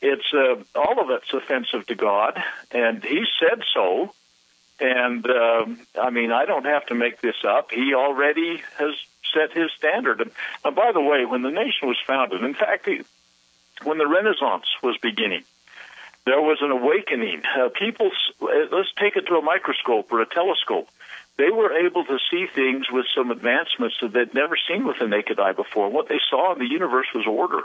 it's 0.00 0.32
uh, 0.32 0.56
all 0.74 1.00
of 1.00 1.10
it's 1.10 1.32
offensive 1.32 1.86
to 1.88 1.94
God, 1.94 2.42
and 2.70 3.04
He 3.04 3.24
said 3.40 3.62
so. 3.74 4.12
And 4.78 5.26
uh, 5.26 5.64
I 6.00 6.10
mean, 6.10 6.32
I 6.32 6.44
don't 6.44 6.66
have 6.66 6.84
to 6.86 6.94
make 6.94 7.22
this 7.22 7.44
up. 7.48 7.70
He 7.70 7.94
already 7.94 8.62
has 8.78 8.94
set 9.32 9.52
his 9.52 9.70
standard. 9.72 10.20
And, 10.20 10.30
and 10.64 10.76
by 10.76 10.92
the 10.92 11.00
way, 11.00 11.24
when 11.24 11.42
the 11.42 11.50
nation 11.50 11.88
was 11.88 11.96
founded, 12.06 12.42
in 12.42 12.54
fact, 12.54 12.88
when 13.84 13.98
the 13.98 14.06
Renaissance 14.06 14.66
was 14.82 14.96
beginning, 14.98 15.44
there 16.26 16.40
was 16.40 16.58
an 16.60 16.70
awakening. 16.70 17.42
Uh, 17.58 17.70
people, 17.70 18.10
let's 18.40 18.92
take 19.00 19.16
it 19.16 19.26
to 19.28 19.36
a 19.36 19.42
microscope 19.42 20.12
or 20.12 20.20
a 20.20 20.26
telescope. 20.26 20.88
They 21.38 21.50
were 21.50 21.72
able 21.86 22.04
to 22.04 22.18
see 22.30 22.46
things 22.46 22.86
with 22.90 23.06
some 23.14 23.30
advancements 23.30 23.96
that 24.00 24.12
they'd 24.12 24.34
never 24.34 24.56
seen 24.68 24.86
with 24.86 24.98
the 24.98 25.06
naked 25.06 25.38
eye 25.38 25.52
before. 25.52 25.88
What 25.88 26.08
they 26.08 26.20
saw 26.30 26.52
in 26.52 26.58
the 26.58 26.68
universe 26.68 27.06
was 27.14 27.26
order. 27.26 27.62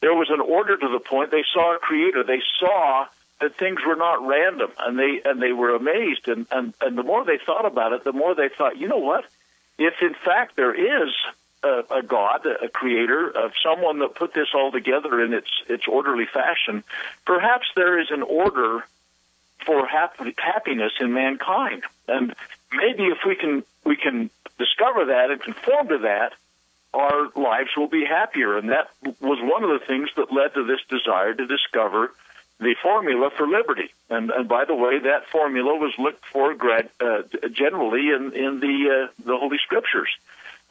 There 0.00 0.14
was 0.14 0.30
an 0.30 0.40
order 0.40 0.76
to 0.76 0.88
the 0.88 1.00
point 1.00 1.30
they 1.30 1.44
saw 1.52 1.76
a 1.76 1.78
creator. 1.78 2.24
They 2.24 2.42
saw 2.58 3.06
that 3.40 3.56
things 3.56 3.80
were 3.86 3.96
not 3.96 4.26
random, 4.26 4.70
and 4.78 4.98
they 4.98 5.20
and 5.24 5.40
they 5.40 5.52
were 5.52 5.74
amazed. 5.74 6.28
And 6.28 6.46
and 6.50 6.74
and 6.80 6.96
the 6.96 7.02
more 7.02 7.24
they 7.24 7.38
thought 7.38 7.66
about 7.66 7.92
it, 7.92 8.04
the 8.04 8.12
more 8.12 8.34
they 8.34 8.48
thought, 8.48 8.76
you 8.76 8.88
know 8.88 8.98
what? 8.98 9.24
if 9.78 9.94
in 10.00 10.14
fact 10.24 10.56
there 10.56 10.74
is 10.74 11.12
a, 11.62 11.84
a 11.90 12.02
God, 12.02 12.46
a 12.46 12.68
creator, 12.68 13.28
of 13.30 13.52
someone 13.62 14.00
that 14.00 14.14
put 14.14 14.34
this 14.34 14.48
all 14.54 14.72
together 14.72 15.22
in 15.22 15.32
its 15.32 15.50
its 15.68 15.86
orderly 15.86 16.26
fashion, 16.26 16.84
perhaps 17.24 17.66
there 17.76 17.98
is 18.00 18.10
an 18.10 18.22
order 18.22 18.84
for 19.64 19.86
happiness 19.86 20.92
in 21.00 21.12
mankind. 21.12 21.84
And 22.08 22.34
maybe 22.72 23.04
if 23.04 23.18
we 23.26 23.36
can 23.36 23.64
we 23.84 23.96
can 23.96 24.30
discover 24.58 25.06
that 25.06 25.30
and 25.30 25.40
conform 25.40 25.88
to 25.88 25.98
that, 25.98 26.32
our 26.94 27.28
lives 27.36 27.70
will 27.76 27.88
be 27.88 28.04
happier. 28.04 28.56
And 28.58 28.70
that 28.70 28.90
was 29.20 29.38
one 29.40 29.64
of 29.64 29.70
the 29.70 29.84
things 29.86 30.10
that 30.16 30.32
led 30.32 30.54
to 30.54 30.64
this 30.64 30.80
desire 30.88 31.34
to 31.34 31.46
discover 31.46 32.12
the 32.60 32.74
formula 32.80 33.30
for 33.36 33.46
liberty. 33.46 33.92
And, 34.08 34.30
and 34.30 34.48
by 34.48 34.64
the 34.64 34.74
way, 34.74 35.00
that 35.00 35.26
formula 35.26 35.74
was 35.74 35.94
looked 35.98 36.24
for 36.26 36.54
grad, 36.54 36.90
uh, 37.00 37.22
generally 37.50 38.10
in, 38.10 38.32
in 38.34 38.60
the, 38.60 39.08
uh, 39.08 39.12
the 39.24 39.36
Holy 39.36 39.58
Scriptures. 39.58 40.10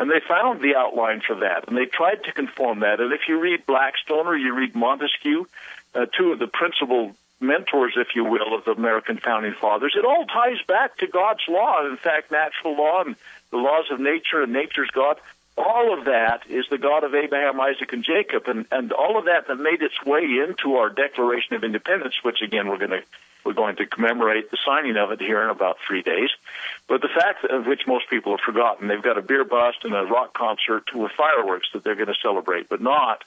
And 0.01 0.09
they 0.09 0.19
found 0.19 0.61
the 0.61 0.75
outline 0.75 1.21
for 1.21 1.35
that, 1.41 1.67
and 1.67 1.77
they 1.77 1.85
tried 1.85 2.23
to 2.23 2.31
conform 2.31 2.79
that. 2.79 2.99
And 2.99 3.13
if 3.13 3.21
you 3.27 3.39
read 3.39 3.67
Blackstone 3.67 4.25
or 4.25 4.35
you 4.35 4.55
read 4.55 4.75
Montesquieu, 4.75 5.45
uh, 5.93 6.07
two 6.17 6.31
of 6.31 6.39
the 6.39 6.47
principal 6.47 7.15
mentors, 7.39 7.93
if 7.95 8.15
you 8.15 8.25
will, 8.25 8.55
of 8.55 8.65
the 8.65 8.71
American 8.71 9.17
founding 9.17 9.53
fathers, 9.53 9.93
it 9.95 10.03
all 10.03 10.25
ties 10.25 10.57
back 10.67 10.97
to 10.97 11.07
God's 11.07 11.43
law. 11.47 11.85
In 11.85 11.97
fact, 11.97 12.31
natural 12.31 12.75
law 12.75 13.03
and 13.03 13.15
the 13.51 13.57
laws 13.57 13.85
of 13.91 13.99
nature 13.99 14.41
and 14.41 14.51
nature's 14.51 14.89
God 14.89 15.19
all 15.57 15.93
of 15.95 16.05
that 16.05 16.43
is 16.49 16.65
the 16.69 16.77
God 16.77 17.03
of 17.03 17.13
Abraham, 17.13 17.59
Isaac, 17.59 17.93
and 17.93 18.03
Jacob, 18.03 18.47
and, 18.47 18.65
and 18.71 18.91
all 18.91 19.19
of 19.19 19.25
that 19.25 19.47
that 19.47 19.55
made 19.55 19.81
its 19.81 20.03
way 20.03 20.23
into 20.23 20.77
our 20.77 20.89
Declaration 20.89 21.55
of 21.55 21.63
Independence, 21.63 22.15
which 22.23 22.41
again 22.41 22.67
we're 22.69 22.77
going 22.77 22.91
to 22.91 23.03
we're 23.43 23.53
going 23.53 23.75
to 23.77 23.85
commemorate 23.85 24.51
the 24.51 24.57
signing 24.65 24.97
of 24.97 25.11
it 25.11 25.19
here 25.19 25.41
in 25.43 25.49
about 25.49 25.77
three 25.85 26.01
days. 26.01 26.29
But 26.87 27.01
the 27.01 27.09
fact 27.09 27.43
of 27.45 27.65
which 27.65 27.87
most 27.87 28.09
people 28.09 28.37
have 28.37 28.45
forgotten, 28.45 28.87
they've 28.87 29.01
got 29.01 29.17
a 29.17 29.21
beer 29.21 29.43
bust 29.43 29.79
and 29.83 29.93
a 29.93 30.03
rock 30.03 30.33
concert 30.33 30.93
with 30.93 31.11
fireworks 31.11 31.69
that 31.73 31.83
they're 31.83 31.95
going 31.95 32.07
to 32.07 32.15
celebrate, 32.21 32.69
but 32.69 32.81
not 32.81 33.23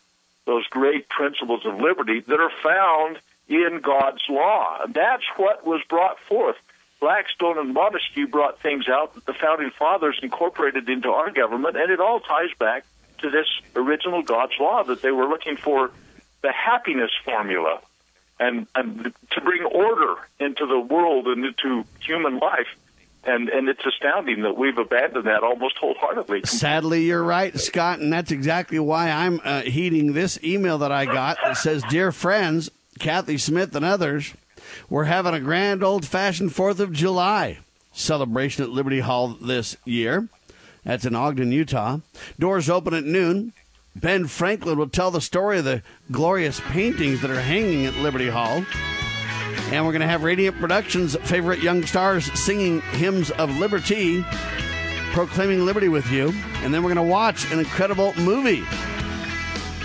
those 0.47 0.67
great 0.69 1.09
principles 1.09 1.65
of 1.65 1.81
liberty 1.81 2.21
that 2.21 2.41
are 2.41 2.53
found 2.63 3.19
in 3.49 3.81
God's 3.83 4.23
law. 4.29 4.87
That's 4.89 5.25
what 5.37 5.67
was 5.67 5.83
brought 5.89 6.19
forth 6.21 6.57
Blackstone 7.05 7.59
and 7.59 7.75
Montesquieu 7.75 8.27
brought 8.29 8.61
things 8.61 8.89
out 8.89 9.15
that 9.15 9.27
the 9.27 9.35
founding 9.35 9.69
fathers 9.69 10.19
incorporated 10.23 10.89
into 10.89 11.11
our 11.11 11.31
government, 11.31 11.77
and 11.77 11.91
it 11.91 12.01
all 12.01 12.19
ties 12.19 12.49
back 12.59 12.87
to 13.19 13.29
this 13.29 13.47
original 13.77 14.23
God's 14.23 14.55
law 14.59 14.83
that 14.85 15.03
they 15.03 15.11
were 15.11 15.27
looking 15.29 15.59
for 15.59 15.91
the 16.41 16.51
happiness 16.51 17.11
formula 17.23 17.83
and, 18.45 18.67
and 18.75 19.13
to 19.31 19.41
bring 19.41 19.65
order 19.65 20.17
into 20.39 20.67
the 20.67 20.79
world 20.79 21.27
and 21.27 21.45
into 21.45 21.85
human 22.01 22.39
life. 22.39 22.67
And, 23.27 23.49
and 23.49 23.71
it's 23.71 23.85
astounding 23.87 24.43
that 24.43 24.59
we've 24.59 24.77
abandoned 24.77 25.27
that 25.27 25.43
almost 25.43 25.79
wholeheartedly. 25.79 26.43
Sadly, 26.45 27.05
you're 27.05 27.23
right, 27.23 27.59
Scott, 27.59 28.01
and 28.01 28.13
that's 28.13 28.31
exactly 28.31 28.79
why 28.79 29.11
I'm 29.11 29.41
uh, 29.43 29.63
heeding 29.63 30.13
this 30.13 30.39
email 30.45 30.77
that 30.79 30.93
I 30.93 31.07
got 31.07 31.39
that 31.43 31.57
says, 31.57 31.83
"Dear 31.89 32.13
friends, 32.13 32.71
Kathy 32.99 33.39
Smith 33.39 33.75
and 33.75 33.85
others." 33.85 34.35
We're 34.91 35.05
having 35.05 35.35
a 35.35 35.41
grand 35.41 35.83
old 35.83 36.05
fashioned 36.07 36.51
4th 36.51 36.81
of 36.81 36.93
July 36.93 37.59
celebration 37.93 38.65
at 38.65 38.71
Liberty 38.71 39.01
Hall 39.01 39.29
this 39.29 39.77
year. 39.85 40.29
That's 40.85 41.07
in 41.07 41.15
Ogden, 41.15 41.53
Utah. 41.53 42.01
Doors 42.39 42.69
open 42.69 42.93
at 42.93 43.05
noon. 43.05 43.53
Ben 43.97 44.27
Franklin 44.27 44.77
will 44.77 44.89
tell 44.89 45.11
the 45.11 45.21
story 45.21 45.59
of 45.59 45.65
the 45.65 45.83
glorious 46.11 46.61
paintings 46.61 47.21
that 47.21 47.31
are 47.31 47.41
hanging 47.41 47.87
at 47.87 47.95
Liberty 47.97 48.29
Hall. 48.29 48.65
And 49.71 49.85
we're 49.87 49.93
going 49.93 50.01
to 50.01 50.07
have 50.07 50.23
Radiant 50.23 50.59
Productions' 50.59 51.17
favorite 51.23 51.61
young 51.61 51.85
stars 51.87 52.31
singing 52.39 52.81
hymns 52.93 53.31
of 53.33 53.57
liberty, 53.57 54.25
proclaiming 55.13 55.65
liberty 55.65 55.89
with 55.89 56.11
you. 56.11 56.33
And 56.63 56.75
then 56.75 56.83
we're 56.83 56.93
going 56.93 57.07
to 57.07 57.11
watch 57.11 57.51
an 57.53 57.61
incredible 57.61 58.15
movie. 58.15 58.65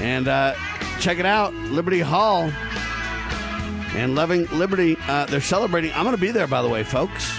And 0.02 0.28
uh, 0.28 0.56
check 1.00 1.20
it 1.20 1.26
out 1.26 1.54
Liberty 1.54 2.00
Hall 2.00 2.52
and 3.96 4.16
Loving 4.16 4.48
Liberty. 4.48 4.98
Uh, 5.08 5.26
they're 5.28 5.42
celebrating. 5.42 5.92
I'm 5.94 6.04
going 6.04 6.16
to 6.16 6.22
be 6.22 6.32
there, 6.32 6.48
by 6.48 6.62
the 6.62 6.70
way, 6.70 6.84
folks. 6.84 7.32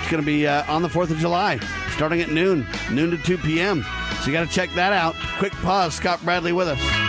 It's 0.00 0.10
going 0.10 0.22
to 0.22 0.26
be 0.26 0.46
uh, 0.46 0.70
on 0.72 0.82
the 0.82 0.88
4th 0.88 1.10
of 1.10 1.18
July, 1.18 1.58
starting 1.94 2.20
at 2.20 2.30
noon, 2.30 2.66
noon 2.90 3.10
to 3.10 3.18
2 3.18 3.38
p.m. 3.38 3.84
So 4.20 4.26
you 4.26 4.32
got 4.32 4.46
to 4.46 4.52
check 4.52 4.70
that 4.74 4.92
out. 4.92 5.14
Quick 5.38 5.52
pause. 5.52 5.94
Scott 5.94 6.22
Bradley 6.24 6.52
with 6.52 6.68
us. 6.68 7.04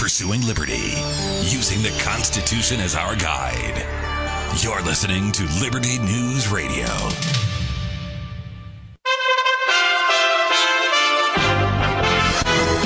pursuing 0.00 0.44
liberty, 0.46 0.92
using 1.44 1.82
the 1.82 1.96
Constitution 2.02 2.80
as 2.80 2.94
our 2.94 3.14
guide. 3.16 3.86
You're 4.60 4.82
listening 4.82 5.30
to 5.32 5.44
Liberty 5.60 5.98
News 5.98 6.48
Radio. 6.48 7.39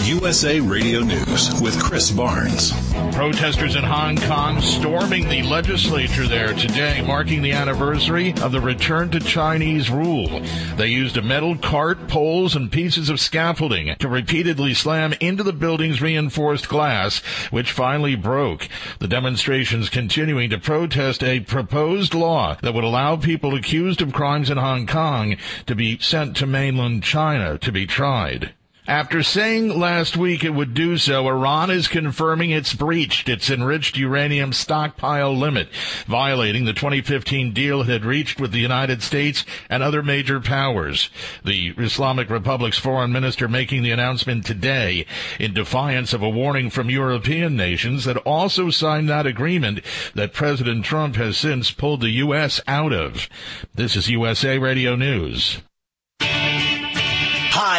USA 0.04 0.60
Radio 0.60 1.00
News 1.00 1.62
with 1.62 1.82
Chris 1.82 2.10
Barnes. 2.10 2.72
Protesters 3.14 3.74
in 3.74 3.84
Hong 3.84 4.18
Kong 4.18 4.60
storming 4.60 5.30
the 5.30 5.42
legislature 5.44 6.28
there 6.28 6.52
today, 6.52 7.00
marking 7.00 7.40
the 7.40 7.52
anniversary 7.52 8.34
of 8.42 8.52
the 8.52 8.60
return 8.60 9.10
to 9.12 9.20
Chinese 9.20 9.90
rule. 9.90 10.42
They 10.76 10.88
used 10.88 11.16
a 11.16 11.22
metal 11.22 11.56
cart, 11.56 12.06
poles, 12.06 12.54
and 12.54 12.70
pieces 12.70 13.08
of 13.08 13.18
scaffolding 13.18 13.96
to 13.96 14.08
repeatedly 14.08 14.74
slam 14.74 15.14
into 15.20 15.42
the 15.42 15.54
building's 15.54 16.02
reinforced 16.02 16.68
glass, 16.68 17.20
which 17.50 17.72
finally 17.72 18.14
broke. 18.14 18.68
The 18.98 19.08
demonstrations 19.08 19.88
continuing 19.88 20.50
to 20.50 20.58
protest 20.58 21.24
a 21.24 21.40
proposed 21.40 22.12
law 22.12 22.58
that 22.60 22.74
would 22.74 22.84
allow 22.84 23.16
people 23.16 23.54
accused 23.54 24.02
of 24.02 24.12
crimes 24.12 24.50
in 24.50 24.58
Hong 24.58 24.86
Kong 24.86 25.38
to 25.64 25.74
be 25.74 25.98
sent 25.98 26.36
to 26.36 26.46
mainland 26.46 27.02
China 27.02 27.56
to 27.56 27.72
be 27.72 27.86
tried. 27.86 28.52
After 28.86 29.22
saying 29.22 29.80
last 29.80 30.14
week 30.14 30.44
it 30.44 30.52
would 30.52 30.74
do 30.74 30.98
so, 30.98 31.26
Iran 31.26 31.70
is 31.70 31.88
confirming 31.88 32.50
it's 32.50 32.74
breached 32.74 33.30
its 33.30 33.48
enriched 33.48 33.96
uranium 33.96 34.52
stockpile 34.52 35.34
limit, 35.34 35.70
violating 36.06 36.66
the 36.66 36.74
2015 36.74 37.54
deal 37.54 37.80
it 37.80 37.86
had 37.86 38.04
reached 38.04 38.38
with 38.38 38.52
the 38.52 38.60
United 38.60 39.02
States 39.02 39.46
and 39.70 39.82
other 39.82 40.02
major 40.02 40.38
powers. 40.38 41.08
The 41.42 41.72
Islamic 41.78 42.28
Republic's 42.28 42.78
foreign 42.78 43.10
minister 43.10 43.48
making 43.48 43.84
the 43.84 43.90
announcement 43.90 44.44
today 44.44 45.06
in 45.40 45.54
defiance 45.54 46.12
of 46.12 46.20
a 46.20 46.28
warning 46.28 46.68
from 46.68 46.90
European 46.90 47.56
nations 47.56 48.04
that 48.04 48.18
also 48.18 48.68
signed 48.68 49.08
that 49.08 49.26
agreement 49.26 49.80
that 50.14 50.34
President 50.34 50.84
Trump 50.84 51.16
has 51.16 51.38
since 51.38 51.70
pulled 51.70 52.02
the 52.02 52.10
U.S. 52.10 52.60
out 52.66 52.92
of. 52.92 53.30
This 53.74 53.96
is 53.96 54.10
USA 54.10 54.58
Radio 54.58 54.94
News. 54.94 55.62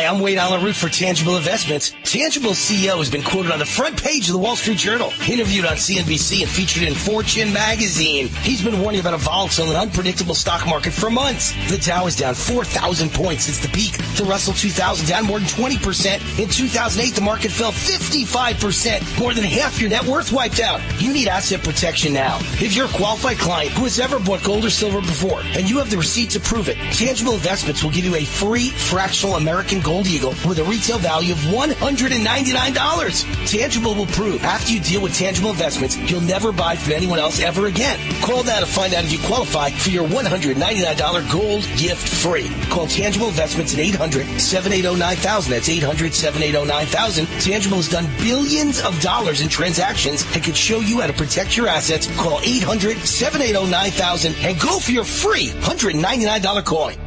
I'm 0.06 0.20
Wayne 0.20 0.38
Allyn 0.38 0.64
Root 0.64 0.76
for 0.76 0.88
Tangible 0.88 1.36
Investments. 1.36 1.92
Tangible 2.04 2.52
CEO 2.52 3.00
has 3.00 3.10
been 3.10 3.24
quoted 3.24 3.52
on 3.52 3.58
the 3.58 3.66
front 3.66 4.02
page 4.02 4.28
of 4.28 4.34
the 4.34 4.38
Wall 4.38 4.56
Street 4.56 4.78
Journal, 4.78 5.12
interviewed 5.28 5.66
on 5.66 5.78
CNBC, 5.78 6.42
and 6.42 6.50
featured 6.50 6.84
in 6.84 6.94
Fortune 6.94 7.52
magazine. 7.52 8.28
He's 8.44 8.64
been 8.64 8.82
warning 8.82 9.00
about 9.00 9.16
a 9.16 9.18
volatile 9.18 9.66
and 9.66 9.76
unpredictable 9.76 10.36
stock 10.36 10.68
market 10.68 10.94
for 10.94 11.10
months. 11.10 11.54
The 11.72 11.80
Dow 11.80 12.06
is 12.06 12.16
down 12.16 12.36
4,000 12.36 13.14
points 13.14 13.46
since 13.46 13.60
the 13.60 13.70
peak. 13.70 13.98
The 14.16 14.26
Russell 14.26 14.54
2000 14.54 15.08
down 15.08 15.26
more 15.26 15.40
than 15.40 15.48
20%. 15.48 16.40
In 16.40 16.50
2008, 16.50 17.16
the 17.16 17.22
market 17.22 17.52
fell 17.52 17.72
55%. 17.72 19.20
More 19.20 19.34
than 19.34 19.44
half 19.44 19.82
your 19.82 19.90
net 19.90 20.04
worth 20.04 20.32
wiped 20.32 20.60
out. 20.60 20.82
You 21.02 21.14
need 21.14 21.28
asset 21.28 21.64
protection 21.64 22.14
now. 22.14 22.38
If 22.62 22.76
you're 22.76 22.86
a 22.86 22.90
qualified 22.90 23.40
client 23.40 23.72
who 23.72 23.86
has 23.86 24.00
ever 24.00 24.20
bought 24.20 24.44
gold 24.44 24.66
or 24.66 24.70
silver 24.70 25.02
before, 25.02 25.42
and 25.58 25.68
you 25.68 25.80
have 25.80 25.90
the 25.90 25.98
receipts 25.98 26.36
to 26.36 26.40
prove 26.40 26.70
it, 26.70 26.78
Tangible 26.94 27.34
Investments 27.34 27.84
will 27.84 27.92
give 27.92 28.06
you 28.06 28.16
a 28.16 28.24
free 28.24 28.70
fractional 28.70 29.38
American 29.38 29.80
Gold 29.80 29.95
Eagle 30.04 30.34
with 30.48 30.60
a 30.60 30.64
retail 30.64 30.98
value 30.98 31.34
of 31.34 31.40
$199. 31.40 33.50
Tangible 33.50 33.96
will 33.96 34.06
prove 34.08 34.44
after 34.44 34.74
you 34.74 34.80
deal 34.80 35.02
with 35.02 35.16
tangible 35.16 35.52
investments, 35.52 35.98
you'll 36.10 36.22
never 36.22 36.52
buy 36.52 36.76
from 36.76 36.94
anyone 36.94 37.20
else 37.20 37.40
ever 37.40 37.68
again. 37.68 38.00
Call 38.22 38.44
now 38.44 38.60
to 38.60 38.66
find 38.66 38.94
out 38.94 39.06
if 39.06 39.12
you 39.12 39.20
qualify 39.20 39.70
for 39.70 39.90
your 39.90 40.08
$199 40.08 41.32
gold 41.32 41.64
gift 41.78 42.08
free. 42.08 42.50
Call 42.70 42.88
Tangible 42.88 43.28
Investments 43.28 43.74
at 43.74 43.80
800 43.80 44.26
780 44.40 45.00
9000. 45.00 45.52
That's 45.52 45.70
800 45.70 46.14
780 46.14 46.68
9000. 46.68 47.26
Tangible 47.40 47.78
has 47.78 47.90
done 47.90 48.06
billions 48.18 48.82
of 48.82 49.00
dollars 49.02 49.42
in 49.42 49.50
transactions 49.50 50.26
and 50.34 50.44
can 50.44 50.54
show 50.54 50.80
you 50.80 51.02
how 51.02 51.08
to 51.08 51.14
protect 51.14 51.56
your 51.56 51.68
assets. 51.68 52.08
Call 52.18 52.40
800 52.44 52.98
780 52.98 53.72
9000 53.72 54.36
and 54.42 54.60
go 54.60 54.80
for 54.80 54.92
your 54.92 55.06
free 55.06 55.50
$199 55.62 56.66
coin. 56.66 57.05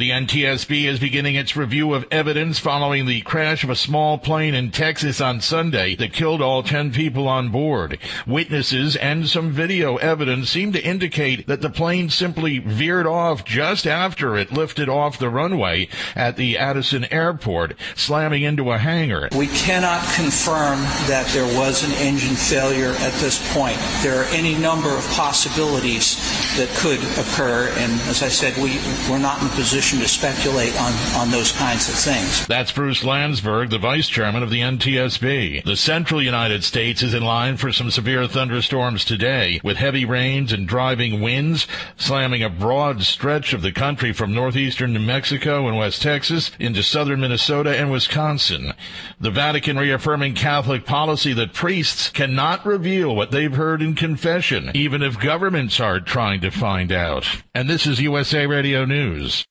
The 0.00 0.12
NTSB 0.12 0.86
is 0.86 0.98
beginning 0.98 1.34
its 1.34 1.54
review 1.54 1.92
of 1.92 2.06
evidence 2.10 2.58
following 2.58 3.04
the 3.04 3.20
crash 3.20 3.64
of 3.64 3.68
a 3.68 3.76
small 3.76 4.16
plane 4.16 4.54
in 4.54 4.70
Texas 4.70 5.20
on 5.20 5.42
Sunday 5.42 5.94
that 5.96 6.14
killed 6.14 6.40
all 6.40 6.62
10 6.62 6.90
people 6.90 7.28
on 7.28 7.50
board. 7.50 7.98
Witnesses 8.26 8.96
and 8.96 9.28
some 9.28 9.50
video 9.50 9.96
evidence 9.98 10.48
seem 10.48 10.72
to 10.72 10.82
indicate 10.82 11.46
that 11.48 11.60
the 11.60 11.68
plane 11.68 12.08
simply 12.08 12.60
veered 12.60 13.06
off 13.06 13.44
just 13.44 13.86
after 13.86 14.38
it 14.38 14.50
lifted 14.50 14.88
off 14.88 15.18
the 15.18 15.28
runway 15.28 15.86
at 16.16 16.38
the 16.38 16.56
Addison 16.56 17.04
airport, 17.12 17.74
slamming 17.94 18.42
into 18.42 18.72
a 18.72 18.78
hangar. 18.78 19.28
We 19.36 19.48
cannot 19.48 20.02
confirm 20.14 20.80
that 21.08 21.28
there 21.34 21.58
was 21.58 21.84
an 21.84 21.92
engine 21.96 22.36
failure 22.36 22.94
at 23.00 23.12
this 23.20 23.38
point. 23.52 23.76
There 24.02 24.22
are 24.22 24.28
any 24.32 24.54
number 24.54 24.88
of 24.88 25.04
possibilities 25.08 26.16
that 26.56 26.68
could 26.76 26.98
occur, 27.18 27.68
and 27.78 27.92
as 28.08 28.22
I 28.22 28.28
said, 28.28 28.56
we, 28.56 28.78
we're 29.10 29.18
not 29.18 29.40
in 29.40 29.46
a 29.46 29.50
position 29.50 29.98
to 30.00 30.08
speculate 30.08 30.78
on, 30.80 30.92
on 31.16 31.30
those 31.30 31.52
kinds 31.52 31.88
of 31.88 31.94
things. 31.94 32.46
That's 32.46 32.72
Bruce 32.72 33.04
Landsberg, 33.04 33.70
the 33.70 33.78
vice 33.78 34.08
chairman 34.08 34.42
of 34.42 34.50
the 34.50 34.60
NTSB. 34.60 35.64
The 35.64 35.76
central 35.76 36.22
United 36.22 36.64
States 36.64 37.02
is 37.02 37.14
in 37.14 37.22
line 37.22 37.56
for 37.56 37.72
some 37.72 37.90
severe 37.90 38.26
thunderstorms 38.26 39.04
today, 39.04 39.60
with 39.62 39.76
heavy 39.76 40.04
rains 40.04 40.52
and 40.52 40.66
driving 40.66 41.20
winds 41.20 41.66
slamming 41.96 42.42
a 42.42 42.50
broad 42.50 43.02
stretch 43.02 43.52
of 43.52 43.62
the 43.62 43.72
country 43.72 44.12
from 44.12 44.34
northeastern 44.34 44.92
New 44.92 45.00
Mexico 45.00 45.68
and 45.68 45.76
West 45.76 46.02
Texas 46.02 46.50
into 46.58 46.82
southern 46.82 47.20
Minnesota 47.20 47.76
and 47.76 47.90
Wisconsin. 47.90 48.72
The 49.20 49.30
Vatican 49.30 49.78
reaffirming 49.78 50.34
Catholic 50.34 50.84
policy 50.84 51.32
that 51.34 51.52
priests 51.52 52.10
cannot 52.10 52.66
reveal 52.66 53.14
what 53.14 53.30
they've 53.30 53.54
heard 53.54 53.82
in 53.82 53.94
confession, 53.94 54.70
even 54.74 55.02
if 55.02 55.20
governments 55.20 55.80
are 55.80 56.00
trying 56.00 56.39
to 56.40 56.50
find 56.50 56.92
out. 56.92 57.26
And 57.54 57.68
this 57.68 57.86
is 57.86 58.00
USA 58.00 58.46
Radio 58.46 58.84
News. 58.84 59.44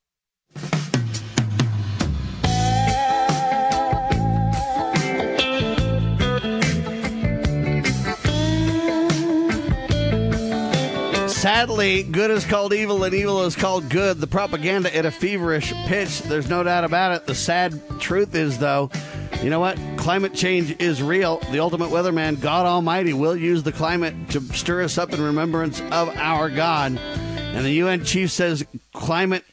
Sadly, 11.40 12.04
good 12.04 12.32
is 12.32 12.44
called 12.44 12.74
evil 12.74 13.02
and 13.06 13.14
evil 13.14 13.46
is 13.46 13.56
called 13.56 13.90
good. 13.90 14.20
The 14.20 14.28
propaganda 14.28 14.94
at 14.94 15.06
a 15.06 15.12
feverish 15.12 15.72
pitch. 15.86 16.20
There's 16.24 16.50
no 16.50 16.64
doubt 16.64 16.84
about 16.84 17.14
it. 17.14 17.28
The 17.28 17.36
sad 17.36 17.82
truth 18.02 18.36
is, 18.36 18.58
though, 18.58 18.92
you 19.42 19.50
know 19.50 19.62
what? 19.62 19.80
Climate 19.96 20.34
change 20.34 20.76
is 20.82 21.02
real. 21.02 21.38
The 21.52 21.60
ultimate 21.60 21.90
weatherman, 21.90 22.42
God 22.42 22.66
Almighty, 22.66 23.14
will 23.14 23.38
use 23.38 23.64
the 23.64 23.72
climate 23.72 24.14
to 24.32 24.42
stir 24.42 24.84
us 24.84 24.98
up 24.98 25.14
in 25.14 25.22
remembrance 25.22 25.80
of 25.80 26.10
our 26.18 26.50
God. 26.50 26.98
And 26.98 27.66
the 27.66 27.72
UN 27.72 28.04
chief 28.04 28.32
says 28.32 28.66
climate 28.94 29.46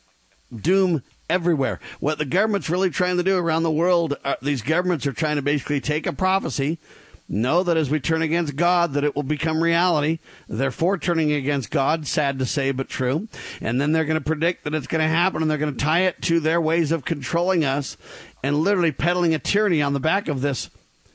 doom 0.55 1.05
everywhere. 1.31 1.79
What 2.01 2.19
the 2.19 2.25
government's 2.25 2.69
really 2.69 2.91
trying 2.91 3.17
to 3.17 3.23
do 3.23 3.39
around 3.39 3.63
the 3.63 3.71
world, 3.71 4.17
uh, 4.25 4.35
these 4.43 4.61
governments 4.61 5.07
are 5.07 5.13
trying 5.13 5.37
to 5.37 5.43
basically 5.43 5.81
take 5.81 6.07
a 6.07 6.13
prophecy, 6.13 6.79
know 7.29 7.63
that 7.63 7.77
as 7.77 7.91
we 7.91 8.01
turn 8.01 8.23
against 8.23 8.57
God, 8.57 8.93
that 8.93 9.05
it 9.05 9.17
will 9.17 9.23
become 9.23 9.63
reality. 9.63 10.19
Therefore, 10.49 10.99
turning 10.99 11.33
against 11.33 11.71
God, 11.71 12.07
sad 12.07 12.39
to 12.39 12.47
say, 12.47 12.71
but 12.71 12.89
true. 12.89 13.29
And 13.61 13.81
then 13.81 13.93
they're 13.93 14.05
going 14.05 14.19
to 14.19 14.25
predict 14.25 14.65
that 14.65 14.75
it's 14.75 14.87
going 14.87 15.03
to 15.03 15.09
happen, 15.09 15.43
and 15.43 15.51
they're 15.51 15.59
going 15.59 15.75
to 15.75 15.85
tie 15.85 16.03
it 16.03 16.23
to 16.23 16.41
their 16.41 16.61
ways 16.61 16.93
of 16.93 17.05
controlling 17.05 17.65
us 17.65 17.97
and 18.43 18.59
literally 18.59 18.93
peddling 18.93 19.35
a 19.35 19.39
tyranny 19.39 19.83
on 19.83 19.93
the 19.93 20.01
back 20.01 20.29
of 20.29 20.41
this 20.41 20.71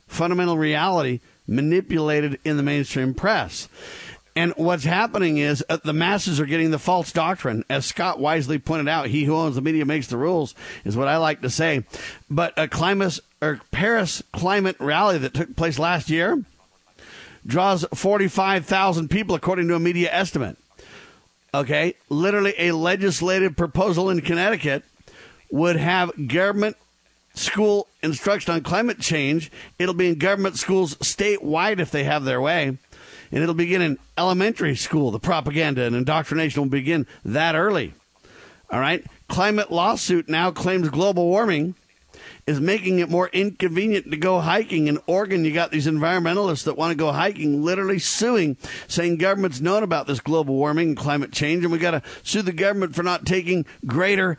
fundamental 0.07 0.57
reality 0.57 1.21
manipulated 1.47 2.39
in 2.43 2.57
the 2.57 2.63
mainstream 2.63 3.13
press. 3.13 3.67
And 4.35 4.53
what's 4.55 4.85
happening 4.85 5.37
is 5.37 5.63
uh, 5.67 5.77
the 5.83 5.93
masses 5.93 6.39
are 6.39 6.45
getting 6.45 6.71
the 6.71 6.79
false 6.79 7.11
doctrine. 7.11 7.65
As 7.69 7.85
Scott 7.85 8.19
wisely 8.19 8.59
pointed 8.59 8.87
out, 8.87 9.07
he 9.07 9.25
who 9.25 9.35
owns 9.35 9.55
the 9.55 9.61
media 9.61 9.85
makes 9.85 10.07
the 10.07 10.17
rules, 10.17 10.55
is 10.85 10.95
what 10.95 11.09
I 11.09 11.17
like 11.17 11.41
to 11.41 11.49
say. 11.49 11.83
But 12.29 12.53
a 12.57 12.67
climate 12.67 13.19
or 13.41 13.59
Paris 13.71 14.23
climate 14.31 14.77
rally 14.79 15.17
that 15.17 15.33
took 15.33 15.55
place 15.55 15.77
last 15.77 16.09
year 16.09 16.43
draws 17.45 17.85
45,000 17.93 19.09
people, 19.09 19.35
according 19.35 19.67
to 19.67 19.75
a 19.75 19.79
media 19.79 20.09
estimate. 20.11 20.57
Okay, 21.53 21.95
literally 22.07 22.53
a 22.57 22.71
legislative 22.71 23.57
proposal 23.57 24.09
in 24.09 24.21
Connecticut 24.21 24.83
would 25.51 25.75
have 25.75 26.29
government 26.29 26.77
school 27.33 27.87
instruction 28.01 28.53
on 28.53 28.61
climate 28.61 28.99
change. 28.99 29.51
It'll 29.77 29.93
be 29.93 30.07
in 30.07 30.17
government 30.17 30.57
schools 30.57 30.95
statewide 30.95 31.79
if 31.79 31.91
they 31.91 32.05
have 32.05 32.23
their 32.23 32.39
way 32.39 32.77
and 33.31 33.41
it'll 33.41 33.55
begin 33.55 33.81
in 33.81 33.97
elementary 34.17 34.75
school. 34.75 35.11
The 35.11 35.19
propaganda 35.19 35.83
and 35.83 35.95
indoctrination 35.95 36.61
will 36.61 36.69
begin 36.69 37.07
that 37.25 37.55
early. 37.55 37.93
All 38.69 38.79
right. 38.79 39.05
Climate 39.27 39.71
lawsuit 39.71 40.29
now 40.29 40.51
claims 40.51 40.89
global 40.89 41.27
warming 41.27 41.75
is 42.47 42.59
making 42.59 42.99
it 42.99 43.09
more 43.09 43.29
inconvenient 43.29 44.09
to 44.11 44.17
go 44.17 44.39
hiking. 44.39 44.87
In 44.87 44.99
Oregon, 45.07 45.45
you 45.45 45.53
got 45.53 45.71
these 45.71 45.87
environmentalists 45.87 46.63
that 46.65 46.77
want 46.77 46.91
to 46.91 46.97
go 46.97 47.11
hiking, 47.11 47.63
literally 47.63 47.99
suing, 47.99 48.57
saying 48.87 49.17
government's 49.17 49.61
known 49.61 49.83
about 49.83 50.07
this 50.07 50.19
global 50.19 50.55
warming 50.55 50.89
and 50.89 50.97
climate 50.97 51.31
change, 51.31 51.63
and 51.63 51.71
we 51.71 51.77
got 51.77 51.91
to 51.91 52.01
sue 52.23 52.41
the 52.41 52.51
government 52.51 52.95
for 52.95 53.03
not 53.03 53.25
taking 53.25 53.65
greater 53.85 54.37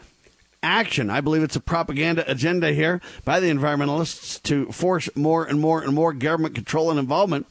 action. 0.63 1.11
I 1.11 1.21
believe 1.21 1.43
it's 1.43 1.57
a 1.57 1.61
propaganda 1.61 2.31
agenda 2.31 2.73
here 2.73 3.01
by 3.25 3.41
the 3.41 3.51
environmentalists 3.51 4.43
to 4.45 4.71
force 4.73 5.09
more 5.15 5.45
and 5.45 5.61
more 5.61 5.83
and 5.83 5.95
more 5.95 6.13
government 6.13 6.55
control 6.55 6.91
and 6.91 6.99
involvement. 6.99 7.47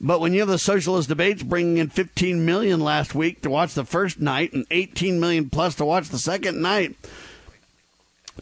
But 0.00 0.20
when 0.20 0.32
you 0.32 0.40
have 0.40 0.48
the 0.48 0.58
socialist 0.58 1.08
debates 1.08 1.42
bringing 1.42 1.78
in 1.78 1.88
15 1.88 2.44
million 2.44 2.80
last 2.80 3.14
week 3.14 3.42
to 3.42 3.50
watch 3.50 3.74
the 3.74 3.84
first 3.84 4.20
night 4.20 4.52
and 4.52 4.66
18 4.70 5.20
million 5.20 5.50
plus 5.50 5.74
to 5.76 5.84
watch 5.84 6.08
the 6.08 6.18
second 6.18 6.60
night, 6.60 6.96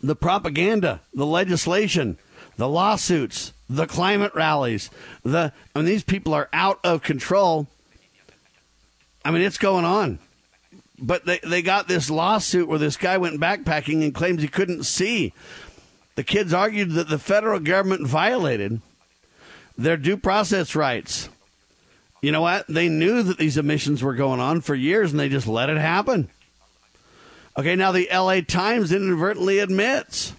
the 0.03 0.17
propaganda, 0.17 1.01
the 1.15 1.27
legislation, 1.27 2.19
the 2.57 2.69
lawsuits, 2.69 3.53
the 3.69 3.87
climate 3.87 4.33
rallies, 4.35 4.91
the 5.25 5.53
I 5.75 5.79
mean 5.79 5.87
these 5.87 6.05
people 6.05 6.35
are 6.35 6.49
out 6.53 6.79
of 6.85 7.03
control. 7.03 7.67
I 9.25 9.31
mean 9.31 9.43
it's 9.43 9.59
going 9.59 9.85
on. 9.85 10.19
But 10.99 11.27
they, 11.27 11.39
they 11.43 11.63
got 11.63 11.89
this 11.89 12.11
lawsuit 12.11 12.69
where 12.69 12.79
this 12.79 12.97
guy 12.97 13.19
went 13.19 13.41
backpacking 13.41 14.03
and 14.03 14.15
claims 14.15 14.43
he 14.43 14.49
couldn't 14.49 14.85
see. 14.85 15.33
The 16.15 16.25
kids 16.25 16.55
argued 16.55 16.93
that 16.93 17.09
the 17.09 17.19
federal 17.19 17.61
government 17.61 18.07
violated 18.07 18.81
their 19.77 19.99
due 19.99 20.17
process 20.17 20.75
rights. 20.75 21.29
You 22.23 22.33
know 22.33 22.41
what? 22.41 22.67
They 22.67 22.89
knew 22.89 23.23
that 23.23 23.39
these 23.39 23.59
emissions 23.59 24.03
were 24.03 24.15
going 24.15 24.41
on 24.41 24.63
for 24.63 24.75
years 24.75 25.11
and 25.11 25.21
they 25.21 25.29
just 25.29 25.47
let 25.47 25.69
it 25.69 25.77
happen. 25.77 26.29
Okay, 27.59 27.77
now 27.77 27.93
the 27.93 28.09
LA 28.13 28.41
Times 28.41 28.93
inadvertently 28.93 29.59
admits 29.59 30.33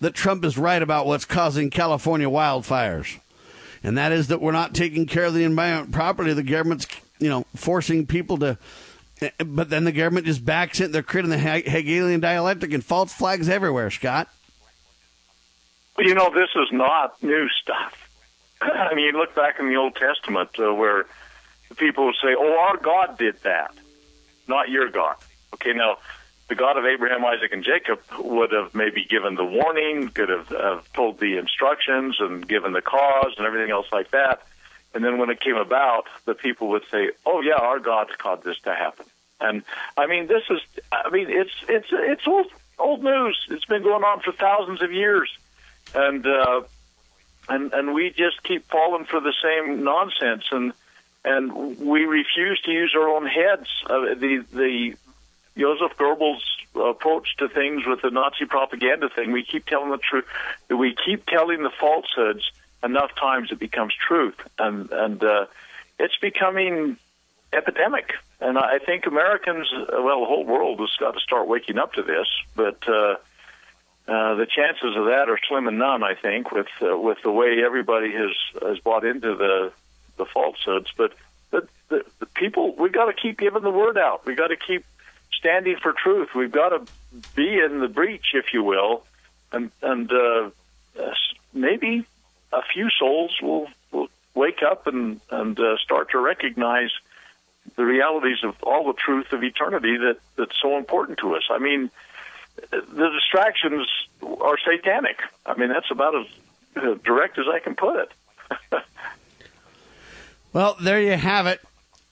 that 0.00 0.14
Trump 0.14 0.44
is 0.44 0.58
right 0.58 0.82
about 0.82 1.06
what's 1.06 1.24
causing 1.24 1.70
California 1.70 2.28
wildfires. 2.28 3.18
And 3.82 3.96
that 3.98 4.12
is 4.12 4.28
that 4.28 4.40
we're 4.40 4.52
not 4.52 4.74
taking 4.74 5.06
care 5.06 5.24
of 5.24 5.34
the 5.34 5.44
environment 5.44 5.92
properly. 5.92 6.32
The 6.32 6.42
government's, 6.42 6.86
you 7.18 7.28
know, 7.28 7.44
forcing 7.54 8.06
people 8.06 8.38
to 8.38 8.58
but 9.38 9.70
then 9.70 9.84
the 9.84 9.92
government 9.92 10.26
just 10.26 10.44
backs 10.44 10.80
it. 10.80 10.92
They're 10.92 11.02
creating 11.02 11.30
the 11.30 11.38
Hegelian 11.38 12.20
dialectic 12.20 12.72
and 12.72 12.84
false 12.84 13.12
flags 13.12 13.48
everywhere, 13.48 13.90
Scott. 13.90 14.28
You 15.98 16.14
know, 16.14 16.30
this 16.34 16.48
is 16.56 16.72
not 16.72 17.22
new 17.22 17.48
stuff. 17.62 18.08
I 18.60 18.94
mean, 18.94 19.04
you 19.06 19.12
look 19.12 19.34
back 19.34 19.60
in 19.60 19.68
the 19.68 19.76
Old 19.76 19.94
Testament 19.96 20.50
uh, 20.58 20.74
where 20.74 21.06
people 21.76 22.12
say, 22.22 22.34
oh, 22.36 22.58
our 22.58 22.76
God 22.76 23.18
did 23.18 23.40
that, 23.42 23.74
not 24.48 24.68
your 24.68 24.88
God. 24.90 25.16
Okay, 25.54 25.72
now, 25.72 25.98
the 26.48 26.54
God 26.54 26.76
of 26.76 26.84
Abraham, 26.84 27.24
Isaac, 27.24 27.52
and 27.52 27.64
Jacob 27.64 28.00
would 28.18 28.52
have 28.52 28.74
maybe 28.74 29.04
given 29.04 29.34
the 29.34 29.44
warning, 29.44 30.08
could 30.08 30.28
have, 30.28 30.48
have 30.48 30.92
told 30.92 31.18
the 31.18 31.38
instructions 31.38 32.16
and 32.20 32.46
given 32.46 32.72
the 32.72 32.82
cause 32.82 33.34
and 33.38 33.46
everything 33.46 33.70
else 33.70 33.86
like 33.92 34.10
that. 34.10 34.42
And 34.94 35.04
then 35.04 35.18
when 35.18 35.28
it 35.28 35.40
came 35.40 35.56
about, 35.56 36.04
the 36.24 36.34
people 36.34 36.68
would 36.68 36.84
say, 36.90 37.10
"Oh 37.26 37.40
yeah, 37.40 37.54
our 37.54 37.80
God 37.80 38.16
caused 38.16 38.44
this 38.44 38.58
to 38.60 38.74
happen." 38.74 39.06
And 39.40 39.64
I 39.96 40.06
mean, 40.06 40.28
this 40.28 40.44
is, 40.48 40.60
I 40.92 41.10
mean, 41.10 41.26
it's 41.28 41.54
it's 41.68 41.88
it's 41.90 42.26
old 42.26 42.46
old 42.78 43.02
news. 43.02 43.38
It's 43.50 43.64
been 43.64 43.82
going 43.82 44.04
on 44.04 44.20
for 44.20 44.32
thousands 44.32 44.82
of 44.82 44.92
years, 44.92 45.36
and 45.94 46.24
uh, 46.26 46.62
and 47.48 47.72
and 47.72 47.94
we 47.94 48.10
just 48.10 48.42
keep 48.44 48.66
falling 48.70 49.04
for 49.04 49.20
the 49.20 49.34
same 49.42 49.82
nonsense, 49.82 50.44
and 50.52 50.72
and 51.24 51.78
we 51.78 52.04
refuse 52.04 52.60
to 52.62 52.70
use 52.70 52.94
our 52.96 53.08
own 53.08 53.26
heads. 53.26 53.68
Uh, 53.84 54.14
the 54.14 54.44
the 54.52 54.94
Joseph 55.56 55.96
Goebbels' 55.98 56.40
approach 56.74 57.36
to 57.38 57.48
things 57.48 57.86
with 57.86 58.02
the 58.02 58.10
Nazi 58.10 58.44
propaganda 58.44 59.08
thing. 59.08 59.32
We 59.32 59.44
keep 59.44 59.66
telling 59.66 59.90
the 59.90 59.98
truth. 59.98 60.26
We 60.68 60.94
keep 61.04 61.26
telling 61.26 61.62
the 61.62 61.70
falsehoods 61.70 62.50
enough 62.84 63.14
times 63.14 63.50
it 63.50 63.58
becomes 63.58 63.94
truth, 63.94 64.36
and 64.58 64.90
and 64.90 65.22
uh, 65.22 65.46
it's 65.98 66.16
becoming 66.20 66.96
epidemic. 67.52 68.12
And 68.40 68.58
I 68.58 68.78
think 68.78 69.06
Americans, 69.06 69.68
well, 69.72 70.20
the 70.20 70.26
whole 70.26 70.44
world 70.44 70.80
has 70.80 70.94
got 70.98 71.12
to 71.12 71.20
start 71.20 71.48
waking 71.48 71.78
up 71.78 71.94
to 71.94 72.02
this. 72.02 72.26
But 72.54 72.86
uh, 72.88 73.16
uh, 74.06 74.34
the 74.34 74.46
chances 74.46 74.96
of 74.96 75.06
that 75.06 75.28
are 75.28 75.38
slim 75.48 75.66
and 75.66 75.78
none. 75.78 76.02
I 76.02 76.14
think 76.14 76.50
with 76.50 76.66
uh, 76.82 76.98
with 76.98 77.18
the 77.22 77.30
way 77.30 77.62
everybody 77.64 78.12
has 78.12 78.36
has 78.60 78.78
bought 78.80 79.04
into 79.04 79.34
the 79.36 79.72
the 80.16 80.26
falsehoods. 80.26 80.90
But 80.96 81.12
the, 81.50 81.66
the, 81.88 82.04
the 82.20 82.26
people, 82.26 82.74
we've 82.76 82.92
got 82.92 83.06
to 83.06 83.12
keep 83.12 83.38
giving 83.38 83.62
the 83.62 83.70
word 83.70 83.98
out. 83.98 84.26
We've 84.26 84.36
got 84.36 84.48
to 84.48 84.56
keep 84.56 84.84
standing 85.32 85.76
for 85.82 85.92
truth. 85.92 86.34
We've 86.34 86.52
got 86.52 86.70
to 86.70 86.86
be 87.34 87.58
in 87.58 87.80
the 87.80 87.88
breach, 87.88 88.26
if 88.34 88.52
you 88.52 88.62
will, 88.62 89.04
and 89.52 89.70
and 89.82 90.10
uh, 90.12 90.50
maybe 91.52 92.06
a 92.56 92.62
few 92.72 92.88
souls 92.90 93.36
will, 93.42 93.68
will 93.92 94.08
wake 94.34 94.62
up 94.62 94.86
and 94.86 95.20
and 95.30 95.58
uh, 95.58 95.76
start 95.78 96.10
to 96.10 96.18
recognize 96.18 96.90
the 97.76 97.84
realities 97.84 98.38
of 98.42 98.54
all 98.62 98.86
the 98.86 98.92
truth 98.92 99.32
of 99.32 99.42
eternity 99.42 99.96
that 99.96 100.18
that's 100.36 100.60
so 100.60 100.76
important 100.76 101.18
to 101.18 101.34
us. 101.34 101.44
I 101.50 101.58
mean, 101.58 101.90
the 102.70 103.10
distractions 103.10 103.88
are 104.22 104.58
satanic. 104.58 105.20
I 105.46 105.56
mean, 105.56 105.70
that's 105.70 105.90
about 105.90 106.14
as 106.14 106.26
uh, 106.76 106.94
direct 107.04 107.38
as 107.38 107.46
I 107.48 107.58
can 107.58 107.74
put 107.74 107.96
it. 107.96 108.82
well, 110.52 110.76
there 110.80 111.00
you 111.00 111.12
have 111.12 111.46
it. 111.46 111.60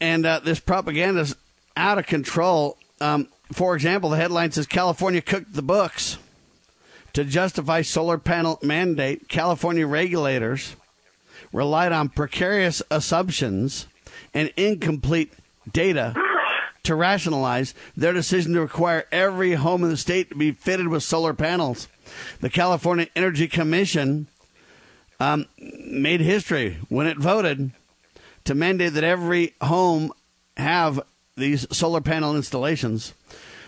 And 0.00 0.26
uh, 0.26 0.40
this 0.40 0.58
propaganda 0.58 1.20
is 1.20 1.36
out 1.76 1.98
of 1.98 2.06
control. 2.06 2.76
Um, 3.00 3.28
for 3.52 3.74
example, 3.74 4.10
the 4.10 4.16
headline 4.16 4.50
says 4.50 4.66
California 4.66 5.20
cooked 5.20 5.52
the 5.54 5.62
books. 5.62 6.18
To 7.14 7.24
justify 7.24 7.82
solar 7.82 8.18
panel 8.18 8.58
mandate, 8.62 9.28
California 9.28 9.86
regulators 9.86 10.76
relied 11.52 11.92
on 11.92 12.08
precarious 12.08 12.82
assumptions 12.90 13.86
and 14.32 14.52
incomplete 14.56 15.32
data 15.70 16.14
to 16.84 16.94
rationalize 16.94 17.74
their 17.96 18.12
decision 18.12 18.54
to 18.54 18.60
require 18.60 19.06
every 19.12 19.54
home 19.54 19.84
in 19.84 19.90
the 19.90 19.96
state 19.96 20.30
to 20.30 20.34
be 20.34 20.52
fitted 20.52 20.88
with 20.88 21.02
solar 21.02 21.34
panels. 21.34 21.86
The 22.40 22.50
California 22.50 23.06
Energy 23.14 23.46
Commission 23.46 24.26
um, 25.20 25.46
made 25.58 26.20
history 26.20 26.78
when 26.88 27.06
it 27.06 27.18
voted 27.18 27.70
to 28.44 28.54
mandate 28.54 28.94
that 28.94 29.04
every 29.04 29.54
home 29.60 30.12
have 30.56 31.00
these 31.36 31.66
solar 31.74 32.00
panel 32.00 32.34
installations. 32.34 33.14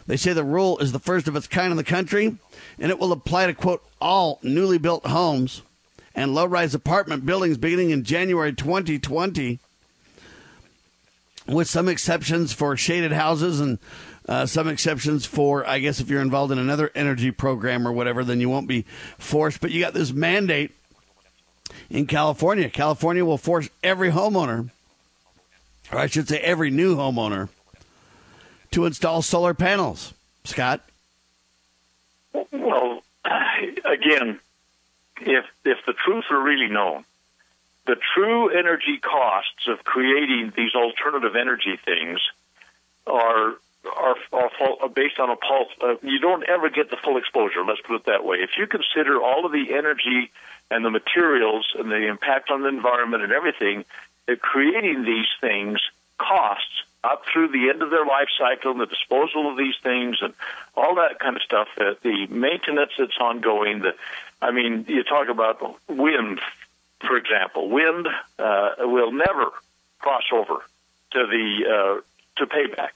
They 0.07 0.17
say 0.17 0.33
the 0.33 0.45
rule 0.45 0.79
is 0.79 0.93
the 0.93 0.99
first 0.99 1.29
of 1.29 1.37
its 1.37 1.47
kind 1.47 1.71
in 1.71 1.77
the 1.77 1.85
country, 1.85 2.37
and 2.79 2.91
it 2.91 2.99
will 2.99 3.13
apply 3.13 3.47
to, 3.47 3.55
quote, 3.55 3.83
all 4.01 4.39
newly 4.43 4.79
built 4.79 5.07
homes 5.07 5.63
and 6.15 6.35
low 6.35 6.45
rise 6.47 6.75
apartment 6.75 7.25
buildings 7.25 7.57
beginning 7.57 7.91
in 7.91 8.05
January 8.05 8.53
2020, 8.53 9.59
with 11.47 11.69
some 11.69 11.89
exceptions 11.89 12.53
for 12.53 12.77
shaded 12.77 13.13
houses 13.13 13.61
and 13.61 13.79
uh, 14.29 14.47
some 14.47 14.69
exceptions 14.69 15.27
for, 15.27 15.67
I 15.67 15.79
guess, 15.79 16.01
if 16.01 16.09
you're 16.09 16.23
involved 16.23 16.53
in 16.53 16.59
another 16.59 16.91
energy 16.95 17.31
program 17.31 17.87
or 17.87 17.93
whatever, 17.93 18.25
then 18.25 18.41
you 18.41 18.49
won't 18.49 18.69
be 18.69 18.85
forced. 19.19 19.61
But 19.61 19.71
you 19.71 19.81
got 19.81 19.93
this 19.93 20.13
mandate 20.13 20.73
in 21.91 22.07
California. 22.07 22.71
California 22.71 23.25
will 23.25 23.39
force 23.39 23.69
every 23.83 24.11
homeowner, 24.11 24.71
or 25.93 25.99
I 25.99 26.07
should 26.07 26.29
say, 26.29 26.39
every 26.39 26.71
new 26.71 26.97
homeowner, 26.97 27.51
to 28.75 28.87
install 28.87 29.23
solar 29.23 29.55
panels. 29.55 30.13
Scott? 30.43 30.83
Well, 32.53 33.03
again, 33.85 34.41
if 35.21 35.45
if 35.65 35.79
the 35.87 35.93
truth 35.93 36.25
were 36.29 36.43
really 36.43 36.67
known, 36.67 37.05
the 37.87 37.97
true 38.15 38.51
energy 38.51 38.99
costs 38.99 39.69
of 39.69 39.85
creating 39.85 40.53
these 40.57 40.75
alternative 40.75 41.37
energy 41.37 41.79
things 41.85 42.21
are 43.07 43.55
are, 43.97 44.17
are 44.33 44.89
based 44.89 45.21
on 45.21 45.31
a 45.31 45.37
pulse. 45.37 45.69
Uh, 45.81 45.95
you 46.03 46.19
don't 46.19 46.43
ever 46.49 46.69
get 46.69 46.91
the 46.91 46.97
full 46.97 47.17
exposure. 47.17 47.65
Let's 47.65 47.81
put 47.81 47.97
it 47.97 48.07
that 48.07 48.25
way. 48.25 48.39
If 48.39 48.51
you 48.59 48.67
consider 48.67 49.23
all 49.23 49.47
of 49.47 49.53
the 49.53 49.73
energy 49.73 50.33
and 50.71 50.85
the 50.85 50.91
materials 50.91 51.73
and 51.79 51.91
the 51.91 52.09
impact 52.09 52.51
on 52.51 52.63
the 52.63 52.69
environment 52.69 53.23
and 53.23 53.31
everything, 53.31 53.85
that 54.27 54.41
creating 54.41 55.05
these 55.05 55.29
things 55.41 55.81
costs 56.19 56.83
up 57.05 57.25
through 57.31 57.49
the 57.49 57.69
end 57.69 57.83
of 57.83 57.91
their 57.91 58.07
life 58.07 58.29
cycle 58.39 58.73
and 58.73 58.81
the 58.81 58.87
disposal 58.87 59.51
of 59.51 59.57
these 59.57 59.75
things 59.83 60.19
and 60.23 60.33
all 60.77 60.97
that 60.97 61.19
kind 61.19 61.37
of 61.37 61.43
stuff. 61.43 61.69
Uh, 61.79 61.95
the 62.03 62.27
maintenance 62.29 62.93
that's 62.99 63.19
ongoing. 63.21 63.81
The, 63.81 63.95
I 64.41 64.51
mean, 64.51 64.87
you 64.89 65.05
talk 65.05 65.29
about 65.29 65.63
wind, 65.89 66.41
for 67.01 67.17
example. 67.17 67.69
Wind 67.69 68.09
uh, 68.39 68.71
will 68.79 69.13
never 69.13 69.53
cross 69.99 70.25
over 70.33 70.61
to 71.13 71.27
the 71.27 71.65
uh, 71.69 72.01
to 72.37 72.47
payback, 72.47 72.91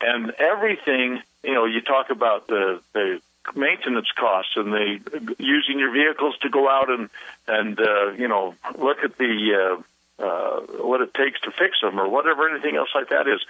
and 0.00 0.30
everything. 0.38 1.22
You 1.42 1.54
know, 1.54 1.64
you 1.64 1.80
talk 1.80 2.10
about 2.10 2.46
the 2.46 2.80
the 2.92 3.20
maintenance 3.54 4.08
costs 4.14 4.52
and 4.56 4.72
the 4.72 5.34
using 5.38 5.78
your 5.78 5.92
vehicles 5.92 6.36
to 6.38 6.50
go 6.50 6.68
out 6.68 6.90
and 6.90 7.08
and 7.46 7.80
uh, 7.80 8.10
you 8.12 8.28
know 8.28 8.54
look 8.76 8.98
at 9.04 9.16
the 9.18 9.78
uh, 9.78 9.82
uh, 10.18 10.60
what 10.60 11.00
it 11.00 11.14
takes 11.14 11.40
to 11.42 11.50
fix 11.50 11.80
them 11.80 11.98
or 11.98 12.08
whatever 12.08 12.48
anything 12.48 12.76
else 12.76 12.90
like 12.94 13.10
that 13.10 13.28
is. 13.28 13.40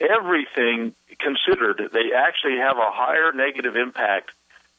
Everything 0.00 0.94
considered, 1.18 1.90
they 1.92 2.12
actually 2.12 2.58
have 2.58 2.76
a 2.76 2.90
higher 2.90 3.32
negative 3.32 3.76
impact 3.76 4.30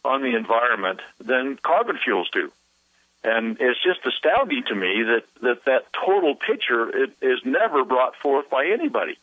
on 0.04 0.22
the 0.22 0.36
environment 0.36 1.00
than 1.20 1.58
carbon 1.62 1.98
fuels 2.04 2.30
do. 2.32 2.52
And 3.24 3.58
it's 3.60 3.82
just 3.84 4.06
astounding 4.06 4.64
to 4.68 4.76
me 4.76 5.04
that 5.04 5.24
that, 5.42 5.66
that 5.66 5.86
total 5.94 6.36
picture 6.36 7.04
it, 7.04 7.12
is 7.22 7.40
never 7.44 7.84
brought 7.84 8.16
forth 8.16 8.50
by 8.50 8.68
anybody. 8.68 9.18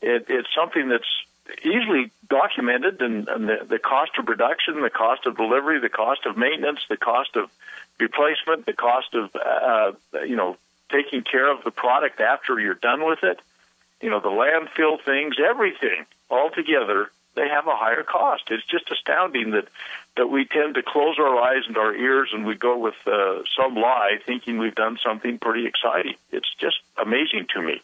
It, 0.00 0.26
it's 0.28 0.48
something 0.54 0.88
that's 0.88 1.04
easily 1.62 2.10
documented, 2.28 3.00
and, 3.02 3.28
and 3.28 3.48
the, 3.48 3.66
the 3.68 3.78
cost 3.78 4.12
of 4.18 4.26
production, 4.26 4.80
the 4.80 4.90
cost 4.90 5.26
of 5.26 5.36
delivery, 5.36 5.78
the 5.80 5.88
cost 5.88 6.26
of 6.26 6.36
maintenance, 6.36 6.80
the 6.88 6.96
cost 6.96 7.36
of 7.36 7.50
replacement, 8.00 8.66
the 8.66 8.72
cost 8.72 9.14
of 9.14 9.34
uh, 9.36 9.92
you 10.26 10.36
know 10.36 10.56
taking 10.90 11.22
care 11.22 11.50
of 11.50 11.64
the 11.64 11.70
product 11.70 12.20
after 12.20 12.58
you're 12.58 12.74
done 12.74 13.04
with 13.04 13.22
it, 13.22 13.40
you 14.00 14.10
know 14.10 14.20
the 14.20 14.28
landfill 14.28 15.02
things, 15.02 15.36
everything 15.38 16.06
all 16.30 16.50
together, 16.50 17.10
they 17.34 17.48
have 17.48 17.66
a 17.66 17.76
higher 17.76 18.02
cost. 18.02 18.44
It's 18.50 18.64
just 18.66 18.90
astounding 18.90 19.52
that 19.52 19.68
that 20.16 20.26
we 20.28 20.46
tend 20.46 20.74
to 20.74 20.82
close 20.82 21.18
our 21.18 21.38
eyes 21.40 21.64
and 21.68 21.76
our 21.76 21.94
ears 21.94 22.30
and 22.32 22.46
we 22.46 22.54
go 22.54 22.78
with 22.78 22.94
uh, 23.06 23.42
some 23.56 23.74
lie, 23.74 24.18
thinking 24.24 24.58
we've 24.58 24.74
done 24.74 24.98
something 25.04 25.38
pretty 25.38 25.66
exciting. 25.66 26.14
It's 26.32 26.52
just 26.58 26.76
amazing 26.96 27.46
to 27.54 27.62
me. 27.62 27.82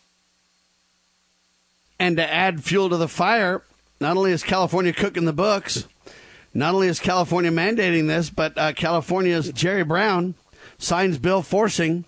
And 1.98 2.16
to 2.16 2.32
add 2.32 2.64
fuel 2.64 2.88
to 2.88 2.96
the 2.96 3.06
fire, 3.06 3.62
not 4.00 4.16
only 4.16 4.32
is 4.32 4.42
California 4.42 4.92
cooking 4.92 5.26
the 5.26 5.32
books, 5.32 5.86
not 6.54 6.74
only 6.74 6.88
is 6.88 6.98
California 6.98 7.50
mandating 7.50 8.08
this, 8.08 8.30
but 8.30 8.56
uh, 8.56 8.72
California's 8.72 9.52
Jerry 9.52 9.84
Brown 9.84 10.34
signs 10.78 11.18
bill 11.18 11.42
forcing 11.42 12.04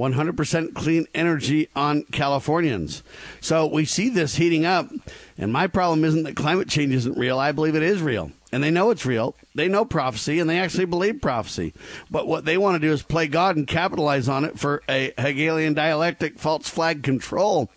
100% 0.00 0.74
clean 0.74 1.06
energy 1.14 1.68
on 1.76 2.02
Californians. 2.04 3.02
So 3.40 3.66
we 3.66 3.84
see 3.84 4.08
this 4.08 4.36
heating 4.36 4.64
up, 4.64 4.90
and 5.36 5.52
my 5.52 5.66
problem 5.66 6.04
isn't 6.04 6.22
that 6.22 6.36
climate 6.36 6.68
change 6.68 6.94
isn't 6.94 7.18
real. 7.18 7.38
I 7.38 7.52
believe 7.52 7.74
it 7.74 7.82
is 7.82 8.00
real, 8.00 8.32
and 8.50 8.64
they 8.64 8.70
know 8.70 8.90
it's 8.90 9.04
real. 9.04 9.36
They 9.54 9.68
know 9.68 9.84
prophecy, 9.84 10.38
and 10.38 10.48
they 10.48 10.58
actually 10.58 10.86
believe 10.86 11.20
prophecy. 11.20 11.74
But 12.10 12.26
what 12.26 12.46
they 12.46 12.56
want 12.56 12.80
to 12.80 12.86
do 12.86 12.92
is 12.92 13.02
play 13.02 13.28
God 13.28 13.56
and 13.56 13.66
capitalize 13.66 14.28
on 14.28 14.44
it 14.46 14.58
for 14.58 14.82
a 14.88 15.12
Hegelian 15.18 15.74
dialectic 15.74 16.38
false 16.38 16.68
flag 16.68 17.02
control. 17.02 17.70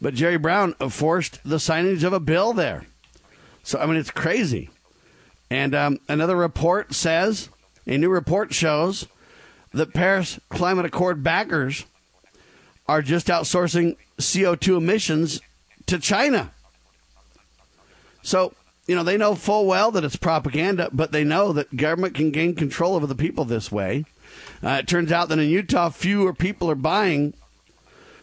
But 0.00 0.14
Jerry 0.14 0.36
Brown 0.36 0.74
forced 0.74 1.40
the 1.42 1.56
signage 1.56 2.04
of 2.04 2.12
a 2.12 2.20
bill 2.20 2.52
there. 2.52 2.86
So, 3.64 3.80
I 3.80 3.86
mean, 3.86 3.96
it's 3.96 4.12
crazy. 4.12 4.70
And 5.50 5.74
um, 5.74 5.98
another 6.08 6.36
report 6.36 6.94
says, 6.94 7.48
a 7.86 7.98
new 7.98 8.10
report 8.10 8.54
shows 8.54 9.06
that 9.76 9.92
Paris 9.92 10.40
Climate 10.48 10.86
Accord 10.86 11.22
backers 11.22 11.84
are 12.88 13.02
just 13.02 13.26
outsourcing 13.26 13.96
CO2 14.18 14.78
emissions 14.78 15.40
to 15.86 15.98
China. 15.98 16.50
So, 18.22 18.54
you 18.86 18.94
know, 18.94 19.02
they 19.02 19.18
know 19.18 19.34
full 19.34 19.66
well 19.66 19.90
that 19.90 20.04
it's 20.04 20.16
propaganda, 20.16 20.88
but 20.92 21.12
they 21.12 21.24
know 21.24 21.52
that 21.52 21.76
government 21.76 22.14
can 22.14 22.30
gain 22.30 22.54
control 22.54 22.94
over 22.94 23.06
the 23.06 23.14
people 23.14 23.44
this 23.44 23.70
way. 23.70 24.06
Uh, 24.62 24.78
it 24.80 24.88
turns 24.88 25.12
out 25.12 25.28
that 25.28 25.38
in 25.38 25.50
Utah, 25.50 25.90
fewer 25.90 26.32
people 26.32 26.70
are 26.70 26.74
buying 26.74 27.34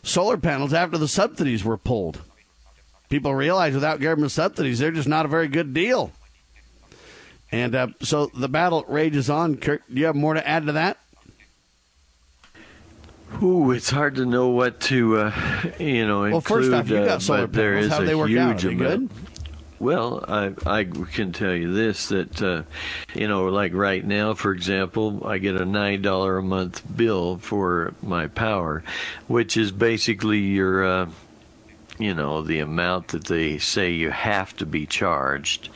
solar 0.02 0.38
panels 0.38 0.74
after 0.74 0.98
the 0.98 1.08
subsidies 1.08 1.64
were 1.64 1.78
pulled. 1.78 2.22
People 3.10 3.36
realize 3.36 3.76
without 3.76 4.00
government 4.00 4.32
subsidies, 4.32 4.80
they're 4.80 4.92
just 4.92 5.08
not 5.08 5.26
a 5.26 5.30
very 5.30 5.48
good 5.48 5.74
deal. 5.74 6.12
And 7.52 7.76
uh, 7.76 7.88
so 8.02 8.32
the 8.34 8.50
battle 8.50 8.84
rages 8.88 9.30
on. 9.30 9.58
Kurt, 9.58 9.84
do 9.88 10.00
you 10.00 10.08
have 10.08 10.16
more 10.16 10.34
to 10.34 10.48
add 10.48 10.66
to 10.66 10.72
that? 10.72 10.98
Ooh, 13.42 13.72
it's 13.72 13.90
hard 13.90 14.16
to 14.16 14.26
know 14.26 14.50
what 14.50 14.80
to, 14.82 15.18
uh, 15.18 15.72
you 15.80 16.06
know, 16.06 16.22
well, 16.22 16.36
include. 16.36 16.44
first 16.44 16.72
off, 16.72 16.90
you 16.90 16.98
got 16.98 17.08
uh, 17.08 17.20
solar 17.20 17.48
panels. 17.48 17.88
How 17.88 18.02
they 18.02 18.16
work 18.16 18.32
out? 18.32 18.64
Are 18.64 18.68
they 18.68 18.76
good? 18.76 19.10
Well, 19.80 20.24
I 20.30 20.54
I 20.66 20.84
can 20.86 21.34
tell 21.34 21.54
you 21.54 21.74
this 21.74 22.08
that 22.08 22.42
uh, 22.42 22.64
you 23.14 23.28
know, 23.28 23.48
like 23.48 23.74
right 23.74 24.06
now, 24.06 24.34
for 24.34 24.54
example, 24.54 25.28
I 25.28 25.40
get 25.40 25.60
a 25.60 25.66
nine 25.66 26.02
dollar 26.02 26.38
a 26.38 26.44
month 26.44 26.84
bill 26.96 27.38
for 27.38 27.94
my 28.02 28.28
power, 28.28 28.84
which 29.28 29.58
is 29.58 29.72
basically 29.72 30.40
your. 30.40 30.86
Uh, 30.86 31.10
you 32.00 32.14
know 32.16 32.42
the 32.42 32.60
amount 32.60 33.10
that 33.10 33.26
they 33.26 33.60
say 33.60 33.92
you 33.92 34.10
have 34.10 34.56
to 34.58 34.66
be 34.66 34.88
charged. 34.88 35.70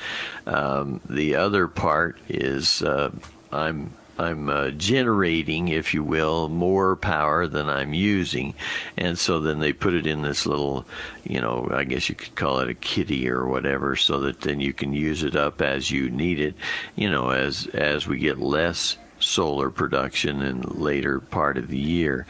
Um, 0.47 0.99
the 1.07 1.35
other 1.35 1.67
part 1.67 2.17
is 2.27 2.81
uh, 2.81 3.11
I'm 3.51 3.93
I'm 4.17 4.49
uh, 4.49 4.71
generating, 4.71 5.67
if 5.67 5.93
you 5.93 6.03
will, 6.03 6.49
more 6.49 6.95
power 6.95 7.47
than 7.47 7.69
I'm 7.69 7.93
using, 7.93 8.53
and 8.97 9.17
so 9.17 9.39
then 9.39 9.59
they 9.59 9.73
put 9.73 9.93
it 9.93 10.07
in 10.07 10.21
this 10.21 10.45
little, 10.45 10.85
you 11.23 11.41
know, 11.41 11.69
I 11.71 11.83
guess 11.83 12.09
you 12.09 12.15
could 12.15 12.35
call 12.35 12.59
it 12.59 12.69
a 12.69 12.73
kitty 12.73 13.29
or 13.29 13.47
whatever, 13.47 13.95
so 13.95 14.19
that 14.21 14.41
then 14.41 14.59
you 14.59 14.73
can 14.73 14.93
use 14.93 15.23
it 15.23 15.35
up 15.35 15.61
as 15.61 15.91
you 15.91 16.09
need 16.09 16.39
it. 16.39 16.55
You 16.95 17.09
know, 17.09 17.29
as 17.29 17.67
as 17.67 18.07
we 18.07 18.17
get 18.17 18.39
less 18.39 18.97
solar 19.19 19.69
production 19.69 20.41
in 20.41 20.61
later 20.61 21.19
part 21.19 21.57
of 21.57 21.67
the 21.67 21.77
year. 21.77 22.25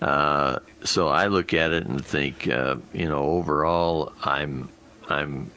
Uh, 0.00 0.58
so 0.84 1.08
I 1.08 1.26
look 1.26 1.52
at 1.52 1.72
it 1.72 1.86
and 1.86 2.04
think, 2.04 2.48
uh, 2.48 2.76
you 2.92 3.08
know, 3.08 3.22
overall, 3.22 4.12
I'm 4.22 4.68
I'm 5.08 5.50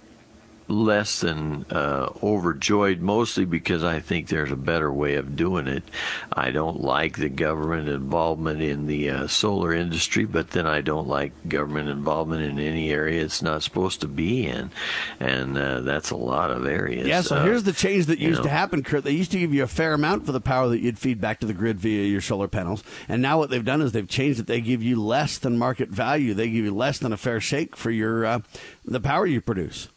less 0.73 1.21
than 1.21 1.65
uh, 1.69 2.09
overjoyed, 2.21 2.99
mostly 2.99 3.45
because 3.45 3.83
I 3.83 3.99
think 3.99 4.27
there's 4.27 4.51
a 4.51 4.57
better 4.57 4.91
way 4.91 5.15
of 5.15 5.35
doing 5.35 5.67
it. 5.67 5.83
I 6.31 6.51
don't 6.51 6.81
like 6.81 7.17
the 7.17 7.29
government 7.29 7.87
involvement 7.87 8.61
in 8.61 8.87
the 8.87 9.09
uh, 9.09 9.27
solar 9.27 9.73
industry, 9.73 10.25
but 10.25 10.51
then 10.51 10.67
I 10.67 10.81
don't 10.81 11.07
like 11.07 11.31
government 11.47 11.89
involvement 11.89 12.43
in 12.43 12.59
any 12.59 12.91
area 12.91 13.23
it's 13.23 13.41
not 13.41 13.63
supposed 13.63 14.01
to 14.01 14.07
be 14.07 14.47
in, 14.47 14.71
and 15.19 15.57
uh, 15.57 15.81
that's 15.81 16.11
a 16.11 16.17
lot 16.17 16.51
of 16.51 16.65
areas. 16.65 17.07
Yeah, 17.07 17.21
so 17.21 17.41
here's 17.43 17.63
the 17.63 17.73
change 17.73 18.07
that 18.07 18.19
used 18.19 18.39
know. 18.39 18.43
to 18.43 18.49
happen, 18.49 18.83
Kurt. 18.83 19.03
They 19.03 19.11
used 19.11 19.31
to 19.31 19.39
give 19.39 19.53
you 19.53 19.63
a 19.63 19.67
fair 19.67 19.93
amount 19.93 20.25
for 20.25 20.31
the 20.31 20.41
power 20.41 20.67
that 20.69 20.79
you'd 20.79 20.99
feed 20.99 21.21
back 21.21 21.39
to 21.41 21.45
the 21.45 21.53
grid 21.53 21.79
via 21.79 22.05
your 22.05 22.21
solar 22.21 22.47
panels. 22.47 22.83
And 23.07 23.21
now 23.21 23.37
what 23.37 23.49
they've 23.49 23.63
done 23.63 23.81
is 23.81 23.91
they've 23.91 24.07
changed 24.07 24.39
it. 24.39 24.47
They 24.47 24.61
give 24.61 24.81
you 24.81 25.01
less 25.01 25.37
than 25.37 25.57
market 25.57 25.89
value. 25.89 26.33
They 26.33 26.49
give 26.49 26.65
you 26.65 26.73
less 26.73 26.99
than 26.99 27.13
a 27.13 27.17
fair 27.17 27.39
shake 27.39 27.75
for 27.75 27.91
your 27.91 28.25
uh, 28.25 28.39
the 28.85 28.99
power 28.99 29.25
you 29.25 29.41
produce. 29.41 29.87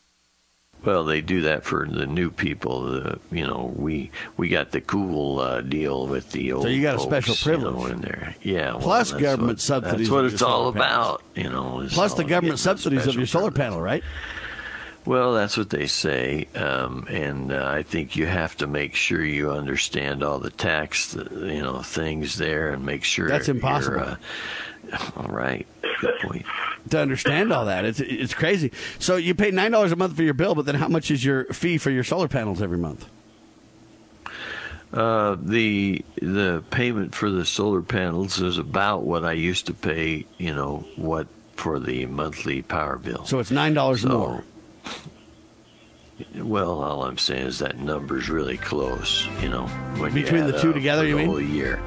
Well, 0.87 1.03
they 1.03 1.20
do 1.20 1.41
that 1.43 1.64
for 1.64 1.84
the 1.84 2.07
new 2.07 2.30
people. 2.30 2.82
The, 2.82 3.18
you 3.32 3.45
know, 3.45 3.74
we 3.76 4.12
we 4.37 4.49
got 4.49 4.70
the 4.70 4.80
cool 4.80 5.41
uh, 5.41 5.61
deal 5.61 6.07
with 6.07 6.30
the 6.30 6.53
old. 6.53 6.62
So 6.62 6.68
you 6.68 6.80
got 6.80 6.95
a 6.95 7.01
special 7.01 7.34
folks, 7.34 7.45
you 7.45 7.53
know, 7.53 7.72
privilege. 7.72 7.93
in 7.93 8.01
there. 8.03 8.37
Yeah. 8.41 8.70
well, 8.70 8.80
Plus 8.80 9.11
government 9.11 9.57
what, 9.57 9.61
subsidies 9.61 10.09
That's 10.09 10.11
what 10.11 10.24
it's 10.26 10.43
all 10.43 10.68
about. 10.68 11.24
You 11.34 11.51
know. 11.51 11.84
Plus 11.91 12.14
the 12.14 12.22
government 12.22 12.61
subsidies 12.61 13.09
of 13.09 13.16
your 13.16 13.26
solar 13.26 13.51
privilege. 13.51 13.72
panel, 13.72 13.82
right? 13.82 14.05
Well, 15.05 15.34
that's 15.34 15.57
what 15.57 15.70
they 15.70 15.87
say, 15.87 16.49
um, 16.57 17.07
and 17.09 17.53
uh, 17.53 17.64
I 17.64 17.84
think 17.84 18.16
you 18.16 18.26
have 18.26 18.57
to 18.57 18.66
make 18.66 18.97
sure 18.97 19.24
you 19.24 19.53
understand 19.53 20.24
all 20.24 20.41
the 20.41 20.51
tax, 20.51 21.14
you 21.14 21.62
know, 21.62 21.80
things 21.82 22.39
there, 22.39 22.72
and 22.72 22.84
make 22.84 23.05
sure 23.05 23.28
That's 23.28 23.49
impossible. 23.49 24.01
Uh, 24.01 24.16
all 25.16 25.28
right, 25.28 25.64
good 26.01 26.18
point. 26.22 26.47
To 26.91 27.01
understand 27.01 27.53
all 27.53 27.64
that, 27.66 27.84
it's 27.84 28.01
it's 28.01 28.32
crazy. 28.34 28.70
So 28.99 29.16
you 29.16 29.34
pay 29.34 29.51
nine 29.51 29.70
dollars 29.72 29.93
a 29.93 29.97
month 29.97 30.14
for 30.16 30.22
your 30.22 30.34
bill, 30.34 30.55
but 30.55 30.66
then 30.66 30.76
how 30.76 30.89
much 30.89 31.11
is 31.11 31.24
your 31.24 31.45
fee 31.47 31.78
for 31.78 31.91
your 31.91 32.05
solar 32.05 32.28
panels 32.28 32.62
every 32.62 32.78
month? 32.78 33.07
Uh, 34.93 35.37
the 35.41 36.05
the 36.22 36.62
payment 36.70 37.14
for 37.14 37.28
the 37.30 37.45
solar 37.45 37.82
panels 37.82 38.41
is 38.41 38.57
about 38.57 39.03
what 39.03 39.24
I 39.24 39.32
used 39.32 39.66
to 39.66 39.74
pay. 39.74 40.26
You 40.39 40.55
know 40.55 40.84
what 40.97 41.26
for 41.57 41.80
the 41.80 42.07
monthly 42.07 42.62
power 42.62 42.97
bill. 42.99 43.24
So 43.24 43.39
it's 43.41 43.51
nine 43.51 43.74
dollars 43.74 44.03
So- 44.03 44.09
more. 44.09 44.45
Well, 46.34 46.80
all 46.82 47.05
I'm 47.05 47.18
saying 47.18 47.47
is 47.47 47.59
that 47.59 47.78
number's 47.78 48.30
really 48.30 48.57
close. 48.57 49.28
You 49.43 49.51
know, 49.51 49.68
Between 50.14 50.47
the 50.47 50.59
two 50.59 50.72
together, 50.72 51.07
you 51.07 51.16
mean? 51.16 51.26
whole 51.26 51.41
year, 51.41 51.78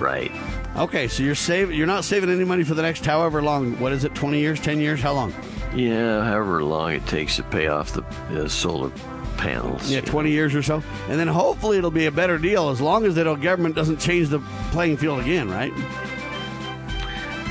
right? 0.00 0.32
Okay, 0.76 1.08
so 1.08 1.22
you're 1.22 1.34
saving. 1.34 1.76
You're 1.76 1.86
not 1.86 2.04
saving 2.04 2.30
any 2.30 2.44
money 2.44 2.64
for 2.64 2.74
the 2.74 2.82
next 2.82 3.04
however 3.04 3.42
long. 3.42 3.78
What 3.80 3.92
is 3.92 4.04
it? 4.04 4.14
Twenty 4.14 4.40
years? 4.40 4.60
Ten 4.60 4.80
years? 4.80 5.00
How 5.00 5.12
long? 5.12 5.34
Yeah, 5.74 6.24
however 6.24 6.62
long 6.62 6.92
it 6.92 7.06
takes 7.06 7.36
to 7.36 7.42
pay 7.42 7.68
off 7.68 7.92
the 7.92 8.02
uh, 8.44 8.48
solar 8.48 8.90
panels. 9.36 9.90
Yeah, 9.90 10.00
you 10.00 10.06
20 10.06 10.30
years 10.30 10.54
or 10.54 10.62
so. 10.62 10.82
And 11.08 11.20
then 11.20 11.28
hopefully 11.28 11.78
it'll 11.78 11.90
be 11.90 12.06
a 12.06 12.10
better 12.10 12.38
deal 12.38 12.70
as 12.70 12.80
long 12.80 13.04
as 13.04 13.14
the 13.14 13.34
government 13.34 13.74
doesn't 13.74 13.98
change 13.98 14.28
the 14.28 14.40
playing 14.70 14.96
field 14.96 15.20
again, 15.20 15.50
right? 15.50 15.72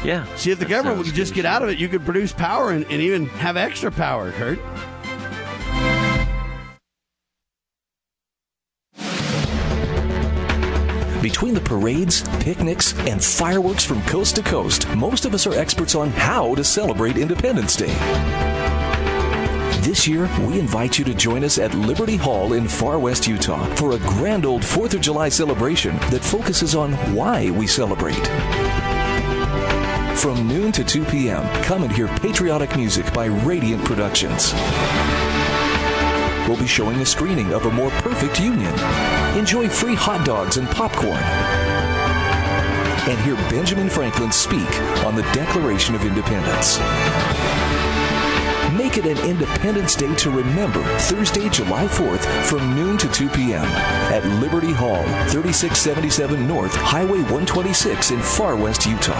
Yeah. 0.03 0.25
See, 0.35 0.51
if 0.51 0.59
the 0.59 0.65
government 0.65 0.97
would 0.99 1.13
just 1.13 1.33
get 1.33 1.45
out 1.45 1.63
of 1.63 1.69
it, 1.69 1.79
you 1.79 1.87
could 1.87 2.05
produce 2.05 2.31
power 2.31 2.71
and, 2.71 2.85
and 2.85 3.01
even 3.01 3.25
have 3.27 3.57
extra 3.57 3.91
power, 3.91 4.31
Kurt. 4.31 4.59
Between 11.25 11.55
the 11.55 11.61
parades, 11.61 12.21
picnics, 12.39 12.93
and 12.99 13.21
fireworks 13.21 13.83
from 13.83 13.99
coast 14.03 14.35
to 14.35 14.43
coast, 14.43 14.87
most 14.95 15.25
of 15.25 15.33
us 15.33 15.47
are 15.47 15.55
experts 15.55 15.95
on 15.95 16.11
how 16.11 16.53
to 16.53 16.63
celebrate 16.63 17.17
Independence 17.17 17.75
Day. 17.75 17.91
This 19.81 20.07
year, 20.07 20.29
we 20.45 20.59
invite 20.59 20.99
you 20.99 21.05
to 21.05 21.15
join 21.15 21.43
us 21.43 21.57
at 21.57 21.73
Liberty 21.73 22.15
Hall 22.15 22.53
in 22.53 22.67
Farr 22.67 22.99
West 22.99 23.27
Utah 23.27 23.65
for 23.73 23.93
a 23.93 23.99
grand 24.01 24.45
old 24.45 24.61
4th 24.61 24.93
of 24.93 25.01
July 25.01 25.29
celebration 25.29 25.95
that 26.11 26.23
focuses 26.23 26.75
on 26.75 26.93
why 27.15 27.49
we 27.49 27.65
celebrate. 27.65 28.27
From 30.19 30.47
noon 30.47 30.71
to 30.73 30.83
2 30.83 31.05
p.m., 31.05 31.43
come 31.63 31.81
and 31.81 31.91
hear 31.91 32.07
patriotic 32.19 32.77
music 32.77 33.11
by 33.15 33.25
Radiant 33.25 33.83
Productions. 33.83 34.53
We'll 36.47 36.57
be 36.57 36.67
showing 36.67 37.01
a 37.01 37.05
screening 37.05 37.53
of 37.53 37.65
A 37.65 37.71
More 37.71 37.89
Perfect 37.89 38.39
Union. 38.39 38.73
Enjoy 39.35 39.67
free 39.67 39.95
hot 39.95 40.23
dogs 40.25 40.57
and 40.57 40.67
popcorn. 40.67 41.23
And 43.09 43.19
hear 43.21 43.35
Benjamin 43.49 43.89
Franklin 43.89 44.31
speak 44.31 44.69
on 45.03 45.15
the 45.15 45.23
Declaration 45.33 45.95
of 45.95 46.05
Independence. 46.05 46.77
Make 48.77 48.97
it 48.97 49.05
an 49.05 49.17
Independence 49.27 49.95
Day 49.95 50.13
to 50.15 50.29
remember 50.29 50.83
Thursday, 50.99 51.49
July 51.49 51.87
4th 51.87 52.25
from 52.45 52.75
noon 52.75 52.97
to 52.99 53.09
2 53.09 53.29
p.m. 53.29 53.65
at 54.13 54.23
Liberty 54.39 54.71
Hall, 54.71 55.03
3677 55.29 56.47
North, 56.47 56.75
Highway 56.75 57.19
126 57.21 58.11
in 58.11 58.19
Farr 58.19 58.55
West, 58.55 58.85
Utah. 58.85 59.15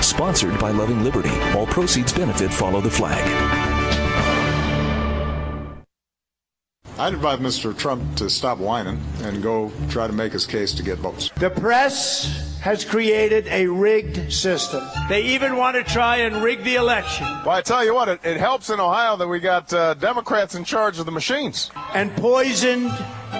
Sponsored 0.00 0.58
by 0.58 0.70
Loving 0.70 1.04
Liberty. 1.04 1.38
All 1.54 1.66
proceeds 1.66 2.12
benefit 2.12 2.52
Follow 2.52 2.80
the 2.80 2.90
Flag. 2.90 3.69
I'd 7.00 7.14
advise 7.14 7.38
Mr. 7.38 7.74
Trump 7.74 8.16
to 8.16 8.28
stop 8.28 8.58
whining 8.58 9.00
and 9.22 9.42
go 9.42 9.72
try 9.88 10.06
to 10.06 10.12
make 10.12 10.34
his 10.34 10.44
case 10.44 10.74
to 10.74 10.82
get 10.82 10.98
votes. 10.98 11.30
The 11.36 11.48
press 11.48 12.58
has 12.60 12.84
created 12.84 13.46
a 13.46 13.66
rigged 13.68 14.30
system. 14.30 14.86
They 15.08 15.22
even 15.22 15.56
want 15.56 15.76
to 15.76 15.82
try 15.82 16.18
and 16.18 16.42
rig 16.42 16.62
the 16.62 16.74
election. 16.74 17.24
Well, 17.46 17.52
I 17.52 17.62
tell 17.62 17.82
you 17.82 17.94
what, 17.94 18.10
it, 18.10 18.20
it 18.22 18.36
helps 18.36 18.68
in 18.68 18.80
Ohio 18.80 19.16
that 19.16 19.26
we 19.26 19.40
got 19.40 19.72
uh, 19.72 19.94
Democrats 19.94 20.54
in 20.54 20.62
charge 20.62 20.98
of 20.98 21.06
the 21.06 21.10
machines. 21.10 21.70
And 21.94 22.14
poisoned 22.16 22.92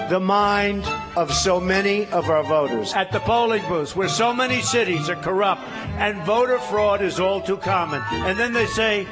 the 0.09 0.19
mind 0.19 0.83
of 1.15 1.31
so 1.31 1.59
many 1.59 2.07
of 2.07 2.31
our 2.31 2.43
voters. 2.43 2.93
At 2.93 3.11
the 3.11 3.19
polling 3.19 3.61
booths, 3.69 3.95
where 3.95 4.09
so 4.09 4.33
many 4.33 4.63
cities 4.63 5.07
are 5.07 5.17
corrupt 5.17 5.61
and 5.99 6.19
voter 6.25 6.57
fraud 6.57 7.03
is 7.03 7.19
all 7.19 7.39
too 7.39 7.57
common. 7.57 8.01
And 8.11 8.39
then 8.39 8.53
they 8.53 8.65
say, 8.65 9.05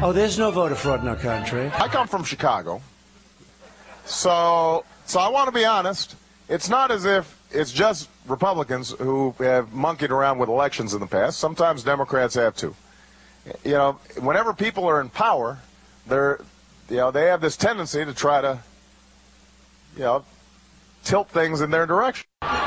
oh, 0.00 0.12
there's 0.12 0.38
no 0.38 0.52
voter 0.52 0.76
fraud 0.76 1.00
in 1.00 1.08
our 1.08 1.16
country. 1.16 1.72
I 1.74 1.88
come 1.88 2.06
from 2.06 2.22
Chicago. 2.22 2.82
So, 4.06 4.84
so 5.04 5.20
I 5.20 5.28
want 5.28 5.48
to 5.48 5.52
be 5.52 5.64
honest. 5.64 6.16
It's 6.48 6.68
not 6.68 6.90
as 6.90 7.04
if 7.04 7.40
it's 7.50 7.72
just 7.72 8.08
Republicans 8.26 8.90
who 8.98 9.34
have 9.38 9.72
monkeyed 9.72 10.10
around 10.10 10.38
with 10.38 10.48
elections 10.48 10.94
in 10.94 11.00
the 11.00 11.06
past. 11.06 11.38
Sometimes 11.38 11.82
Democrats 11.82 12.34
have 12.34 12.56
too. 12.56 12.74
You 13.64 13.72
know, 13.72 13.92
whenever 14.18 14.52
people 14.52 14.88
are 14.88 15.00
in 15.00 15.08
power, 15.08 15.58
they're, 16.06 16.40
you 16.88 16.96
know, 16.96 17.10
they 17.10 17.26
have 17.26 17.40
this 17.40 17.56
tendency 17.56 18.04
to 18.04 18.14
try 18.14 18.40
to, 18.40 18.58
you 19.96 20.02
know, 20.02 20.24
tilt 21.04 21.28
things 21.28 21.60
in 21.60 21.70
their 21.70 21.86
direction. 21.86 22.26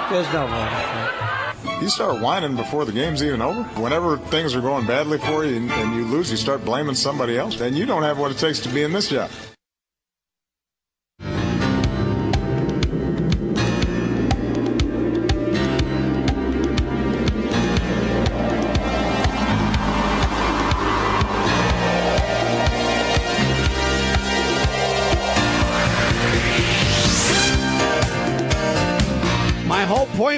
There's 0.10 0.32
no 0.34 0.46
way. 0.46 1.82
You 1.82 1.90
start 1.90 2.22
whining 2.22 2.56
before 2.56 2.86
the 2.86 2.92
game's 2.92 3.22
even 3.24 3.42
over. 3.42 3.64
Whenever 3.82 4.18
things 4.18 4.56
are 4.56 4.62
going 4.62 4.86
badly 4.86 5.18
for 5.18 5.46
you 5.46 5.58
and, 5.58 5.72
and 5.72 5.96
you 5.96 6.06
lose, 6.06 6.32
you 6.32 6.38
start 6.38 6.64
blaming 6.64 6.96
somebody 6.96 7.38
else. 7.38 7.60
and 7.60 7.78
you 7.78 7.86
don't 7.86 8.04
have 8.04 8.18
what 8.18 8.32
it 8.32 8.38
takes 8.38 8.60
to 8.62 8.70
be 8.70 8.84
in 8.84 8.94
this 8.94 9.10
job. 9.10 9.30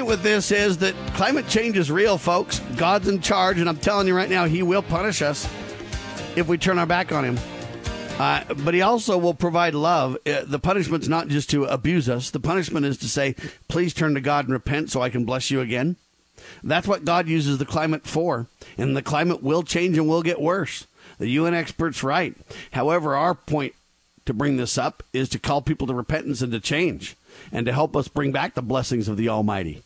Point 0.02 0.18
with 0.18 0.22
this 0.24 0.50
is 0.50 0.78
that 0.78 0.96
climate 1.14 1.46
change 1.46 1.78
is 1.78 1.88
real, 1.88 2.18
folks. 2.18 2.58
God's 2.76 3.06
in 3.06 3.20
charge, 3.20 3.60
and 3.60 3.68
I'm 3.68 3.76
telling 3.76 4.08
you 4.08 4.16
right 4.16 4.28
now, 4.28 4.46
He 4.46 4.60
will 4.60 4.82
punish 4.82 5.22
us 5.22 5.44
if 6.34 6.48
we 6.48 6.58
turn 6.58 6.80
our 6.80 6.86
back 6.86 7.12
on 7.12 7.24
Him. 7.24 7.38
Uh, 8.18 8.42
but 8.64 8.74
He 8.74 8.82
also 8.82 9.16
will 9.16 9.34
provide 9.34 9.76
love. 9.76 10.18
Uh, 10.26 10.42
the 10.44 10.58
punishment's 10.58 11.06
not 11.06 11.28
just 11.28 11.50
to 11.50 11.66
abuse 11.66 12.08
us, 12.08 12.30
the 12.30 12.40
punishment 12.40 12.84
is 12.84 12.98
to 12.98 13.08
say, 13.08 13.36
please 13.68 13.94
turn 13.94 14.14
to 14.14 14.20
God 14.20 14.46
and 14.46 14.52
repent 14.52 14.90
so 14.90 15.00
I 15.00 15.08
can 15.08 15.24
bless 15.24 15.52
you 15.52 15.60
again. 15.60 15.94
That's 16.64 16.88
what 16.88 17.04
God 17.04 17.28
uses 17.28 17.58
the 17.58 17.64
climate 17.64 18.04
for. 18.04 18.48
And 18.76 18.96
the 18.96 19.02
climate 19.02 19.40
will 19.40 19.62
change 19.62 19.96
and 19.98 20.08
will 20.08 20.22
get 20.22 20.40
worse. 20.40 20.84
The 21.18 21.28
UN 21.28 21.54
expert's 21.54 22.02
right. 22.02 22.34
However, 22.72 23.14
our 23.14 23.36
point 23.36 23.74
to 24.26 24.34
bring 24.34 24.56
this 24.56 24.76
up 24.76 25.04
is 25.12 25.28
to 25.28 25.38
call 25.38 25.62
people 25.62 25.86
to 25.86 25.94
repentance 25.94 26.42
and 26.42 26.50
to 26.50 26.58
change 26.58 27.16
and 27.52 27.66
to 27.66 27.72
help 27.72 27.96
us 27.96 28.08
bring 28.08 28.32
back 28.32 28.54
the 28.54 28.62
blessings 28.62 29.06
of 29.06 29.16
the 29.16 29.28
Almighty. 29.28 29.82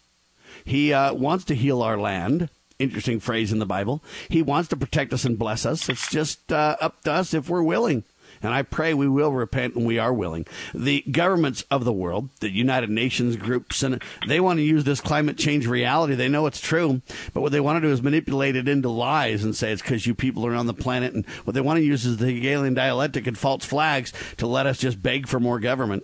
He 0.67 0.93
uh, 0.93 1.15
wants 1.15 1.45
to 1.47 1.55
heal 1.55 1.81
our 1.81 1.97
land. 1.97 2.51
Interesting 2.79 3.21
phrase 3.21 3.53
in 3.53 3.59
the 3.59 3.65
Bible. 3.65 4.03
He 4.29 4.43
wants 4.43 4.69
to 4.69 4.77
protect 4.77 5.15
us 5.15 5.25
and 5.25 5.39
bless 5.39 5.65
us. 5.65 5.89
It's 5.89 6.11
just 6.11 6.53
uh, 6.53 6.77
up 6.79 7.01
to 7.05 7.13
us 7.13 7.33
if 7.33 7.49
we're 7.49 7.63
willing. 7.63 8.05
And 8.43 8.53
I 8.53 8.63
pray 8.63 8.93
we 8.93 9.09
will 9.09 9.33
repent 9.33 9.75
and 9.77 9.87
we 9.87 9.99
are 9.99 10.13
willing. 10.13 10.47
The 10.75 11.03
governments 11.11 11.65
of 11.71 11.85
the 11.85 11.93
world, 11.93 12.29
the 12.41 12.51
United 12.51 12.91
Nations 12.91 13.37
groups, 13.37 13.83
and 13.83 14.03
they 14.27 14.41
want 14.41 14.59
to 14.59 14.63
use 14.63 14.85
this 14.85 15.01
climate 15.01 15.39
change 15.39 15.67
reality. 15.67 16.15
They 16.15 16.29
know 16.29 16.47
it's 16.47 16.61
true, 16.61 17.01
but 17.33 17.41
what 17.41 17.53
they 17.53 17.61
want 17.61 17.79
to 17.79 17.87
do 17.87 17.93
is 17.93 18.03
manipulate 18.03 18.57
it 18.57 18.69
into 18.69 18.89
lies 18.89 19.43
and 19.43 19.57
say 19.57 19.73
it's 19.73 19.83
because 19.83 20.07
you 20.07 20.15
people 20.15 20.47
are 20.47 20.55
on 20.55 20.67
the 20.67 20.75
planet. 20.75 21.15
And 21.15 21.27
what 21.45 21.55
they 21.55 21.61
want 21.61 21.79
to 21.79 21.85
use 21.85 22.05
is 22.05 22.19
the 22.19 22.27
Hegelian 22.27 22.75
dialectic 22.75 23.27
and 23.27 23.39
false 23.39 23.65
flags 23.65 24.13
to 24.37 24.47
let 24.47 24.67
us 24.67 24.79
just 24.79 25.03
beg 25.03 25.27
for 25.27 25.41
more 25.41 25.59
government. 25.59 26.03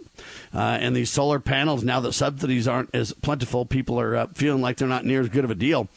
Uh, 0.54 0.76
and 0.80 0.94
these 0.94 1.10
solar 1.10 1.40
panels, 1.40 1.82
now 1.82 2.00
that 2.00 2.12
subsidies 2.12 2.68
aren't 2.68 2.94
as 2.94 3.12
plentiful, 3.14 3.64
people 3.64 3.98
are 3.98 4.14
uh, 4.14 4.26
feeling 4.34 4.60
like 4.60 4.76
they're 4.76 4.86
not 4.86 5.06
near 5.06 5.22
as 5.22 5.30
good 5.30 5.44
of 5.44 5.50
a 5.50 5.54
deal. 5.54 5.88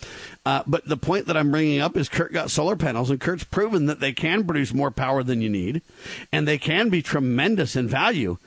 Uh, 0.46 0.64
but 0.66 0.86
the 0.88 0.96
point 0.96 1.28
that 1.28 1.36
I'm 1.36 1.52
bringing 1.52 1.82
up 1.82 1.98
is 1.98 2.08
Kurt 2.08 2.32
got 2.32 2.50
solar 2.50 2.78
panels, 2.78 3.10
and 3.10 3.20
Kurt's 3.20 3.44
proven 3.44 3.88
that 3.88 4.00
they 4.00 4.14
can 4.14 4.46
produce 4.46 4.74
more 4.74 4.92
power 4.92 5.24
than 5.24 5.42
you 5.42 5.50
need, 5.50 5.82
and 6.32 6.48
they 6.48 6.58
can 6.58 6.90
be 6.90 7.02
tremendous 7.02 7.76
in 7.76 7.88
value. 7.88 8.38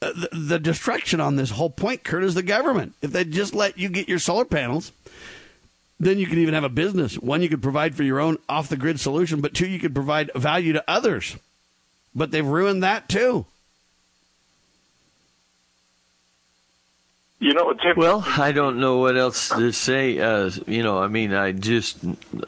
Uh, 0.00 0.12
the, 0.12 0.28
the 0.32 0.58
destruction 0.58 1.20
on 1.20 1.36
this 1.36 1.50
whole 1.50 1.70
point, 1.70 2.04
Kurt, 2.04 2.22
is 2.22 2.34
the 2.34 2.42
government. 2.42 2.94
If 3.02 3.10
they 3.10 3.24
just 3.24 3.54
let 3.54 3.76
you 3.76 3.88
get 3.88 4.08
your 4.08 4.18
solar 4.20 4.44
panels, 4.44 4.92
then 5.98 6.18
you 6.18 6.26
could 6.26 6.38
even 6.38 6.54
have 6.54 6.64
a 6.64 6.68
business. 6.68 7.18
One, 7.18 7.42
you 7.42 7.48
could 7.48 7.62
provide 7.62 7.94
for 7.96 8.02
your 8.02 8.20
own 8.20 8.38
off 8.48 8.68
the 8.68 8.76
grid 8.76 9.00
solution, 9.00 9.40
but 9.40 9.54
two, 9.54 9.66
you 9.66 9.80
could 9.80 9.94
provide 9.94 10.30
value 10.34 10.74
to 10.74 10.84
others. 10.86 11.36
But 12.14 12.30
they've 12.30 12.46
ruined 12.46 12.82
that 12.82 13.08
too. 13.08 13.46
You 17.46 17.54
know, 17.54 17.72
Tim. 17.74 17.94
Well, 17.96 18.24
I 18.26 18.50
don't 18.50 18.80
know 18.80 18.96
what 18.98 19.16
else 19.16 19.50
to 19.50 19.70
say. 19.70 20.18
Uh, 20.18 20.50
you 20.66 20.82
know, 20.82 20.98
I 20.98 21.06
mean, 21.06 21.32
I 21.32 21.52
just 21.52 21.98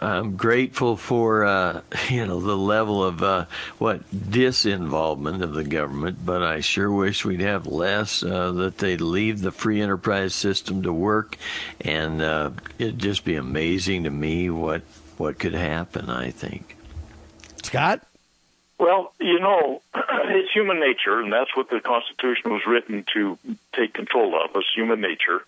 I'm 0.01 0.35
grateful 0.35 0.97
for 0.97 1.45
uh, 1.45 1.83
you 2.09 2.27
know 2.27 2.41
the 2.41 2.57
level 2.57 3.05
of 3.05 3.23
uh, 3.23 3.45
what 3.79 4.11
disinvolvement 4.11 5.41
of 5.41 5.55
the 5.55 5.63
government, 5.63 6.27
but 6.27 6.43
I 6.43 6.59
sure 6.59 6.91
wish 6.91 7.25
we'd 7.25 7.43
have 7.43 7.69
less. 7.69 8.25
Uh, 8.25 8.51
that 8.51 8.79
they 8.79 8.97
leave 8.97 9.41
the 9.41 9.53
free 9.53 9.81
enterprise 9.81 10.35
system 10.35 10.83
to 10.83 10.93
work, 10.93 11.37
and 11.81 12.21
uh, 12.21 12.51
it'd 12.81 12.99
just 12.99 13.25
be 13.25 13.37
amazing 13.37 14.03
to 14.03 14.11
me 14.11 14.51
what 14.51 14.83
what 15.17 15.39
could 15.39 15.55
happen. 15.55 16.11
I 16.11 16.33
think. 16.33 16.77
Scott. 17.63 18.08
Well, 18.79 19.13
you 19.21 19.41
know, 19.41 19.83
it's 19.95 20.53
human 20.53 20.81
nature, 20.81 21.21
and 21.21 21.33
that's 21.33 21.55
what 21.57 21.69
the 21.69 21.81
Constitution 21.81 22.53
was 22.53 22.63
written 22.67 23.05
to 23.15 23.39
take 23.75 23.93
control 23.93 24.41
of. 24.43 24.55
Was 24.55 24.65
human 24.75 25.01
nature. 25.01 25.45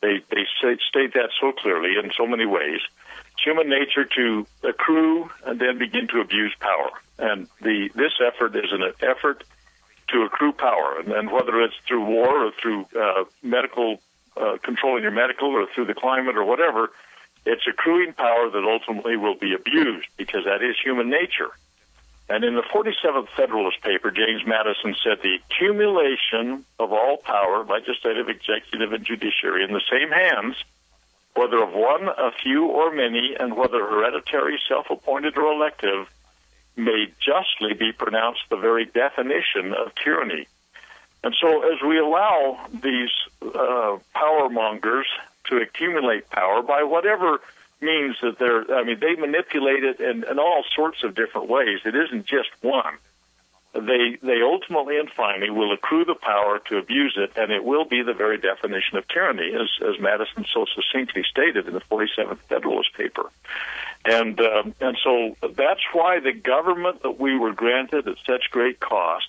They 0.00 0.20
they 0.30 0.46
say, 0.62 0.78
state 0.88 1.14
that 1.14 1.30
so 1.40 1.52
clearly 1.52 1.96
in 2.02 2.12
so 2.16 2.26
many 2.26 2.46
ways. 2.46 2.80
It's 3.32 3.42
human 3.42 3.68
nature 3.68 4.04
to 4.04 4.46
accrue 4.62 5.30
and 5.44 5.58
then 5.60 5.78
begin 5.78 6.06
to 6.08 6.20
abuse 6.20 6.54
power, 6.60 6.90
and 7.18 7.48
the 7.60 7.90
this 7.94 8.12
effort 8.24 8.54
is 8.54 8.72
an 8.72 8.92
effort 9.02 9.42
to 10.08 10.22
accrue 10.22 10.52
power, 10.52 11.00
and, 11.00 11.12
and 11.12 11.30
whether 11.30 11.60
it's 11.60 11.74
through 11.86 12.04
war 12.04 12.46
or 12.46 12.52
through 12.52 12.86
uh, 12.98 13.24
medical 13.42 14.00
uh, 14.36 14.56
controlling 14.62 15.02
your 15.02 15.12
medical 15.12 15.48
or 15.48 15.66
through 15.74 15.86
the 15.86 15.94
climate 15.94 16.36
or 16.36 16.44
whatever, 16.44 16.92
it's 17.44 17.66
accruing 17.66 18.12
power 18.12 18.48
that 18.48 18.64
ultimately 18.64 19.16
will 19.16 19.34
be 19.34 19.52
abused 19.52 20.06
because 20.16 20.44
that 20.44 20.62
is 20.62 20.76
human 20.82 21.10
nature. 21.10 21.50
And 22.28 22.44
in 22.44 22.54
the 22.56 22.62
47th 22.62 23.28
Federalist 23.36 23.80
paper, 23.80 24.10
James 24.10 24.42
Madison 24.46 24.94
said 25.02 25.18
the 25.22 25.36
accumulation 25.36 26.64
of 26.78 26.92
all 26.92 27.16
power, 27.16 27.64
legislative, 27.64 28.28
executive, 28.28 28.92
and 28.92 29.04
judiciary, 29.04 29.64
in 29.64 29.72
the 29.72 29.80
same 29.90 30.10
hands, 30.10 30.56
whether 31.34 31.62
of 31.62 31.72
one, 31.72 32.08
a 32.08 32.30
few, 32.42 32.66
or 32.66 32.92
many, 32.92 33.34
and 33.38 33.56
whether 33.56 33.78
hereditary, 33.78 34.58
self 34.68 34.90
appointed, 34.90 35.38
or 35.38 35.52
elective, 35.52 36.06
may 36.76 37.06
justly 37.18 37.74
be 37.74 37.92
pronounced 37.92 38.42
the 38.50 38.56
very 38.56 38.84
definition 38.84 39.72
of 39.72 39.94
tyranny. 39.94 40.46
And 41.24 41.34
so, 41.40 41.72
as 41.72 41.80
we 41.82 41.98
allow 41.98 42.58
these 42.72 43.10
uh, 43.42 43.98
power 44.14 44.48
mongers 44.50 45.06
to 45.46 45.56
accumulate 45.56 46.28
power 46.30 46.62
by 46.62 46.82
whatever 46.82 47.40
means 47.80 48.16
that 48.22 48.38
they're, 48.38 48.70
I 48.74 48.84
mean, 48.84 48.98
they 49.00 49.14
manipulate 49.14 49.84
it 49.84 50.00
in, 50.00 50.24
in 50.24 50.38
all 50.38 50.64
sorts 50.74 51.02
of 51.04 51.14
different 51.14 51.48
ways. 51.48 51.80
It 51.84 51.94
isn't 51.94 52.26
just 52.26 52.50
one. 52.60 52.94
They, 53.74 54.18
they 54.22 54.40
ultimately 54.42 54.98
and 54.98 55.10
finally 55.10 55.50
will 55.50 55.72
accrue 55.72 56.04
the 56.04 56.14
power 56.14 56.58
to 56.68 56.78
abuse 56.78 57.16
it, 57.16 57.32
and 57.36 57.52
it 57.52 57.62
will 57.62 57.84
be 57.84 58.02
the 58.02 58.14
very 58.14 58.38
definition 58.38 58.96
of 58.96 59.06
tyranny, 59.08 59.52
as, 59.54 59.68
as 59.86 60.00
Madison 60.00 60.46
so 60.52 60.64
succinctly 60.74 61.22
stated 61.30 61.68
in 61.68 61.74
the 61.74 61.80
47th 61.80 62.38
Federalist 62.48 62.94
paper. 62.94 63.30
And, 64.04 64.40
um, 64.40 64.74
and 64.80 64.96
so 65.04 65.36
that's 65.54 65.82
why 65.92 66.18
the 66.20 66.32
government 66.32 67.02
that 67.02 67.20
we 67.20 67.38
were 67.38 67.52
granted 67.52 68.08
at 68.08 68.16
such 68.26 68.50
great 68.50 68.80
cost, 68.80 69.28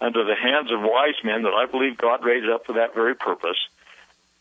under 0.00 0.24
the 0.24 0.34
hands 0.34 0.70
of 0.72 0.80
wise 0.80 1.16
men 1.24 1.42
that 1.42 1.52
I 1.52 1.66
believe 1.66 1.98
God 1.98 2.24
raised 2.24 2.48
up 2.48 2.66
for 2.66 2.74
that 2.74 2.94
very 2.94 3.14
purpose, 3.14 3.58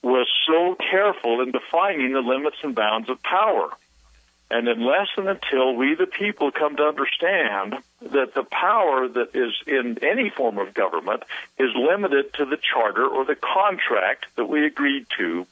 was 0.07 0.27
so 0.47 0.75
careful 0.75 1.41
in 1.41 1.51
defining 1.51 2.13
the 2.13 2.21
limits 2.21 2.57
and 2.63 2.73
bounds 2.73 3.09
of 3.09 3.21
power. 3.21 3.69
And 4.49 4.69
unless 4.69 5.09
and 5.17 5.27
until 5.27 5.75
we, 5.75 5.95
the 5.95 6.07
people, 6.07 6.51
come 6.51 6.77
to 6.77 6.83
understand 6.83 7.75
that 8.01 8.33
the 8.33 8.43
power 8.43 9.07
that 9.09 9.35
is 9.35 9.53
in 9.67 9.97
any 10.01 10.29
form 10.29 10.57
of 10.57 10.73
government 10.73 11.23
is 11.59 11.71
limited 11.75 12.33
to 12.35 12.45
the 12.45 12.57
charter 12.57 13.05
or 13.05 13.25
the 13.25 13.35
contract 13.35 14.27
that 14.37 14.45
we 14.45 14.65
agreed 14.65 15.05
to 15.17 15.45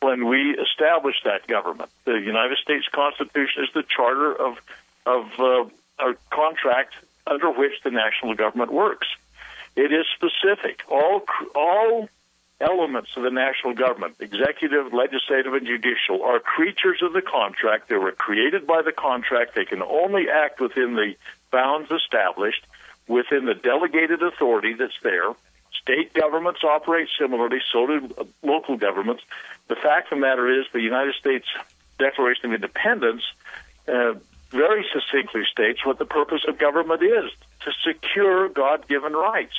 when 0.00 0.28
we 0.28 0.56
established 0.56 1.24
that 1.24 1.48
government. 1.48 1.90
The 2.04 2.20
United 2.20 2.58
States 2.58 2.86
Constitution 2.92 3.64
is 3.64 3.70
the 3.74 3.82
charter 3.82 4.32
of 4.32 4.58
of 5.04 5.24
uh, 5.40 5.64
a 5.98 6.14
contract 6.30 6.94
under 7.26 7.50
which 7.50 7.72
the 7.82 7.90
national 7.90 8.34
government 8.34 8.72
works. 8.72 9.08
It 9.74 9.90
is 9.92 10.06
specific. 10.14 10.82
All 10.88 11.24
all 11.56 12.08
elements 12.60 13.10
of 13.16 13.22
the 13.22 13.30
national 13.30 13.74
government, 13.74 14.16
executive, 14.18 14.92
legislative, 14.92 15.54
and 15.54 15.66
judicial, 15.66 16.22
are 16.22 16.40
creatures 16.40 17.00
of 17.02 17.12
the 17.12 17.22
contract. 17.22 17.88
They 17.88 17.96
were 17.96 18.12
created 18.12 18.66
by 18.66 18.82
the 18.82 18.92
contract. 18.92 19.54
They 19.54 19.64
can 19.64 19.82
only 19.82 20.28
act 20.28 20.60
within 20.60 20.94
the 20.94 21.14
bounds 21.50 21.90
established, 21.90 22.66
within 23.06 23.44
the 23.44 23.54
delegated 23.54 24.22
authority 24.22 24.74
that's 24.74 24.98
there. 25.02 25.34
State 25.80 26.12
governments 26.12 26.64
operate 26.64 27.08
similarly, 27.18 27.60
so 27.72 27.86
do 27.86 28.14
uh, 28.18 28.24
local 28.42 28.76
governments. 28.76 29.22
The 29.68 29.76
fact 29.76 30.12
of 30.12 30.18
the 30.18 30.20
matter 30.20 30.60
is, 30.60 30.66
the 30.72 30.80
United 30.80 31.14
States 31.14 31.46
Declaration 31.98 32.46
of 32.46 32.54
Independence 32.54 33.22
uh, 33.86 34.14
very 34.50 34.84
succinctly 34.92 35.42
states 35.50 35.84
what 35.84 35.98
the 35.98 36.04
purpose 36.04 36.42
of 36.48 36.58
government 36.58 37.02
is 37.02 37.30
to 37.60 37.72
secure 37.84 38.48
God 38.48 38.88
given 38.88 39.12
rights. 39.12 39.54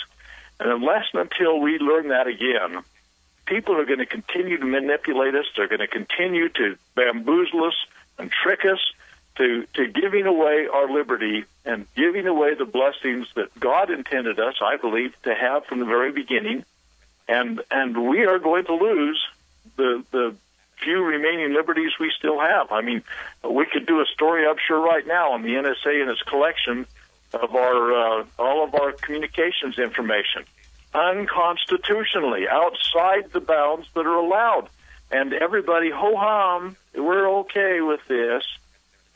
And 0.59 0.71
unless 0.71 1.05
and 1.13 1.21
until 1.21 1.59
we 1.59 1.77
learn 1.79 2.09
that 2.09 2.27
again, 2.27 2.83
people 3.45 3.77
are 3.77 3.85
going 3.85 3.99
to 3.99 4.05
continue 4.05 4.57
to 4.57 4.65
manipulate 4.65 5.35
us. 5.35 5.45
They're 5.55 5.67
going 5.67 5.79
to 5.79 5.87
continue 5.87 6.49
to 6.49 6.77
bamboozle 6.95 7.63
us 7.65 7.75
and 8.17 8.31
trick 8.31 8.65
us 8.65 8.79
to, 9.37 9.65
to 9.73 9.87
giving 9.87 10.25
away 10.25 10.67
our 10.71 10.91
liberty 10.91 11.45
and 11.65 11.87
giving 11.95 12.27
away 12.27 12.55
the 12.55 12.65
blessings 12.65 13.27
that 13.35 13.57
God 13.59 13.89
intended 13.89 14.39
us, 14.39 14.55
I 14.61 14.77
believe, 14.77 15.13
to 15.23 15.33
have 15.33 15.65
from 15.65 15.79
the 15.79 15.85
very 15.85 16.11
beginning. 16.11 16.65
And, 17.27 17.61
and 17.71 18.09
we 18.09 18.25
are 18.25 18.39
going 18.39 18.65
to 18.65 18.73
lose 18.73 19.23
the, 19.77 20.03
the 20.11 20.35
few 20.83 21.03
remaining 21.03 21.53
liberties 21.53 21.91
we 21.99 22.11
still 22.17 22.39
have. 22.39 22.71
I 22.71 22.81
mean, 22.81 23.03
we 23.49 23.65
could 23.65 23.85
do 23.85 24.01
a 24.01 24.05
story, 24.05 24.45
I'm 24.47 24.57
sure, 24.65 24.79
right 24.79 25.05
now 25.05 25.33
on 25.33 25.43
the 25.43 25.49
NSA 25.49 26.01
and 26.01 26.09
its 26.09 26.21
collection 26.23 26.85
of 27.33 27.55
our 27.55 28.21
uh, 28.21 28.25
all 28.37 28.63
of 28.63 28.75
our 28.75 28.91
communications 28.93 29.77
information 29.77 30.45
unconstitutionally 30.93 32.47
outside 32.49 33.31
the 33.31 33.39
bounds 33.39 33.87
that 33.93 34.05
are 34.05 34.15
allowed. 34.15 34.69
And 35.11 35.33
everybody, 35.33 35.89
ho 35.89 36.15
hum, 36.15 36.75
we're 36.93 37.29
okay 37.39 37.81
with 37.81 38.01
this. 38.07 38.43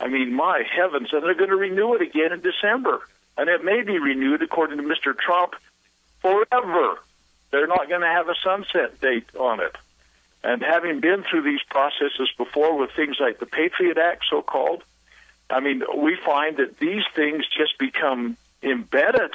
I 0.00 0.08
mean, 0.08 0.34
my 0.34 0.62
heavens, 0.68 1.08
and 1.12 1.22
they're 1.22 1.34
going 1.34 1.50
to 1.50 1.56
renew 1.56 1.94
it 1.94 2.02
again 2.02 2.32
in 2.32 2.40
December. 2.40 3.00
And 3.36 3.48
it 3.48 3.64
may 3.64 3.82
be 3.82 3.98
renewed, 3.98 4.42
according 4.42 4.78
to 4.78 4.82
Mr. 4.82 5.16
Trump, 5.16 5.54
forever. 6.20 6.98
They're 7.50 7.66
not 7.66 7.88
going 7.88 8.00
to 8.00 8.06
have 8.08 8.28
a 8.28 8.34
sunset 8.42 9.00
date 9.00 9.26
on 9.38 9.60
it. 9.60 9.76
And 10.42 10.62
having 10.62 11.00
been 11.00 11.22
through 11.22 11.42
these 11.42 11.62
processes 11.68 12.30
before 12.36 12.76
with 12.76 12.90
things 12.94 13.16
like 13.18 13.38
the 13.38 13.46
Patriot 13.46 13.96
Act, 13.96 14.24
so 14.28 14.42
called, 14.42 14.82
I 15.54 15.60
mean, 15.60 15.82
we 15.96 16.16
find 16.16 16.56
that 16.56 16.78
these 16.78 17.04
things 17.14 17.44
just 17.46 17.78
become 17.78 18.36
embedded. 18.62 19.34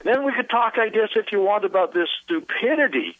And 0.00 0.04
Then 0.04 0.24
we 0.24 0.32
could 0.32 0.48
talk, 0.48 0.78
I 0.78 0.88
guess, 0.88 1.10
if 1.16 1.32
you 1.32 1.42
want, 1.42 1.64
about 1.64 1.92
this 1.92 2.08
stupidity 2.22 3.16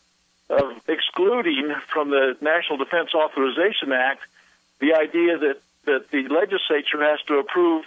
of 0.48 0.80
excluding 0.88 1.74
from 1.92 2.11
the 2.11 2.36
National 2.40 2.78
Defense 2.78 3.12
Authorization 3.12 3.92
Act 3.92 4.22
the 4.78 4.94
idea 4.94 5.38
that, 5.38 5.61
that 5.86 6.11
the 6.11 6.28
legislature 6.28 7.02
has 7.02 7.20
to 7.26 7.38
approve 7.38 7.84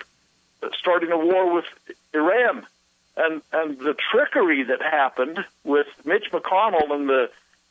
starting 0.77 1.11
a 1.11 1.17
war 1.17 1.53
with 1.53 1.65
Iran. 2.13 2.65
And, 3.15 3.41
and 3.53 3.79
the 3.79 3.95
trickery 4.11 4.63
that 4.63 4.81
happened 4.81 5.45
with 5.63 5.87
Mitch 6.03 6.31
McConnell 6.31 6.91
and 6.91 7.07
the 7.07 7.29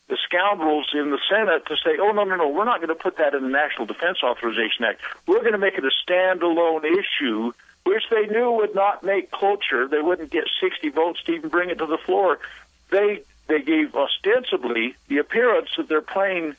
the 0.08 0.16
scoundrels 0.24 0.88
in 0.94 1.10
the 1.10 1.18
Senate 1.28 1.66
to 1.66 1.76
say, 1.76 1.98
oh, 2.00 2.12
no, 2.12 2.24
no, 2.24 2.36
no, 2.36 2.48
we're 2.48 2.64
not 2.64 2.78
going 2.78 2.88
to 2.88 2.94
put 2.94 3.18
that 3.18 3.34
in 3.34 3.42
the 3.42 3.48
National 3.48 3.86
Defense 3.86 4.18
Authorization 4.22 4.84
Act. 4.84 5.00
We're 5.26 5.40
going 5.40 5.52
to 5.52 5.58
make 5.58 5.74
it 5.74 5.84
a 5.84 5.90
standalone 6.10 6.84
issue, 6.84 7.52
which 7.84 8.04
they 8.10 8.26
knew 8.26 8.52
would 8.52 8.74
not 8.74 9.04
make 9.04 9.30
cloture. 9.30 9.86
They 9.86 10.00
wouldn't 10.00 10.30
get 10.30 10.44
60 10.60 10.88
votes 10.90 11.22
to 11.24 11.32
even 11.32 11.50
bring 11.50 11.70
it 11.70 11.78
to 11.78 11.86
the 11.86 11.98
floor. 11.98 12.38
They 12.90 13.22
they 13.48 13.62
gave 13.62 13.94
ostensibly 13.94 14.94
the 15.08 15.18
appearance 15.18 15.70
that 15.78 15.88
they're 15.88 16.02
playing, 16.02 16.54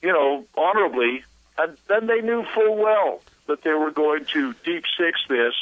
you 0.00 0.12
know, 0.12 0.46
honorably, 0.56 1.24
and 1.58 1.76
then 1.88 2.06
they 2.06 2.22
knew 2.22 2.42
full 2.54 2.76
well 2.76 3.20
that 3.46 3.62
they 3.62 3.72
were 3.72 3.90
going 3.90 4.24
to 4.32 4.54
deep 4.64 4.84
six 4.96 5.20
this 5.28 5.54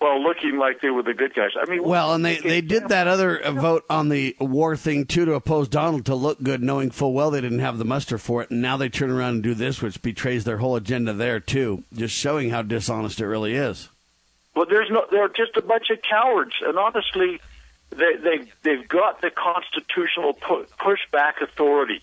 well, 0.00 0.22
looking 0.22 0.58
like 0.58 0.80
they 0.80 0.90
were 0.90 1.02
the 1.02 1.14
good 1.14 1.34
guys. 1.34 1.50
I 1.60 1.70
mean, 1.70 1.82
well, 1.82 2.12
and 2.12 2.24
they, 2.24 2.38
they 2.38 2.60
did 2.60 2.88
that 2.88 3.06
other 3.06 3.38
uh, 3.38 3.52
vote 3.52 3.84
on 3.88 4.08
the 4.08 4.36
war 4.38 4.76
thing 4.76 5.06
too 5.06 5.24
to 5.24 5.32
oppose 5.32 5.68
Donald 5.68 6.04
to 6.06 6.14
look 6.14 6.42
good, 6.42 6.62
knowing 6.62 6.90
full 6.90 7.12
well 7.12 7.30
they 7.30 7.40
didn't 7.40 7.60
have 7.60 7.78
the 7.78 7.84
muster 7.84 8.18
for 8.18 8.42
it, 8.42 8.50
and 8.50 8.60
now 8.60 8.76
they 8.76 8.88
turn 8.88 9.10
around 9.10 9.34
and 9.34 9.42
do 9.42 9.54
this, 9.54 9.80
which 9.80 10.02
betrays 10.02 10.44
their 10.44 10.58
whole 10.58 10.76
agenda 10.76 11.12
there 11.12 11.40
too, 11.40 11.84
just 11.92 12.14
showing 12.14 12.50
how 12.50 12.62
dishonest 12.62 13.20
it 13.20 13.26
really 13.26 13.54
is. 13.54 13.88
Well, 14.54 14.66
there's 14.68 14.90
no, 14.90 15.06
they're 15.10 15.28
just 15.28 15.56
a 15.56 15.62
bunch 15.62 15.90
of 15.90 15.98
cowards, 16.02 16.54
and 16.64 16.78
honestly, 16.78 17.40
they 17.90 18.16
they 18.16 18.50
they've 18.62 18.88
got 18.88 19.20
the 19.20 19.30
constitutional 19.30 20.34
pu- 20.34 20.66
pushback 20.78 21.40
authority 21.40 22.02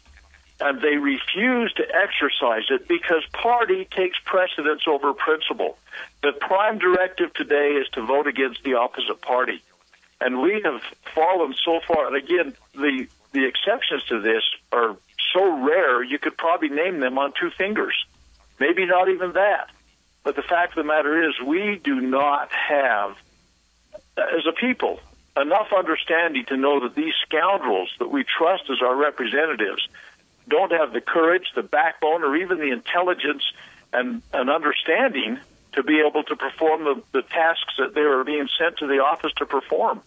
and 0.62 0.82
they 0.82 0.97
refuse 0.97 1.74
to 1.74 1.84
exercise 1.84 2.64
it 2.70 2.88
because 2.88 3.24
party 3.34 3.86
takes 3.86 4.18
precedence 4.24 4.84
over 4.88 5.14
principle. 5.14 5.78
The 6.22 6.32
prime 6.34 6.78
directive 6.78 7.34
today 7.34 7.72
is 7.72 7.88
to 7.93 8.05
vote 8.05 8.28
against 8.28 8.64
the 8.64 8.76
opposite 8.76 9.22
party. 9.22 9.62
And 10.20 10.41
we 10.41 10.62
have 10.64 10.82
fallen 11.16 11.55
so 11.66 11.80
far. 11.88 12.07
And 12.07 12.16
again, 12.16 12.53
the, 12.74 13.07
the 13.32 13.45
exceptions 13.45 14.03
to 14.05 14.22
this 14.22 14.43
are 14.72 14.95
so 15.34 15.66
rare, 15.66 16.03
you 16.03 16.20
could 16.20 16.38
probably 16.38 16.70
name 16.70 16.99
them 16.99 17.18
on 17.18 17.34
two 17.39 17.49
fingers. 17.49 17.95
Maybe 18.59 18.86
not 18.86 19.09
even 19.09 19.34
that. 19.34 19.70
But 20.24 20.36
the 20.36 20.43
fact 20.43 20.78
of 20.78 20.84
the 20.84 20.88
matter 20.88 21.28
is, 21.28 21.34
we 21.43 21.82
do 21.84 21.99
not 21.99 22.51
have, 22.51 23.18
as 24.16 24.45
a 24.47 24.51
people, 24.51 24.99
enough 25.36 25.74
understanding 25.76 26.45
to 26.45 26.57
know 26.57 26.82
that 26.82 26.93
these 26.93 27.14
scoundrels 27.26 27.89
that 27.97 28.12
we 28.12 28.24
trust 28.24 28.64
as 28.70 28.82
our 28.84 28.95
representatives 28.95 29.88
don't 30.52 30.72
have 30.72 30.93
the 30.93 31.02
courage, 31.02 31.47
the 31.56 31.64
backbone, 31.64 32.24
or 32.24 32.36
even 32.36 32.60
the 32.60 32.72
intelligence 32.72 33.43
and, 33.91 34.22
and 34.32 34.49
understanding 34.49 35.39
to 35.74 35.84
be 35.84 36.04
able 36.06 36.24
to 36.24 36.36
perform 36.36 36.84
the, 36.84 37.02
the 37.14 37.22
tasks 37.24 37.76
that 37.80 37.95
they 37.95 38.02
are 38.02 38.24
being 38.24 38.47
sent 38.60 38.78
to 38.78 38.88
the 38.88 38.99
office 38.99 39.32
to 39.38 39.45
perform. 39.45 40.02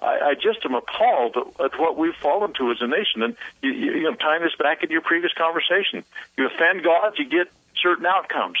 I, 0.00 0.30
I 0.30 0.34
just 0.34 0.64
am 0.64 0.74
appalled 0.74 1.36
at, 1.36 1.64
at 1.64 1.78
what 1.78 1.96
we've 1.96 2.14
fallen 2.14 2.52
to 2.54 2.70
as 2.70 2.78
a 2.80 2.86
nation. 2.86 3.22
And 3.22 3.36
you, 3.62 3.70
you, 3.70 3.92
you 3.92 4.02
know, 4.04 4.14
tying 4.14 4.42
this 4.42 4.56
back 4.58 4.82
into 4.82 4.92
your 4.92 5.02
previous 5.02 5.32
conversation, 5.34 6.04
you 6.36 6.46
offend 6.46 6.82
God, 6.82 7.18
you 7.18 7.28
get 7.28 7.48
certain 7.82 8.06
outcomes. 8.06 8.58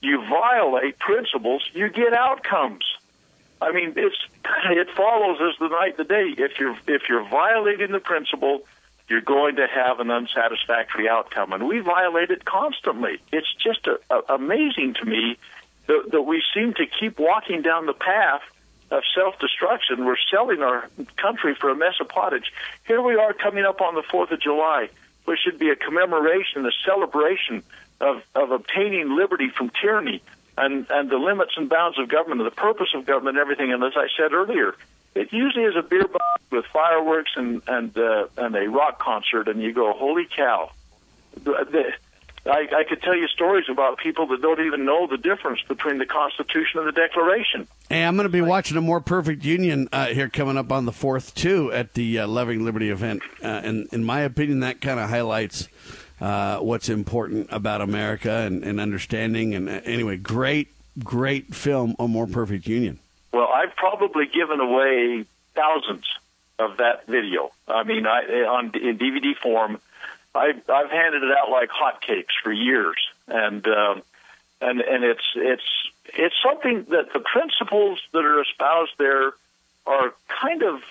You 0.00 0.24
violate 0.28 0.98
principles, 1.00 1.68
you 1.74 1.88
get 1.88 2.12
outcomes. 2.12 2.84
I 3.60 3.72
mean, 3.72 3.94
it's 3.96 4.16
it 4.70 4.88
follows 4.96 5.38
as 5.40 5.58
the 5.58 5.68
night 5.68 5.96
the 5.96 6.04
day. 6.04 6.34
If 6.38 6.60
you're 6.60 6.78
if 6.86 7.02
you're 7.08 7.28
violating 7.28 7.90
the 7.90 7.98
principle, 7.98 8.62
you're 9.08 9.20
going 9.20 9.56
to 9.56 9.66
have 9.66 10.00
an 10.00 10.10
unsatisfactory 10.10 11.08
outcome. 11.08 11.52
And 11.52 11.66
we 11.66 11.80
violate 11.80 12.30
it 12.30 12.44
constantly. 12.44 13.18
It's 13.32 13.52
just 13.54 13.86
a, 13.86 13.98
a, 14.10 14.34
amazing 14.34 14.94
to 14.94 15.04
me 15.04 15.38
that, 15.86 16.10
that 16.12 16.22
we 16.22 16.42
seem 16.54 16.74
to 16.74 16.86
keep 16.86 17.18
walking 17.18 17.62
down 17.62 17.86
the 17.86 17.94
path 17.94 18.42
of 18.90 19.02
self 19.14 19.38
destruction. 19.38 20.04
We're 20.04 20.16
selling 20.30 20.62
our 20.62 20.88
country 21.16 21.54
for 21.54 21.70
a 21.70 21.74
mess 21.74 21.94
of 22.00 22.08
pottage. 22.08 22.52
Here 22.86 23.00
we 23.00 23.16
are 23.16 23.32
coming 23.32 23.64
up 23.64 23.80
on 23.80 23.94
the 23.94 24.02
4th 24.02 24.30
of 24.30 24.40
July, 24.40 24.90
which 25.24 25.40
should 25.40 25.58
be 25.58 25.70
a 25.70 25.76
commemoration, 25.76 26.66
a 26.66 26.72
celebration 26.84 27.62
of, 28.00 28.22
of 28.34 28.50
obtaining 28.50 29.16
liberty 29.16 29.48
from 29.48 29.70
tyranny 29.70 30.22
and, 30.56 30.86
and 30.90 31.10
the 31.10 31.16
limits 31.16 31.52
and 31.56 31.68
bounds 31.68 31.98
of 31.98 32.08
government, 32.08 32.40
and 32.40 32.50
the 32.50 32.54
purpose 32.54 32.88
of 32.94 33.06
government, 33.06 33.38
everything. 33.38 33.72
And 33.72 33.82
as 33.84 33.92
I 33.96 34.08
said 34.16 34.32
earlier, 34.32 34.74
it 35.18 35.32
usually 35.32 35.64
is 35.64 35.74
a 35.76 35.82
beer 35.82 36.06
bong 36.06 36.20
with 36.50 36.64
fireworks 36.66 37.32
and 37.36 37.62
and 37.66 37.96
uh, 37.98 38.28
and 38.36 38.54
a 38.54 38.68
rock 38.68 38.98
concert, 39.00 39.48
and 39.48 39.60
you 39.60 39.72
go, 39.72 39.92
holy 39.92 40.26
cow! 40.34 40.70
I, 42.46 42.66
I 42.74 42.84
could 42.88 43.02
tell 43.02 43.16
you 43.16 43.26
stories 43.28 43.66
about 43.68 43.98
people 43.98 44.28
that 44.28 44.40
don't 44.40 44.60
even 44.60 44.84
know 44.84 45.06
the 45.06 45.18
difference 45.18 45.60
between 45.68 45.98
the 45.98 46.06
Constitution 46.06 46.78
and 46.78 46.88
the 46.88 46.92
Declaration. 46.92 47.68
Hey, 47.90 48.04
I'm 48.04 48.16
going 48.16 48.24
to 48.24 48.32
be 48.32 48.40
watching 48.40 48.76
a 48.76 48.80
more 48.80 49.00
perfect 49.00 49.44
union 49.44 49.88
uh, 49.92 50.06
here 50.06 50.28
coming 50.28 50.56
up 50.56 50.72
on 50.72 50.86
the 50.86 50.92
fourth 50.92 51.34
too 51.34 51.72
at 51.72 51.94
the 51.94 52.20
uh, 52.20 52.26
Loving 52.26 52.64
Liberty 52.64 52.90
event, 52.90 53.22
uh, 53.42 53.46
and 53.46 53.88
in 53.92 54.04
my 54.04 54.20
opinion, 54.20 54.60
that 54.60 54.80
kind 54.80 55.00
of 55.00 55.10
highlights 55.10 55.68
uh, 56.20 56.58
what's 56.58 56.88
important 56.88 57.48
about 57.50 57.80
America 57.80 58.32
and, 58.32 58.64
and 58.64 58.80
understanding. 58.80 59.54
And 59.54 59.68
uh, 59.68 59.80
anyway, 59.84 60.16
great, 60.16 60.68
great 61.02 61.54
film, 61.54 61.96
A 61.98 62.08
More 62.08 62.26
Perfect 62.26 62.66
Union. 62.66 62.98
Well, 63.32 63.48
I've 63.48 63.76
probably 63.76 64.26
given 64.26 64.60
away 64.60 65.24
thousands 65.54 66.06
of 66.58 66.78
that 66.78 67.06
video. 67.06 67.52
I 67.66 67.84
mean, 67.84 68.06
I, 68.06 68.22
on 68.48 68.72
in 68.74 68.98
DVD 68.98 69.36
form, 69.36 69.80
I've 70.34 70.68
I've 70.68 70.90
handed 70.90 71.22
it 71.22 71.30
out 71.36 71.50
like 71.50 71.70
hotcakes 71.70 72.34
for 72.42 72.52
years, 72.52 72.96
and 73.26 73.66
um, 73.66 74.02
and 74.60 74.80
and 74.80 75.04
it's 75.04 75.24
it's 75.34 75.88
it's 76.06 76.34
something 76.42 76.84
that 76.90 77.12
the 77.12 77.20
principles 77.20 78.00
that 78.12 78.24
are 78.24 78.42
espoused 78.42 78.92
there 78.98 79.32
are 79.86 80.14
kind 80.28 80.62
of 80.62 80.82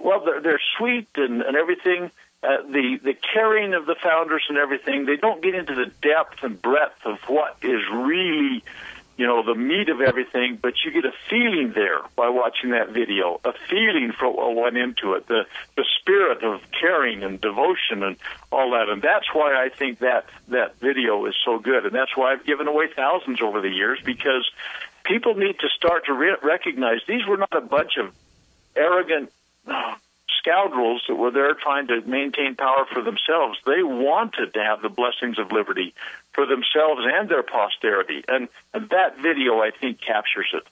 well, 0.00 0.24
they're, 0.24 0.40
they're 0.40 0.60
sweet 0.76 1.08
and, 1.16 1.42
and 1.42 1.56
everything. 1.56 2.10
Uh, 2.42 2.62
the 2.62 3.00
the 3.02 3.14
caring 3.14 3.74
of 3.74 3.86
the 3.86 3.96
founders 3.96 4.44
and 4.48 4.58
everything. 4.58 5.06
They 5.06 5.16
don't 5.16 5.42
get 5.42 5.56
into 5.56 5.74
the 5.74 5.86
depth 5.86 6.44
and 6.44 6.60
breadth 6.60 7.04
of 7.04 7.18
what 7.26 7.56
is 7.62 7.82
really 7.92 8.62
you 9.18 9.26
know, 9.26 9.42
the 9.42 9.56
meat 9.56 9.88
of 9.88 10.00
everything, 10.00 10.58
but 10.62 10.74
you 10.84 10.92
get 10.92 11.04
a 11.04 11.12
feeling 11.28 11.72
there 11.74 11.98
by 12.14 12.28
watching 12.28 12.70
that 12.70 12.90
video, 12.90 13.40
a 13.44 13.52
feeling 13.68 14.12
for 14.16 14.32
what 14.32 14.54
went 14.54 14.76
into 14.76 15.14
it, 15.14 15.26
the, 15.26 15.44
the 15.76 15.84
spirit 15.98 16.44
of 16.44 16.60
caring 16.80 17.24
and 17.24 17.40
devotion 17.40 18.04
and 18.04 18.16
all 18.52 18.70
that. 18.70 18.88
And 18.88 19.02
that's 19.02 19.26
why 19.34 19.60
I 19.60 19.70
think 19.70 19.98
that, 19.98 20.26
that 20.48 20.76
video 20.76 21.26
is 21.26 21.34
so 21.44 21.58
good. 21.58 21.84
And 21.84 21.92
that's 21.92 22.16
why 22.16 22.32
I've 22.32 22.46
given 22.46 22.68
away 22.68 22.86
thousands 22.94 23.42
over 23.42 23.60
the 23.60 23.68
years 23.68 23.98
because 24.04 24.48
people 25.02 25.34
need 25.34 25.58
to 25.58 25.68
start 25.76 26.06
to 26.06 26.12
re- 26.12 26.36
recognize 26.40 27.00
these 27.08 27.26
were 27.26 27.38
not 27.38 27.52
a 27.52 27.60
bunch 27.60 27.96
of 27.98 28.14
arrogant 28.76 29.32
scoundrels 30.38 31.02
that 31.08 31.14
were 31.14 31.30
there 31.30 31.54
trying 31.54 31.88
to 31.88 32.00
maintain 32.02 32.54
power 32.54 32.86
for 32.92 33.02
themselves. 33.02 33.58
They 33.66 33.82
wanted 33.82 34.54
to 34.54 34.62
have 34.62 34.82
the 34.82 34.88
blessings 34.88 35.38
of 35.38 35.52
liberty 35.52 35.94
for 36.32 36.46
themselves 36.46 37.02
and 37.04 37.28
their 37.28 37.42
posterity. 37.42 38.24
And, 38.28 38.48
and 38.72 38.88
that 38.90 39.18
video, 39.18 39.60
I 39.60 39.70
think, 39.70 40.00
captures 40.00 40.48
it. 40.54 40.62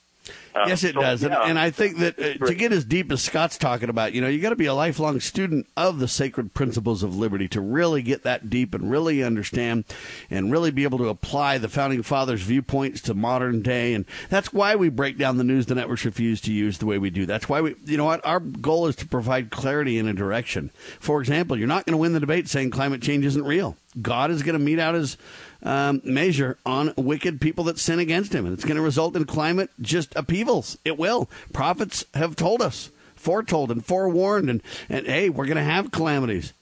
Uh, 0.55 0.65
yes, 0.67 0.83
it 0.83 0.95
so, 0.95 1.01
does, 1.01 1.21
yeah. 1.21 1.29
and, 1.41 1.51
and, 1.51 1.59
I 1.59 1.69
think 1.69 1.97
that 1.97 2.17
uh, 2.17 2.45
to 2.45 2.55
get 2.55 2.71
as 2.71 2.83
deep 2.83 3.11
as 3.11 3.21
Scott's 3.21 3.57
talking 3.57 3.89
about, 3.89 4.13
you 4.13 4.21
know, 4.21 4.27
you 4.27 4.41
got 4.41 4.49
to 4.49 4.55
be 4.55 4.65
a 4.65 4.73
lifelong 4.73 5.19
student 5.19 5.67
of 5.77 5.99
the 5.99 6.07
sacred 6.07 6.55
principles 6.55 7.03
of 7.03 7.15
liberty 7.15 7.47
to 7.49 7.61
really 7.61 8.01
get 8.01 8.23
that 8.23 8.49
deep 8.49 8.73
and 8.73 8.89
really 8.89 9.23
understand 9.23 9.85
and 10.31 10.51
really 10.51 10.71
be 10.71 10.83
able 10.83 10.97
to 10.97 11.09
apply 11.09 11.59
the 11.59 11.69
founding 11.69 12.01
fathers' 12.01 12.41
viewpoints 12.41 13.01
to 13.01 13.13
modern 13.13 13.61
day. 13.61 13.93
And 13.93 14.05
that's 14.29 14.51
why 14.51 14.75
we 14.75 14.89
break 14.89 15.17
down 15.17 15.37
the 15.37 15.43
news 15.43 15.67
the 15.67 15.75
networks 15.75 16.05
refuse 16.05 16.41
to 16.41 16.53
use 16.53 16.79
the 16.79 16.87
way 16.87 16.97
we 16.97 17.11
do. 17.11 17.25
That's 17.25 17.47
why 17.47 17.61
we, 17.61 17.75
you 17.85 17.97
know, 17.97 18.05
what 18.05 18.25
our 18.25 18.39
goal 18.39 18.87
is 18.87 18.95
to 18.97 19.07
provide 19.07 19.51
clarity 19.51 19.99
and 19.99 20.09
a 20.09 20.13
direction. 20.13 20.71
For 20.99 21.19
example, 21.21 21.57
you're 21.57 21.67
not 21.67 21.85
going 21.85 21.93
to 21.93 21.97
win 21.97 22.13
the 22.13 22.19
debate 22.19 22.47
saying 22.47 22.71
climate 22.71 23.01
change 23.01 23.25
isn't 23.25 23.43
real. 23.43 23.77
God 24.01 24.31
is 24.31 24.43
going 24.43 24.57
to 24.57 24.63
mete 24.63 24.79
out 24.79 24.95
his 24.95 25.17
um, 25.63 26.01
measure 26.03 26.57
on 26.65 26.93
wicked 26.97 27.41
people 27.41 27.63
that 27.65 27.79
sin 27.79 27.99
against 27.99 28.33
him. 28.33 28.45
And 28.45 28.53
it's 28.53 28.65
going 28.65 28.77
to 28.77 28.81
result 28.81 29.15
in 29.15 29.25
climate 29.25 29.69
just 29.81 30.15
upheavals. 30.15 30.77
It 30.85 30.97
will. 30.97 31.29
Prophets 31.53 32.05
have 32.13 32.35
told 32.35 32.61
us, 32.61 32.89
foretold 33.15 33.71
and 33.71 33.85
forewarned, 33.85 34.49
and, 34.49 34.61
and 34.89 35.05
hey, 35.05 35.29
we're 35.29 35.45
going 35.45 35.57
to 35.57 35.63
have 35.63 35.91
calamities. 35.91 36.53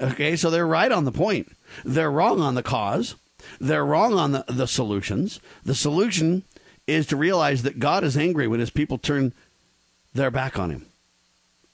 Okay, 0.00 0.36
so 0.36 0.50
they're 0.50 0.66
right 0.66 0.90
on 0.90 1.04
the 1.04 1.12
point. 1.12 1.52
They're 1.84 2.10
wrong 2.10 2.40
on 2.40 2.54
the 2.54 2.62
cause. 2.62 3.14
They're 3.60 3.84
wrong 3.84 4.14
on 4.14 4.32
the, 4.32 4.44
the 4.48 4.66
solutions. 4.66 5.40
The 5.64 5.74
solution 5.74 6.42
is 6.86 7.06
to 7.06 7.16
realize 7.16 7.62
that 7.62 7.78
God 7.78 8.04
is 8.04 8.16
angry 8.16 8.48
when 8.48 8.60
his 8.60 8.70
people 8.70 8.98
turn 8.98 9.32
their 10.12 10.30
back 10.30 10.58
on 10.58 10.70
him 10.70 10.86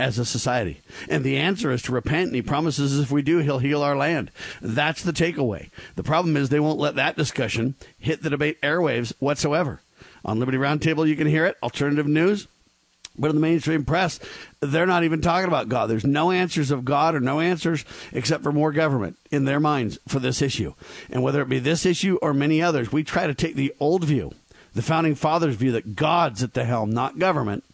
as 0.01 0.19
a 0.19 0.25
society? 0.25 0.81
And 1.09 1.23
the 1.23 1.37
answer 1.37 1.71
is 1.71 1.83
to 1.83 1.93
repent, 1.93 2.27
and 2.29 2.35
he 2.35 2.43
promises 2.43 2.99
if 2.99 3.11
we 3.11 3.23
do, 3.23 3.39
he'll 3.39 3.59
heal 3.59 3.83
our 3.83 3.97
land. 3.97 4.31
That's 4.61 5.03
the 5.03 5.13
takeaway. 5.13 5.71
The 5.97 6.03
problem 6.03 6.37
is 6.37 6.49
they 6.49 6.61
won't 6.61 6.81
let 6.81 6.97
that 6.97 7.17
discussion 7.17 7.75
hit 7.99 8.23
the 8.23 8.31
debate 8.31 8.61
airwaves 8.63 9.13
whatsoever. 9.19 9.81
On 10.25 10.39
Liberty 10.39 10.59
Roundtable, 10.59 11.07
you 11.07 11.17
can 11.17 11.27
hear 11.27 11.47
it. 11.47 11.57
Alternative 11.63 12.07
news. 12.07 12.49
But 13.19 13.31
in 13.31 13.37
the 13.37 13.43
mainstream 13.43 13.85
press, 13.85 14.19
they're 14.61 14.87
not 14.87 15.05
even 15.05 15.21
talking 15.21 15.49
about 15.49 15.69
God. 15.69 15.91
There's 15.91 16.05
no 16.05 16.31
answers 16.31 16.71
of 16.71 16.85
God 16.85 17.15
or 17.15 17.21
no 17.21 17.41
answers 17.41 17.85
except 18.13 18.43
for 18.43 18.53
more 18.53 18.73
government 18.73 19.19
in 19.31 19.45
their 19.45 19.61
minds 19.61 19.99
for 20.09 20.21
this 20.21 20.41
issue. 20.41 20.75
And 21.11 21.23
whether 21.23 21.43
it 21.43 21.49
be 21.49 21.59
this 21.59 21.85
issue 21.85 22.19
or 22.23 22.33
many 22.33 22.63
others, 22.63 22.93
we 22.93 23.03
try 23.03 23.27
to 23.27 23.35
take 23.35 23.57
the 23.57 23.75
old 23.81 24.05
view, 24.05 24.33
the 24.75 24.83
founding 24.83 25.17
fathers' 25.17 25.57
view 25.57 25.73
that 25.73 25.97
God's 25.97 26.43
at 26.43 26.55
the 26.55 26.65
helm, 26.65 26.91
not 26.91 27.19
government, 27.19 27.65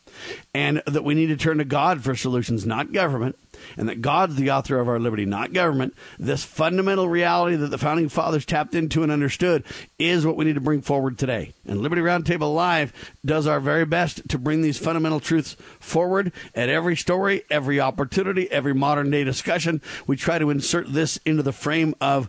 and 0.54 0.82
that 0.86 1.04
we 1.04 1.14
need 1.14 1.26
to 1.26 1.36
turn 1.36 1.58
to 1.58 1.64
God 1.64 2.02
for 2.02 2.14
solutions, 2.14 2.66
not 2.66 2.92
government, 2.92 3.36
and 3.76 3.88
that 3.88 4.00
God's 4.00 4.36
the 4.36 4.50
author 4.50 4.78
of 4.78 4.88
our 4.88 4.98
liberty, 4.98 5.24
not 5.24 5.52
government. 5.52 5.94
This 6.18 6.44
fundamental 6.44 7.08
reality 7.08 7.56
that 7.56 7.68
the 7.68 7.78
founding 7.78 8.08
fathers 8.08 8.46
tapped 8.46 8.74
into 8.74 9.02
and 9.02 9.12
understood 9.12 9.64
is 9.98 10.26
what 10.26 10.36
we 10.36 10.44
need 10.44 10.54
to 10.54 10.60
bring 10.60 10.82
forward 10.82 11.18
today. 11.18 11.52
And 11.66 11.80
Liberty 11.80 12.02
Roundtable 12.02 12.54
Live 12.54 12.92
does 13.24 13.46
our 13.46 13.60
very 13.60 13.84
best 13.84 14.28
to 14.28 14.38
bring 14.38 14.62
these 14.62 14.78
fundamental 14.78 15.20
truths 15.20 15.56
forward 15.80 16.32
at 16.54 16.68
every 16.68 16.96
story, 16.96 17.42
every 17.50 17.80
opportunity, 17.80 18.50
every 18.50 18.74
modern 18.74 19.10
day 19.10 19.24
discussion. 19.24 19.80
We 20.06 20.16
try 20.16 20.38
to 20.38 20.50
insert 20.50 20.92
this 20.92 21.18
into 21.18 21.42
the 21.42 21.52
frame 21.52 21.94
of, 22.00 22.28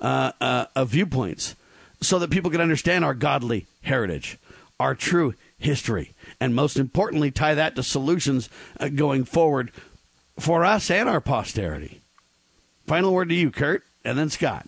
uh, 0.00 0.32
uh, 0.40 0.66
of 0.74 0.88
viewpoints 0.88 1.54
so 2.00 2.18
that 2.18 2.30
people 2.30 2.50
can 2.50 2.60
understand 2.60 3.04
our 3.04 3.14
godly 3.14 3.66
heritage, 3.82 4.38
our 4.78 4.94
true 4.94 5.34
history 5.58 6.14
and 6.40 6.54
most 6.54 6.76
importantly, 6.76 7.30
tie 7.30 7.54
that 7.54 7.76
to 7.76 7.82
solutions 7.82 8.48
uh, 8.78 8.88
going 8.88 9.24
forward 9.24 9.72
for 10.38 10.64
us 10.64 10.90
and 10.90 11.08
our 11.08 11.20
posterity. 11.20 12.00
Final 12.86 13.12
word 13.12 13.28
to 13.28 13.34
you, 13.34 13.50
Kurt, 13.50 13.84
and 14.04 14.18
then 14.18 14.30
Scott. 14.30 14.66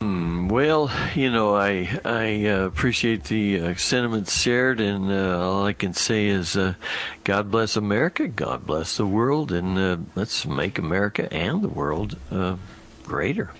Mm, 0.00 0.50
well, 0.50 0.90
you 1.14 1.30
know, 1.30 1.54
I 1.54 1.98
I 2.04 2.46
uh, 2.46 2.66
appreciate 2.66 3.24
the 3.24 3.60
uh, 3.60 3.74
sentiments 3.76 4.38
shared, 4.38 4.80
and 4.80 5.10
uh, 5.10 5.40
all 5.40 5.64
I 5.64 5.72
can 5.72 5.94
say 5.94 6.26
is, 6.26 6.56
uh, 6.56 6.74
God 7.22 7.50
bless 7.50 7.76
America, 7.76 8.28
God 8.28 8.66
bless 8.66 8.96
the 8.96 9.06
world, 9.06 9.52
and 9.52 9.78
uh, 9.78 9.96
let's 10.14 10.44
make 10.44 10.78
America 10.78 11.32
and 11.32 11.62
the 11.62 11.68
world 11.68 12.18
greater 13.04 13.52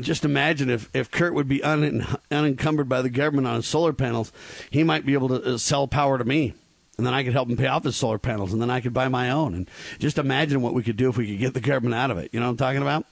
just 0.00 0.24
imagine 0.24 0.70
if, 0.70 0.90
if 0.94 1.10
Kurt 1.10 1.34
would 1.34 1.48
be 1.48 1.62
un, 1.62 2.06
unencumbered 2.30 2.88
by 2.88 3.02
the 3.02 3.10
government 3.10 3.46
on 3.46 3.56
his 3.56 3.66
solar 3.66 3.92
panels, 3.92 4.32
he 4.70 4.82
might 4.82 5.06
be 5.06 5.14
able 5.14 5.28
to 5.28 5.54
uh, 5.54 5.58
sell 5.58 5.88
power 5.88 6.18
to 6.18 6.24
me. 6.24 6.54
And 6.98 7.06
then 7.06 7.12
I 7.12 7.24
could 7.24 7.34
help 7.34 7.50
him 7.50 7.58
pay 7.58 7.66
off 7.66 7.84
his 7.84 7.94
solar 7.94 8.18
panels, 8.18 8.54
and 8.54 8.62
then 8.62 8.70
I 8.70 8.80
could 8.80 8.94
buy 8.94 9.08
my 9.08 9.30
own. 9.30 9.54
And 9.54 9.70
just 9.98 10.16
imagine 10.16 10.62
what 10.62 10.72
we 10.72 10.82
could 10.82 10.96
do 10.96 11.10
if 11.10 11.18
we 11.18 11.26
could 11.26 11.38
get 11.38 11.52
the 11.52 11.60
government 11.60 11.94
out 11.94 12.10
of 12.10 12.16
it. 12.16 12.30
You 12.32 12.40
know 12.40 12.46
what 12.46 12.52
I'm 12.52 12.56
talking 12.56 12.80
about? 12.80 13.04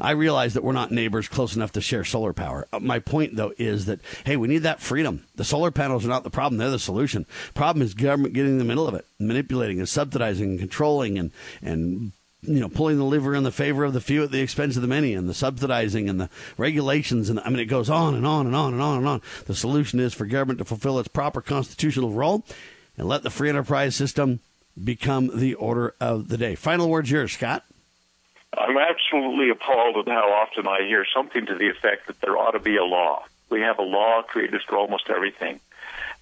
I 0.00 0.10
realize 0.10 0.54
that 0.54 0.64
we're 0.64 0.72
not 0.72 0.90
neighbors 0.90 1.28
close 1.28 1.54
enough 1.54 1.70
to 1.72 1.80
share 1.80 2.02
solar 2.02 2.32
power. 2.32 2.66
Uh, 2.72 2.80
my 2.80 2.98
point, 2.98 3.36
though, 3.36 3.52
is 3.56 3.86
that, 3.86 4.00
hey, 4.24 4.36
we 4.36 4.48
need 4.48 4.64
that 4.64 4.80
freedom. 4.80 5.24
The 5.36 5.44
solar 5.44 5.70
panels 5.70 6.04
are 6.04 6.08
not 6.08 6.24
the 6.24 6.30
problem, 6.30 6.58
they're 6.58 6.70
the 6.70 6.80
solution. 6.80 7.26
Problem 7.54 7.80
is 7.80 7.94
government 7.94 8.34
getting 8.34 8.52
in 8.52 8.58
the 8.58 8.64
middle 8.64 8.88
of 8.88 8.94
it, 8.94 9.06
manipulating 9.20 9.78
and 9.78 9.88
subsidizing 9.88 10.50
and 10.50 10.58
controlling 10.58 11.16
and, 11.16 11.30
and 11.62 12.10
you 12.42 12.60
know, 12.60 12.68
pulling 12.68 12.98
the 12.98 13.04
lever 13.04 13.34
in 13.34 13.42
the 13.42 13.50
favor 13.50 13.84
of 13.84 13.92
the 13.92 14.00
few 14.00 14.22
at 14.22 14.30
the 14.30 14.40
expense 14.40 14.76
of 14.76 14.82
the 14.82 14.88
many, 14.88 15.14
and 15.14 15.28
the 15.28 15.34
subsidizing 15.34 16.08
and 16.08 16.20
the 16.20 16.30
regulations, 16.56 17.28
and 17.28 17.40
I 17.40 17.48
mean, 17.48 17.58
it 17.58 17.66
goes 17.66 17.90
on 17.90 18.14
and 18.14 18.26
on 18.26 18.46
and 18.46 18.54
on 18.54 18.72
and 18.72 18.82
on 18.82 18.98
and 18.98 19.08
on. 19.08 19.22
The 19.46 19.54
solution 19.54 19.98
is 19.98 20.14
for 20.14 20.24
government 20.24 20.58
to 20.60 20.64
fulfill 20.64 20.98
its 20.98 21.08
proper 21.08 21.40
constitutional 21.40 22.12
role 22.12 22.44
and 22.96 23.08
let 23.08 23.22
the 23.22 23.30
free 23.30 23.48
enterprise 23.48 23.96
system 23.96 24.40
become 24.82 25.30
the 25.38 25.54
order 25.54 25.94
of 26.00 26.28
the 26.28 26.38
day. 26.38 26.54
Final 26.54 26.88
words 26.88 27.10
yours, 27.10 27.32
Scott. 27.32 27.64
I'm 28.56 28.78
absolutely 28.78 29.50
appalled 29.50 29.96
at 29.96 30.12
how 30.12 30.32
often 30.32 30.66
I 30.66 30.86
hear 30.86 31.04
something 31.12 31.46
to 31.46 31.54
the 31.54 31.68
effect 31.68 32.06
that 32.06 32.20
there 32.20 32.36
ought 32.36 32.52
to 32.52 32.60
be 32.60 32.76
a 32.76 32.84
law. 32.84 33.24
We 33.50 33.60
have 33.62 33.78
a 33.78 33.82
law 33.82 34.22
created 34.22 34.62
for 34.62 34.76
almost 34.76 35.10
everything. 35.10 35.60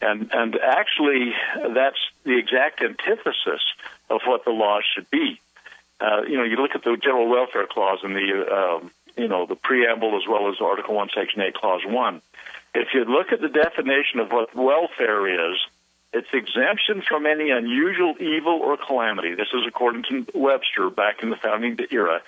And 0.01 0.31
and 0.33 0.57
actually 0.57 1.35
that's 1.75 1.99
the 2.25 2.37
exact 2.39 2.83
antithesis 2.83 3.63
of 4.11 4.21
what 4.27 4.45
the 4.45 4.51
law 4.51 4.81
should 4.95 5.11
be 5.11 5.41
uh, 6.01 6.23
you 6.23 6.37
know, 6.37 6.45
you 6.45 6.57
look 6.57 6.73
at 6.75 6.85
the 6.85 6.97
general 6.97 7.29
welfare 7.29 7.67
clause 7.67 8.01
in 8.05 8.13
the, 8.13 8.55
um, 8.55 8.91
you 9.17 9.29
know, 9.29 9.47
the 9.47 9.55
preamble 9.55 10.17
as 10.17 10.29
well 10.29 10.49
as 10.49 10.57
Article 10.61 10.95
1, 10.95 11.09
Section 11.15 11.41
8, 11.41 11.55
Clause 11.55 11.83
1. 11.87 12.23
If 12.75 12.89
you 12.93 13.05
look 13.05 13.33
at 13.33 13.41
the 13.41 13.49
definition 13.49 14.21
of 14.21 14.31
what 14.31 14.55
welfare 14.55 15.53
is, 15.53 15.59
it's 16.13 16.29
exemption 16.33 17.03
from 17.07 17.27
any 17.27 17.51
unusual 17.51 18.15
evil 18.21 18.61
or 18.63 18.77
calamity. 18.77 19.35
This 19.35 19.49
is 19.53 19.63
according 19.67 20.05
to 20.05 20.27
Webster 20.35 20.91
back 20.91 21.23
in 21.23 21.31
the 21.31 21.37
founding 21.37 21.79
era 21.91 22.23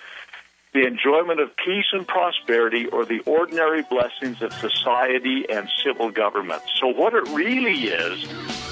the 0.73 0.85
enjoyment 0.85 1.39
of 1.39 1.49
peace 1.65 1.87
and 1.93 2.07
prosperity 2.07 2.85
or 2.87 3.05
the 3.05 3.19
ordinary 3.25 3.81
blessings 3.83 4.41
of 4.41 4.53
society 4.53 5.45
and 5.49 5.67
civil 5.83 6.11
government. 6.11 6.61
So 6.79 6.87
what 6.87 7.13
it 7.13 7.27
really 7.29 7.85
is, 7.85 8.23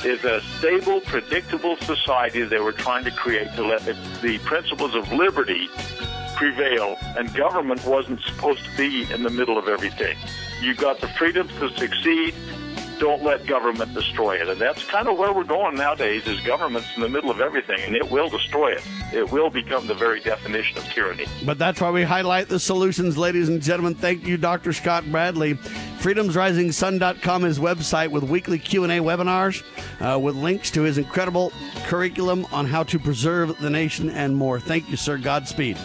is 0.05 0.23
a 0.23 0.41
stable, 0.59 1.01
predictable 1.01 1.75
society 1.77 2.43
they 2.43 2.59
were 2.59 2.71
trying 2.71 3.03
to 3.05 3.11
create 3.11 3.51
to 3.55 3.65
let 3.65 3.83
the 4.21 4.39
principles 4.43 4.93
of 4.93 5.11
liberty 5.11 5.67
prevail, 6.35 6.95
and 7.17 7.33
government 7.33 7.83
wasn't 7.85 8.21
supposed 8.21 8.63
to 8.63 8.77
be 8.77 9.11
in 9.11 9.23
the 9.23 9.29
middle 9.31 9.57
of 9.57 9.67
everything. 9.67 10.15
You 10.61 10.75
got 10.75 11.01
the 11.01 11.07
freedom 11.07 11.47
to 11.47 11.69
succeed, 11.71 12.35
don't 12.99 13.23
let 13.23 13.45
government 13.45 13.93
destroy 13.93 14.35
it. 14.35 14.47
And 14.47 14.59
that's 14.59 14.83
kind 14.85 15.07
of 15.07 15.17
where 15.17 15.33
we're 15.33 15.43
going 15.43 15.75
nowadays 15.75 16.27
is 16.27 16.39
government's 16.41 16.87
in 16.95 17.01
the 17.01 17.09
middle 17.09 17.29
of 17.29 17.41
everything 17.41 17.79
and 17.81 17.95
it 17.95 18.09
will 18.09 18.29
destroy 18.29 18.71
it. 18.71 18.83
It 19.13 19.31
will 19.31 19.49
become 19.49 19.87
the 19.87 19.93
very 19.93 20.19
definition 20.19 20.77
of 20.77 20.83
tyranny. 20.85 21.25
But 21.45 21.57
that's 21.57 21.79
why 21.81 21.91
we 21.91 22.03
highlight 22.03 22.49
the 22.49 22.59
solutions, 22.59 23.17
ladies 23.17 23.49
and 23.49 23.61
gentlemen. 23.61 23.95
Thank 23.95 24.25
you, 24.25 24.37
Dr. 24.37 24.73
Scott 24.73 25.09
Bradley. 25.11 25.55
freedomsrisingsun.com 25.99 27.45
is 27.45 27.59
website 27.59 28.09
with 28.09 28.23
weekly 28.23 28.59
Q&A 28.59 28.99
webinars 28.99 29.63
uh, 30.01 30.19
with 30.19 30.35
links 30.35 30.71
to 30.71 30.81
his 30.81 30.97
incredible 30.97 31.51
curriculum 31.85 32.45
on 32.51 32.65
how 32.65 32.83
to 32.83 32.99
preserve 32.99 33.57
the 33.59 33.69
nation 33.69 34.09
and 34.09 34.35
more. 34.35 34.59
Thank 34.59 34.89
you, 34.89 34.97
sir. 34.97 35.17
Godspeed. 35.17 35.77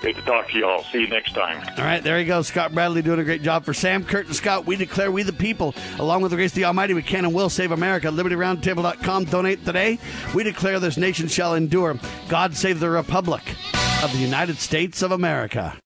Great 0.00 0.14
to 0.16 0.22
talk 0.22 0.48
to 0.50 0.56
you 0.56 0.64
all. 0.64 0.84
See 0.84 1.00
you 1.00 1.08
next 1.08 1.34
time. 1.34 1.60
All 1.76 1.84
right, 1.84 2.02
there 2.02 2.20
you 2.20 2.26
go. 2.26 2.42
Scott 2.42 2.72
Bradley 2.72 3.02
doing 3.02 3.18
a 3.18 3.24
great 3.24 3.42
job 3.42 3.64
for 3.64 3.74
Sam, 3.74 4.04
Kurt, 4.04 4.26
and 4.26 4.36
Scott. 4.36 4.64
We 4.64 4.76
declare 4.76 5.10
we 5.10 5.24
the 5.24 5.32
people, 5.32 5.74
along 5.98 6.22
with 6.22 6.30
the 6.30 6.36
grace 6.36 6.52
of 6.52 6.56
the 6.56 6.66
Almighty, 6.66 6.94
we 6.94 7.02
can 7.02 7.24
and 7.24 7.34
will 7.34 7.50
save 7.50 7.72
America. 7.72 8.06
LibertyRoundtable.com. 8.08 9.24
Donate 9.24 9.64
today. 9.64 9.98
We 10.34 10.44
declare 10.44 10.78
this 10.78 10.96
nation 10.96 11.26
shall 11.26 11.54
endure. 11.54 11.98
God 12.28 12.54
save 12.54 12.78
the 12.78 12.90
Republic 12.90 13.42
of 14.04 14.12
the 14.12 14.18
United 14.18 14.58
States 14.58 15.02
of 15.02 15.10
America. 15.10 15.76